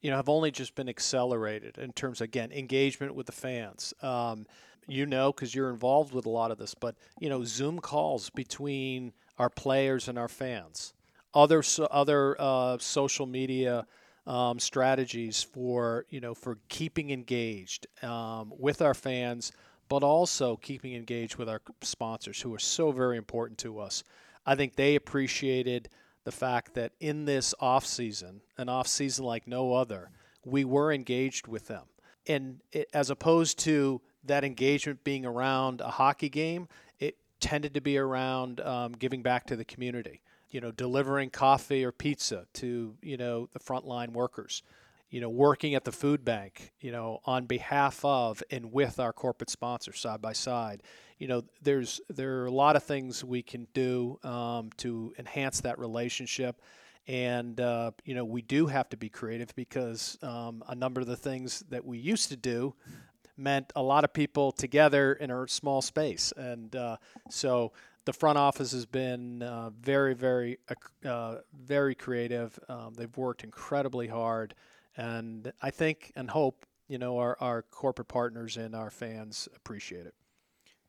you 0.00 0.10
know, 0.10 0.16
have 0.16 0.28
only 0.28 0.50
just 0.50 0.74
been 0.74 0.88
accelerated 0.88 1.78
in 1.78 1.92
terms, 1.92 2.20
of, 2.20 2.26
again, 2.26 2.50
engagement 2.52 3.14
with 3.14 3.26
the 3.26 3.32
fans. 3.32 3.92
Um, 4.02 4.46
you 4.86 5.06
know, 5.06 5.32
because 5.32 5.54
you're 5.54 5.70
involved 5.70 6.12
with 6.12 6.26
a 6.26 6.30
lot 6.30 6.50
of 6.50 6.58
this, 6.58 6.74
but, 6.74 6.94
you 7.18 7.30
know, 7.30 7.42
Zoom 7.44 7.78
calls 7.78 8.28
between 8.28 9.12
our 9.38 9.48
players 9.48 10.08
and 10.08 10.18
our 10.18 10.28
fans, 10.28 10.92
other, 11.32 11.62
so, 11.62 11.84
other 11.86 12.36
uh, 12.38 12.78
social 12.78 13.26
media. 13.26 13.86
Um, 14.26 14.58
strategies 14.58 15.42
for 15.42 16.06
you 16.08 16.18
know 16.18 16.32
for 16.32 16.56
keeping 16.70 17.10
engaged 17.10 17.86
um, 18.02 18.54
with 18.58 18.80
our 18.80 18.94
fans, 18.94 19.52
but 19.90 20.02
also 20.02 20.56
keeping 20.56 20.94
engaged 20.94 21.36
with 21.36 21.46
our 21.46 21.60
sponsors 21.82 22.40
who 22.40 22.54
are 22.54 22.58
so 22.58 22.90
very 22.90 23.18
important 23.18 23.58
to 23.58 23.78
us. 23.78 24.02
I 24.46 24.54
think 24.54 24.76
they 24.76 24.94
appreciated 24.94 25.88
the 26.24 26.32
fact 26.32 26.74
that 26.74 26.92
in 27.00 27.24
this 27.24 27.54
off 27.60 27.86
season, 27.86 28.40
an 28.56 28.68
off 28.68 28.86
season 28.86 29.24
like 29.24 29.46
no 29.46 29.74
other, 29.74 30.10
we 30.44 30.64
were 30.64 30.92
engaged 30.92 31.46
with 31.46 31.66
them. 31.68 31.84
And 32.26 32.60
it, 32.72 32.88
as 32.94 33.10
opposed 33.10 33.58
to 33.60 34.00
that 34.24 34.44
engagement 34.44 35.04
being 35.04 35.26
around 35.26 35.80
a 35.80 35.90
hockey 35.90 36.30
game, 36.30 36.68
it 36.98 37.16
tended 37.40 37.74
to 37.74 37.80
be 37.80 37.98
around 37.98 38.60
um, 38.60 38.92
giving 38.92 39.22
back 39.22 39.46
to 39.46 39.56
the 39.56 39.64
community. 39.64 40.22
You 40.50 40.60
know, 40.60 40.70
delivering 40.70 41.30
coffee 41.30 41.84
or 41.84 41.90
pizza 41.90 42.46
to 42.54 42.94
you 43.02 43.16
know 43.16 43.48
the 43.52 43.58
frontline 43.58 44.12
workers 44.12 44.62
you 45.14 45.20
know, 45.20 45.28
working 45.28 45.76
at 45.76 45.84
the 45.84 45.92
food 45.92 46.24
bank, 46.24 46.72
you 46.80 46.90
know, 46.90 47.20
on 47.24 47.46
behalf 47.46 48.04
of 48.04 48.42
and 48.50 48.72
with 48.72 48.98
our 48.98 49.12
corporate 49.12 49.48
sponsors 49.48 50.00
side 50.00 50.20
by 50.20 50.32
side. 50.32 50.82
You 51.20 51.28
know, 51.28 51.44
there's 51.62 52.00
there 52.10 52.40
are 52.40 52.46
a 52.46 52.50
lot 52.50 52.74
of 52.74 52.82
things 52.82 53.22
we 53.22 53.40
can 53.40 53.68
do 53.74 54.18
um, 54.24 54.70
to 54.78 55.14
enhance 55.16 55.60
that 55.60 55.78
relationship, 55.78 56.60
and 57.06 57.60
uh, 57.60 57.92
you 58.04 58.16
know, 58.16 58.24
we 58.24 58.42
do 58.42 58.66
have 58.66 58.88
to 58.88 58.96
be 58.96 59.08
creative 59.08 59.54
because 59.54 60.18
um, 60.20 60.64
a 60.66 60.74
number 60.74 61.00
of 61.00 61.06
the 61.06 61.16
things 61.16 61.62
that 61.68 61.84
we 61.84 61.96
used 61.96 62.30
to 62.30 62.36
do 62.36 62.74
meant 63.36 63.72
a 63.76 63.82
lot 63.82 64.02
of 64.02 64.12
people 64.12 64.50
together 64.50 65.12
in 65.12 65.30
a 65.30 65.46
small 65.46 65.80
space, 65.80 66.32
and 66.36 66.74
uh, 66.74 66.96
so 67.30 67.70
the 68.04 68.12
front 68.12 68.36
office 68.36 68.72
has 68.72 68.84
been 68.84 69.44
uh, 69.44 69.70
very, 69.80 70.14
very, 70.14 70.58
uh, 71.06 71.36
very 71.56 71.94
creative. 71.94 72.58
Um, 72.68 72.94
they've 72.96 73.16
worked 73.16 73.44
incredibly 73.44 74.08
hard 74.08 74.56
and 74.96 75.52
I 75.62 75.70
think 75.70 76.12
and 76.16 76.30
hope 76.30 76.66
you 76.88 76.98
know 76.98 77.18
our, 77.18 77.36
our 77.40 77.62
corporate 77.62 78.08
partners 78.08 78.56
and 78.56 78.74
our 78.74 78.90
fans 78.90 79.48
appreciate 79.54 80.06
it. 80.06 80.14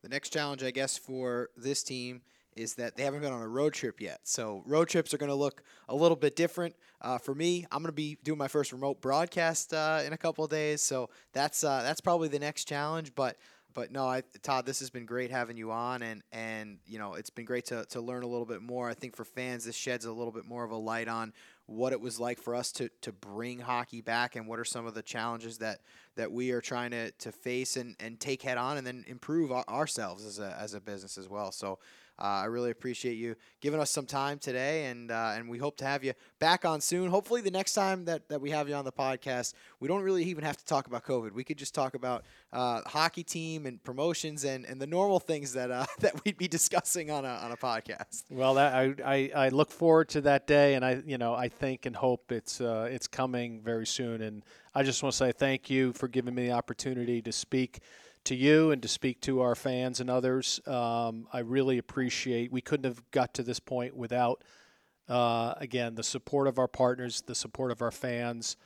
The 0.01 0.09
next 0.09 0.31
challenge, 0.31 0.63
I 0.63 0.71
guess, 0.71 0.97
for 0.97 1.49
this 1.57 1.81
team 1.81 2.21
is 2.55 2.75
that 2.75 2.95
they 2.95 3.03
haven't 3.03 3.21
been 3.21 3.33
on 3.33 3.41
a 3.41 3.47
road 3.47 3.73
trip 3.73 3.99
yet. 3.99 4.19
So 4.23 4.63
road 4.65 4.87
trips 4.87 5.13
are 5.13 5.17
going 5.17 5.29
to 5.29 5.35
look 5.35 5.63
a 5.89 5.95
little 5.95 6.15
bit 6.15 6.35
different. 6.35 6.75
Uh, 7.01 7.17
for 7.17 7.35
me, 7.35 7.65
I'm 7.71 7.79
going 7.79 7.87
to 7.87 7.91
be 7.91 8.17
doing 8.23 8.37
my 8.37 8.47
first 8.47 8.71
remote 8.71 9.01
broadcast 9.01 9.73
uh, 9.73 10.01
in 10.05 10.13
a 10.13 10.17
couple 10.17 10.45
of 10.45 10.51
days, 10.51 10.81
so 10.81 11.09
that's 11.33 11.63
uh, 11.63 11.81
that's 11.83 12.01
probably 12.01 12.27
the 12.27 12.39
next 12.39 12.65
challenge. 12.65 13.13
But 13.15 13.37
but 13.73 13.91
no, 13.91 14.07
I, 14.07 14.23
Todd, 14.41 14.65
this 14.65 14.79
has 14.79 14.89
been 14.89 15.05
great 15.05 15.31
having 15.31 15.57
you 15.57 15.71
on, 15.71 16.01
and 16.01 16.23
and 16.31 16.79
you 16.87 16.97
know 16.97 17.15
it's 17.15 17.29
been 17.29 17.45
great 17.45 17.65
to 17.65 17.85
to 17.89 18.01
learn 18.01 18.23
a 18.23 18.27
little 18.27 18.45
bit 18.45 18.61
more. 18.61 18.89
I 18.89 18.93
think 18.93 19.15
for 19.15 19.25
fans, 19.25 19.65
this 19.65 19.75
sheds 19.75 20.05
a 20.05 20.11
little 20.11 20.31
bit 20.31 20.45
more 20.45 20.63
of 20.63 20.71
a 20.71 20.77
light 20.77 21.09
on 21.09 21.33
what 21.67 21.93
it 21.93 21.99
was 21.99 22.19
like 22.19 22.39
for 22.39 22.55
us 22.55 22.71
to 22.73 22.89
to 23.01 23.11
bring 23.11 23.59
hockey 23.59 24.01
back, 24.01 24.35
and 24.35 24.47
what 24.47 24.59
are 24.59 24.65
some 24.65 24.85
of 24.85 24.93
the 24.93 25.01
challenges 25.01 25.57
that 25.59 25.79
that 26.15 26.31
we 26.31 26.51
are 26.51 26.61
trying 26.61 26.91
to 26.91 27.11
to 27.11 27.31
face 27.31 27.77
and 27.77 27.95
and 27.99 28.19
take 28.19 28.41
head 28.41 28.57
on, 28.57 28.77
and 28.77 28.85
then 28.85 29.03
improve 29.07 29.51
our, 29.51 29.65
ourselves 29.67 30.25
as 30.25 30.39
a 30.39 30.55
as 30.59 30.73
a 30.73 30.81
business 30.81 31.17
as 31.17 31.27
well. 31.27 31.51
So 31.51 31.79
I 32.17 32.45
really 32.45 32.71
appreciate 32.71 33.15
you 33.15 33.35
giving 33.59 33.79
us 33.79 33.91
some 33.91 34.05
time 34.05 34.39
today, 34.39 34.85
and 34.85 35.11
uh, 35.11 35.33
and 35.35 35.49
we 35.49 35.57
hope 35.57 35.77
to 35.77 35.85
have 35.85 36.03
you 36.03 36.13
back 36.39 36.63
on 36.63 36.79
soon. 36.79 37.09
Hopefully, 37.09 37.41
the 37.41 37.51
next 37.51 37.73
time 37.73 38.05
that, 38.05 38.29
that 38.29 38.39
we 38.39 38.51
have 38.51 38.69
you 38.69 38.75
on 38.75 38.85
the 38.85 38.91
podcast, 38.91 39.53
we 39.79 39.87
don't 39.87 40.01
really 40.01 40.23
even 40.23 40.43
have 40.43 40.55
to 40.55 40.65
talk 40.65 40.87
about 40.87 41.03
COVID. 41.03 41.33
We 41.33 41.43
could 41.43 41.57
just 41.57 41.75
talk 41.75 41.93
about 41.93 42.23
uh, 42.53 42.81
hockey 42.85 43.23
team 43.23 43.65
and 43.65 43.83
promotions 43.83 44.45
and, 44.45 44.65
and 44.65 44.81
the 44.81 44.87
normal 44.87 45.19
things 45.19 45.53
that 45.53 45.71
uh, 45.71 45.85
that 45.99 46.23
we'd 46.23 46.37
be 46.37 46.47
discussing 46.47 47.11
on 47.11 47.25
a 47.25 47.29
on 47.43 47.51
a 47.51 47.57
podcast. 47.57 48.23
Well, 48.29 48.53
that, 48.53 48.73
I, 48.73 48.93
I, 49.03 49.31
I 49.35 49.49
look 49.49 49.71
forward 49.71 50.09
to 50.09 50.21
that 50.21 50.47
day, 50.47 50.75
and 50.75 50.85
I 50.85 51.01
you 51.05 51.17
know 51.17 51.33
I 51.33 51.49
think 51.49 51.85
and 51.85 51.95
hope 51.95 52.31
it's 52.31 52.61
uh, 52.61 52.87
it's 52.89 53.07
coming 53.07 53.61
very 53.61 53.85
soon. 53.85 54.21
And 54.21 54.43
I 54.73 54.83
just 54.83 55.03
want 55.03 55.13
to 55.13 55.17
say 55.17 55.31
thank 55.33 55.69
you 55.69 55.91
for 55.93 56.07
giving 56.07 56.33
me 56.33 56.47
the 56.47 56.53
opportunity 56.53 57.21
to 57.23 57.31
speak 57.31 57.81
to 58.25 58.35
you 58.35 58.71
and 58.71 58.81
to 58.81 58.87
speak 58.87 59.21
to 59.21 59.41
our 59.41 59.55
fans 59.55 59.99
and 59.99 60.09
others. 60.09 60.59
Um, 60.67 61.27
I 61.31 61.39
really 61.39 61.77
appreciate. 61.77 62.51
We 62.51 62.61
couldn't 62.61 62.85
have 62.85 63.09
got 63.11 63.33
to 63.35 63.43
this 63.43 63.59
point 63.59 63.95
without, 63.95 64.43
uh, 65.07 65.53
again, 65.57 65.95
the 65.95 66.03
support 66.03 66.47
of 66.47 66.59
our 66.59 66.67
partners, 66.67 67.23
the 67.25 67.35
support 67.35 67.71
of 67.71 67.81
our 67.81 67.91
fans, 67.91 68.57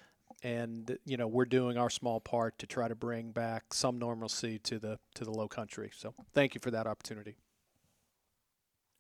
and 0.43 0.98
you 1.06 1.17
know 1.17 1.28
we're 1.28 1.45
doing 1.45 1.78
our 1.78 1.89
small 1.89 2.19
part 2.19 2.58
to 2.60 2.67
try 2.67 2.88
to 2.88 2.95
bring 2.95 3.32
back 3.32 3.74
some 3.74 4.00
normalcy 4.00 4.58
to 4.60 4.80
the 4.80 5.00
to 5.15 5.26
the 5.26 5.32
low 5.32 5.48
country. 5.48 5.91
So 5.95 6.13
thank 6.34 6.56
you 6.56 6.62
for 6.62 6.72
that 6.72 6.88
opportunity. 6.88 7.36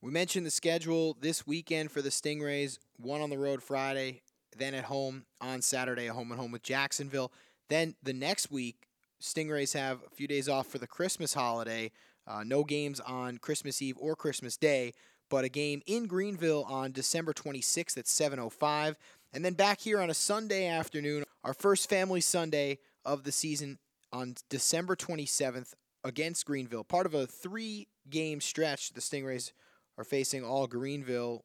We 0.01 0.11
mentioned 0.11 0.45
the 0.45 0.51
schedule 0.51 1.17
this 1.19 1.45
weekend 1.45 1.91
for 1.91 2.01
the 2.01 2.09
Stingrays. 2.09 2.77
One 2.97 3.21
on 3.21 3.29
the 3.29 3.37
road 3.37 3.61
Friday, 3.61 4.21
then 4.57 4.73
at 4.73 4.85
home 4.85 5.25
on 5.41 5.61
Saturday, 5.61 6.07
a 6.07 6.13
home 6.13 6.31
and 6.31 6.39
home 6.39 6.51
with 6.51 6.63
Jacksonville. 6.63 7.31
Then 7.69 7.95
the 8.01 8.13
next 8.13 8.49
week, 8.49 8.88
Stingrays 9.21 9.73
have 9.73 9.99
a 10.05 10.15
few 10.15 10.27
days 10.27 10.47
off 10.47 10.67
for 10.67 10.77
the 10.77 10.87
Christmas 10.87 11.33
holiday. 11.33 11.91
Uh, 12.25 12.43
no 12.43 12.63
games 12.63 12.99
on 13.01 13.37
Christmas 13.37 13.81
Eve 13.81 13.97
or 13.99 14.15
Christmas 14.15 14.55
Day, 14.55 14.93
but 15.29 15.43
a 15.43 15.49
game 15.49 15.81
in 15.85 16.07
Greenville 16.07 16.65
on 16.67 16.91
December 16.91 17.33
26th 17.33 17.97
at 17.97 18.07
7:05, 18.07 18.95
and 19.33 19.43
then 19.43 19.53
back 19.53 19.81
here 19.81 19.99
on 19.99 20.09
a 20.09 20.13
Sunday 20.13 20.67
afternoon, 20.67 21.23
our 21.43 21.53
first 21.53 21.89
family 21.89 22.21
Sunday 22.21 22.79
of 23.03 23.23
the 23.23 23.31
season 23.31 23.79
on 24.11 24.35
December 24.49 24.95
27th 24.95 25.73
against 26.03 26.45
Greenville. 26.45 26.83
Part 26.83 27.05
of 27.05 27.13
a 27.13 27.27
three-game 27.27 28.41
stretch 28.41 28.93
the 28.93 29.01
Stingrays 29.01 29.51
are 29.97 30.03
facing 30.03 30.43
all 30.43 30.67
Greenville. 30.67 31.43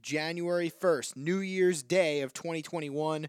January 0.00 0.70
1st, 0.70 1.16
New 1.16 1.38
Year's 1.38 1.82
Day 1.82 2.22
of 2.22 2.32
2021, 2.32 3.28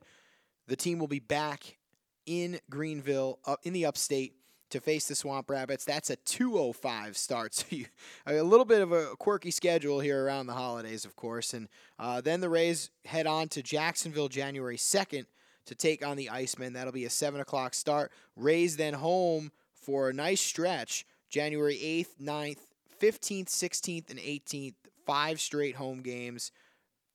the 0.68 0.76
team 0.76 0.98
will 0.98 1.08
be 1.08 1.20
back 1.20 1.78
in 2.26 2.60
Greenville, 2.70 3.40
uh, 3.46 3.56
in 3.64 3.74
the 3.74 3.86
upstate, 3.86 4.34
to 4.70 4.82
face 4.82 5.08
the 5.08 5.14
Swamp 5.14 5.50
Rabbits. 5.50 5.86
That's 5.86 6.10
a 6.10 6.18
2:05 6.18 7.16
start, 7.16 7.54
so 7.54 7.66
you, 7.70 7.86
a 8.26 8.42
little 8.42 8.66
bit 8.66 8.82
of 8.82 8.92
a 8.92 9.16
quirky 9.18 9.52
schedule 9.52 10.00
here 10.00 10.26
around 10.26 10.48
the 10.48 10.54
holidays, 10.54 11.06
of 11.06 11.16
course. 11.16 11.54
And 11.54 11.70
uh, 12.00 12.22
then 12.22 12.42
the 12.42 12.50
Rays 12.50 12.90
head 13.06 13.28
on 13.28 13.50
to 13.50 13.62
Jacksonville 13.62 14.30
January 14.30 14.78
2nd 14.78 15.26
to 15.66 15.76
take 15.76 16.06
on 16.06 16.18
the 16.18 16.30
Icemen. 16.32 16.74
That'll 16.74 16.92
be 16.92 17.06
a 17.06 17.10
7 17.10 17.40
o'clock 17.40 17.74
start. 17.74 18.12
Rays 18.36 18.76
then 18.78 18.96
home 18.96 19.52
for 19.74 20.10
a 20.10 20.14
nice 20.14 20.42
stretch 20.42 21.06
January 21.30 21.76
8th, 21.76 22.22
9th, 22.22 22.60
15th, 23.00 23.48
16th, 23.48 24.10
and 24.10 24.20
18th. 24.20 24.76
Five 25.06 25.42
straight 25.42 25.76
home 25.76 26.02
games 26.02 26.52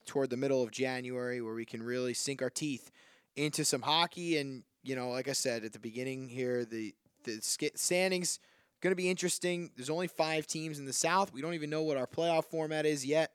toward 0.05 0.29
the 0.29 0.37
middle 0.37 0.63
of 0.63 0.71
January 0.71 1.41
where 1.41 1.55
we 1.55 1.65
can 1.65 1.83
really 1.83 2.13
sink 2.13 2.43
our 2.43 2.51
teeth 2.51 2.91
into 3.37 3.65
some 3.65 3.83
hockey. 3.83 4.37
And, 4.37 4.65
you 4.89 4.97
know, 4.97 5.11
like 5.11 5.29
I 5.29 5.33
said 5.33 5.65
at 5.65 5.75
the 5.75 5.79
beginning 5.79 6.29
here, 6.29 6.65
the, 6.65 6.95
the 7.25 7.41
standings 7.43 8.41
going 8.81 8.93
to 8.93 8.97
be 8.97 9.11
interesting. 9.11 9.71
There's 9.77 9.91
only 9.91 10.09
five 10.09 10.47
teams 10.47 10.79
in 10.79 10.87
the 10.87 10.95
South. 10.95 11.31
We 11.33 11.43
don't 11.43 11.53
even 11.53 11.69
know 11.69 11.83
what 11.83 11.99
our 11.99 12.07
playoff 12.07 12.47
format 12.47 12.87
is 12.87 13.05
yet. 13.05 13.33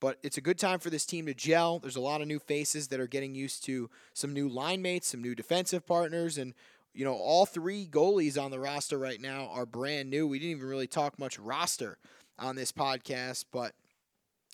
But 0.00 0.18
it's 0.22 0.36
a 0.36 0.42
good 0.42 0.58
time 0.58 0.80
for 0.80 0.90
this 0.90 1.06
team 1.06 1.26
to 1.26 1.34
gel. 1.34 1.78
There's 1.78 1.96
a 1.96 2.00
lot 2.00 2.20
of 2.20 2.26
new 2.26 2.40
faces 2.40 2.88
that 2.88 2.98
are 2.98 3.06
getting 3.06 3.34
used 3.34 3.64
to 3.64 3.88
some 4.14 4.34
new 4.34 4.48
line 4.48 4.82
mates, 4.82 5.08
some 5.08 5.22
new 5.22 5.34
defensive 5.34 5.86
partners, 5.86 6.38
and 6.38 6.54
you 6.92 7.04
know, 7.04 7.14
all 7.14 7.46
three 7.46 7.86
goalies 7.86 8.42
on 8.42 8.50
the 8.50 8.58
roster 8.58 8.98
right 8.98 9.20
now 9.20 9.48
are 9.52 9.66
brand 9.66 10.10
new. 10.10 10.26
We 10.26 10.38
didn't 10.38 10.56
even 10.56 10.68
really 10.68 10.86
talk 10.86 11.18
much 11.18 11.38
roster 11.38 11.98
on 12.38 12.56
this 12.56 12.72
podcast, 12.72 13.44
but 13.52 13.74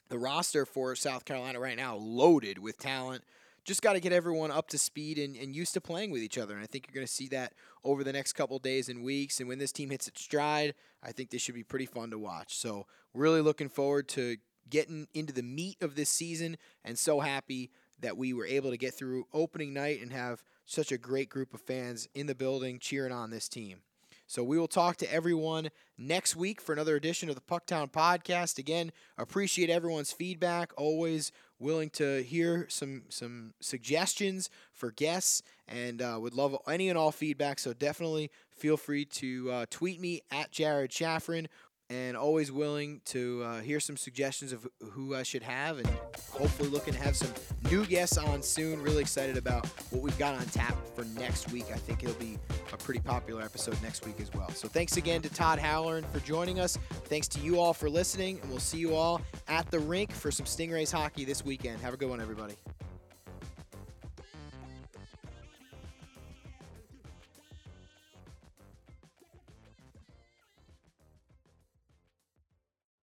the 0.09 0.19
roster 0.19 0.67
for 0.67 0.95
South 0.97 1.25
Carolina 1.25 1.61
right 1.61 1.77
now 1.77 1.97
loaded 1.97 2.59
with 2.59 2.79
talent. 2.79 3.25
Just 3.65 3.83
got 3.83 3.93
to 3.93 4.01
get 4.01 4.13
everyone 4.13 4.51
up 4.51 4.69
to 4.69 4.79
speed 4.79 5.19
and, 5.19 5.37
and 5.37 5.55
used 5.55 5.75
to 5.75 5.81
playing 5.81 6.11
with 6.11 6.23
each 6.23 6.39
other. 6.39 6.55
And 6.55 6.63
I 6.63 6.67
think 6.67 6.87
you're 6.87 6.95
going 6.95 7.07
to 7.07 7.13
see 7.13 7.29
that 7.29 7.53
over 7.85 8.03
the 8.03 8.13
next 8.13 8.33
couple 8.33 8.59
days 8.59 8.89
and 8.89 9.05
weeks. 9.05 9.39
And 9.39 9.49
when 9.49 9.59
this 9.59 9.73
team 9.73 9.91
hits 9.91 10.09
its 10.09 10.23
stride, 10.23 10.75
I 11.03 11.13
think 11.13 11.31
this 11.31 11.43
should 11.43 11.55
be 11.55 11.63
pretty 11.63 11.87
fun 11.87 12.11
to 12.11 12.19
watch. 12.19 12.57
So, 12.57 12.87
really 13.15 13.41
looking 13.41 13.69
forward 13.69 14.09
to 14.09 14.37
getting 14.71 15.07
into 15.15 15.33
the 15.33 15.43
meat 15.43 15.77
of 15.81 15.95
this 15.95 16.09
season 16.09 16.57
and 16.85 16.99
so 16.99 17.21
happy 17.21 17.71
that 18.01 18.17
we 18.17 18.33
were 18.33 18.47
able 18.47 18.71
to 18.71 18.77
get 18.77 18.95
through 18.95 19.27
opening 19.33 19.73
night 19.73 20.01
and 20.01 20.13
have 20.13 20.43
such 20.65 20.93
a 20.93 20.99
great 20.99 21.29
group 21.29 21.55
of 21.55 21.61
fans 21.61 22.09
in 22.15 22.27
the 22.27 22.35
building 22.35 22.79
cheering 22.79 23.13
on 23.13 23.31
this 23.31 23.49
team. 23.49 23.83
So 24.27 24.43
we 24.43 24.59
will 24.59 24.69
talk 24.69 24.97
to 24.99 25.13
everyone 25.13 25.69
next 26.03 26.37
week 26.37 26.61
for 26.61 26.73
another 26.73 26.97
edition 26.97 27.29
of 27.29 27.35
the 27.35 27.41
Pucktown 27.41 27.91
podcast. 27.91 28.59
Again, 28.59 28.93
appreciate 29.17 29.71
everyone's 29.71 30.13
feedback. 30.13 30.73
Always 30.77 31.33
willing 31.59 31.91
to 31.91 32.23
hear 32.23 32.67
some 32.69 33.03
some 33.09 33.55
suggestions 33.61 34.51
for 34.73 34.91
guests, 34.91 35.43
and 35.69 36.03
uh, 36.03 36.19
would 36.21 36.35
love 36.35 36.57
any 36.69 36.89
and 36.89 36.99
all 36.99 37.13
feedback. 37.13 37.59
So 37.59 37.73
definitely 37.73 38.31
feel 38.51 38.77
free 38.77 39.05
to 39.07 39.51
uh, 39.51 39.67
tweet 39.71 40.01
me 40.01 40.23
at 40.31 40.51
Jared 40.51 40.91
Shafran 40.91 41.47
and 41.93 42.17
always 42.17 42.51
willing 42.51 43.03
to 43.05 43.43
uh, 43.45 43.61
hear 43.61 43.79
some 43.79 43.99
suggestions 43.99 44.53
of 44.53 44.67
who 44.93 45.15
I 45.15 45.23
should 45.23 45.43
have, 45.43 45.77
and 45.79 45.87
hopefully 46.31 46.71
looking 46.71 46.95
to 46.95 47.01
have 47.01 47.15
some 47.15 47.31
new 47.71 47.85
guests 47.85 48.17
on 48.17 48.43
soon. 48.43 48.81
Really 48.81 49.03
excited 49.03 49.37
about 49.37 49.67
what 49.91 50.03
we've 50.03 50.19
got 50.19 50.35
on 50.35 50.47
tap 50.47 50.75
for 50.95 51.05
next 51.19 51.53
week. 51.53 51.67
I 51.71 51.77
think 51.77 52.03
it'll 52.03 52.17
be 52.17 52.39
a 52.73 52.79
pretty 52.79 53.01
popular 53.01 53.43
episode 53.43 53.81
next 53.83 54.07
week 54.07 54.21
as 54.21 54.33
well. 54.33 54.49
So 54.53 54.69
thanks 54.69 54.97
again 54.97 55.21
to 55.23 55.29
Todd 55.29 55.59
Halloran 55.59 56.05
for 56.05 56.21
joining 56.21 56.61
us. 56.61 56.79
Thanks 57.05 57.29
to 57.29 57.41
you 57.41 57.61
all 57.61 57.75
for 57.75 57.91
listening, 57.91 58.41
and 58.41 58.51
we'll 58.51 58.59
see 58.59 58.79
you 58.79 58.95
all 58.95 59.21
at 59.49 59.71
the 59.71 59.79
rink 59.79 60.13
for 60.13 60.31
some 60.31 60.47
Stingrays 60.47 60.91
hockey 60.91 61.27
this 61.27 61.45
weekend. 61.45 61.81
Have 61.81 61.93
a 61.93 61.99
good 61.99 62.09
one, 62.09 62.23
everybody. 62.23 62.55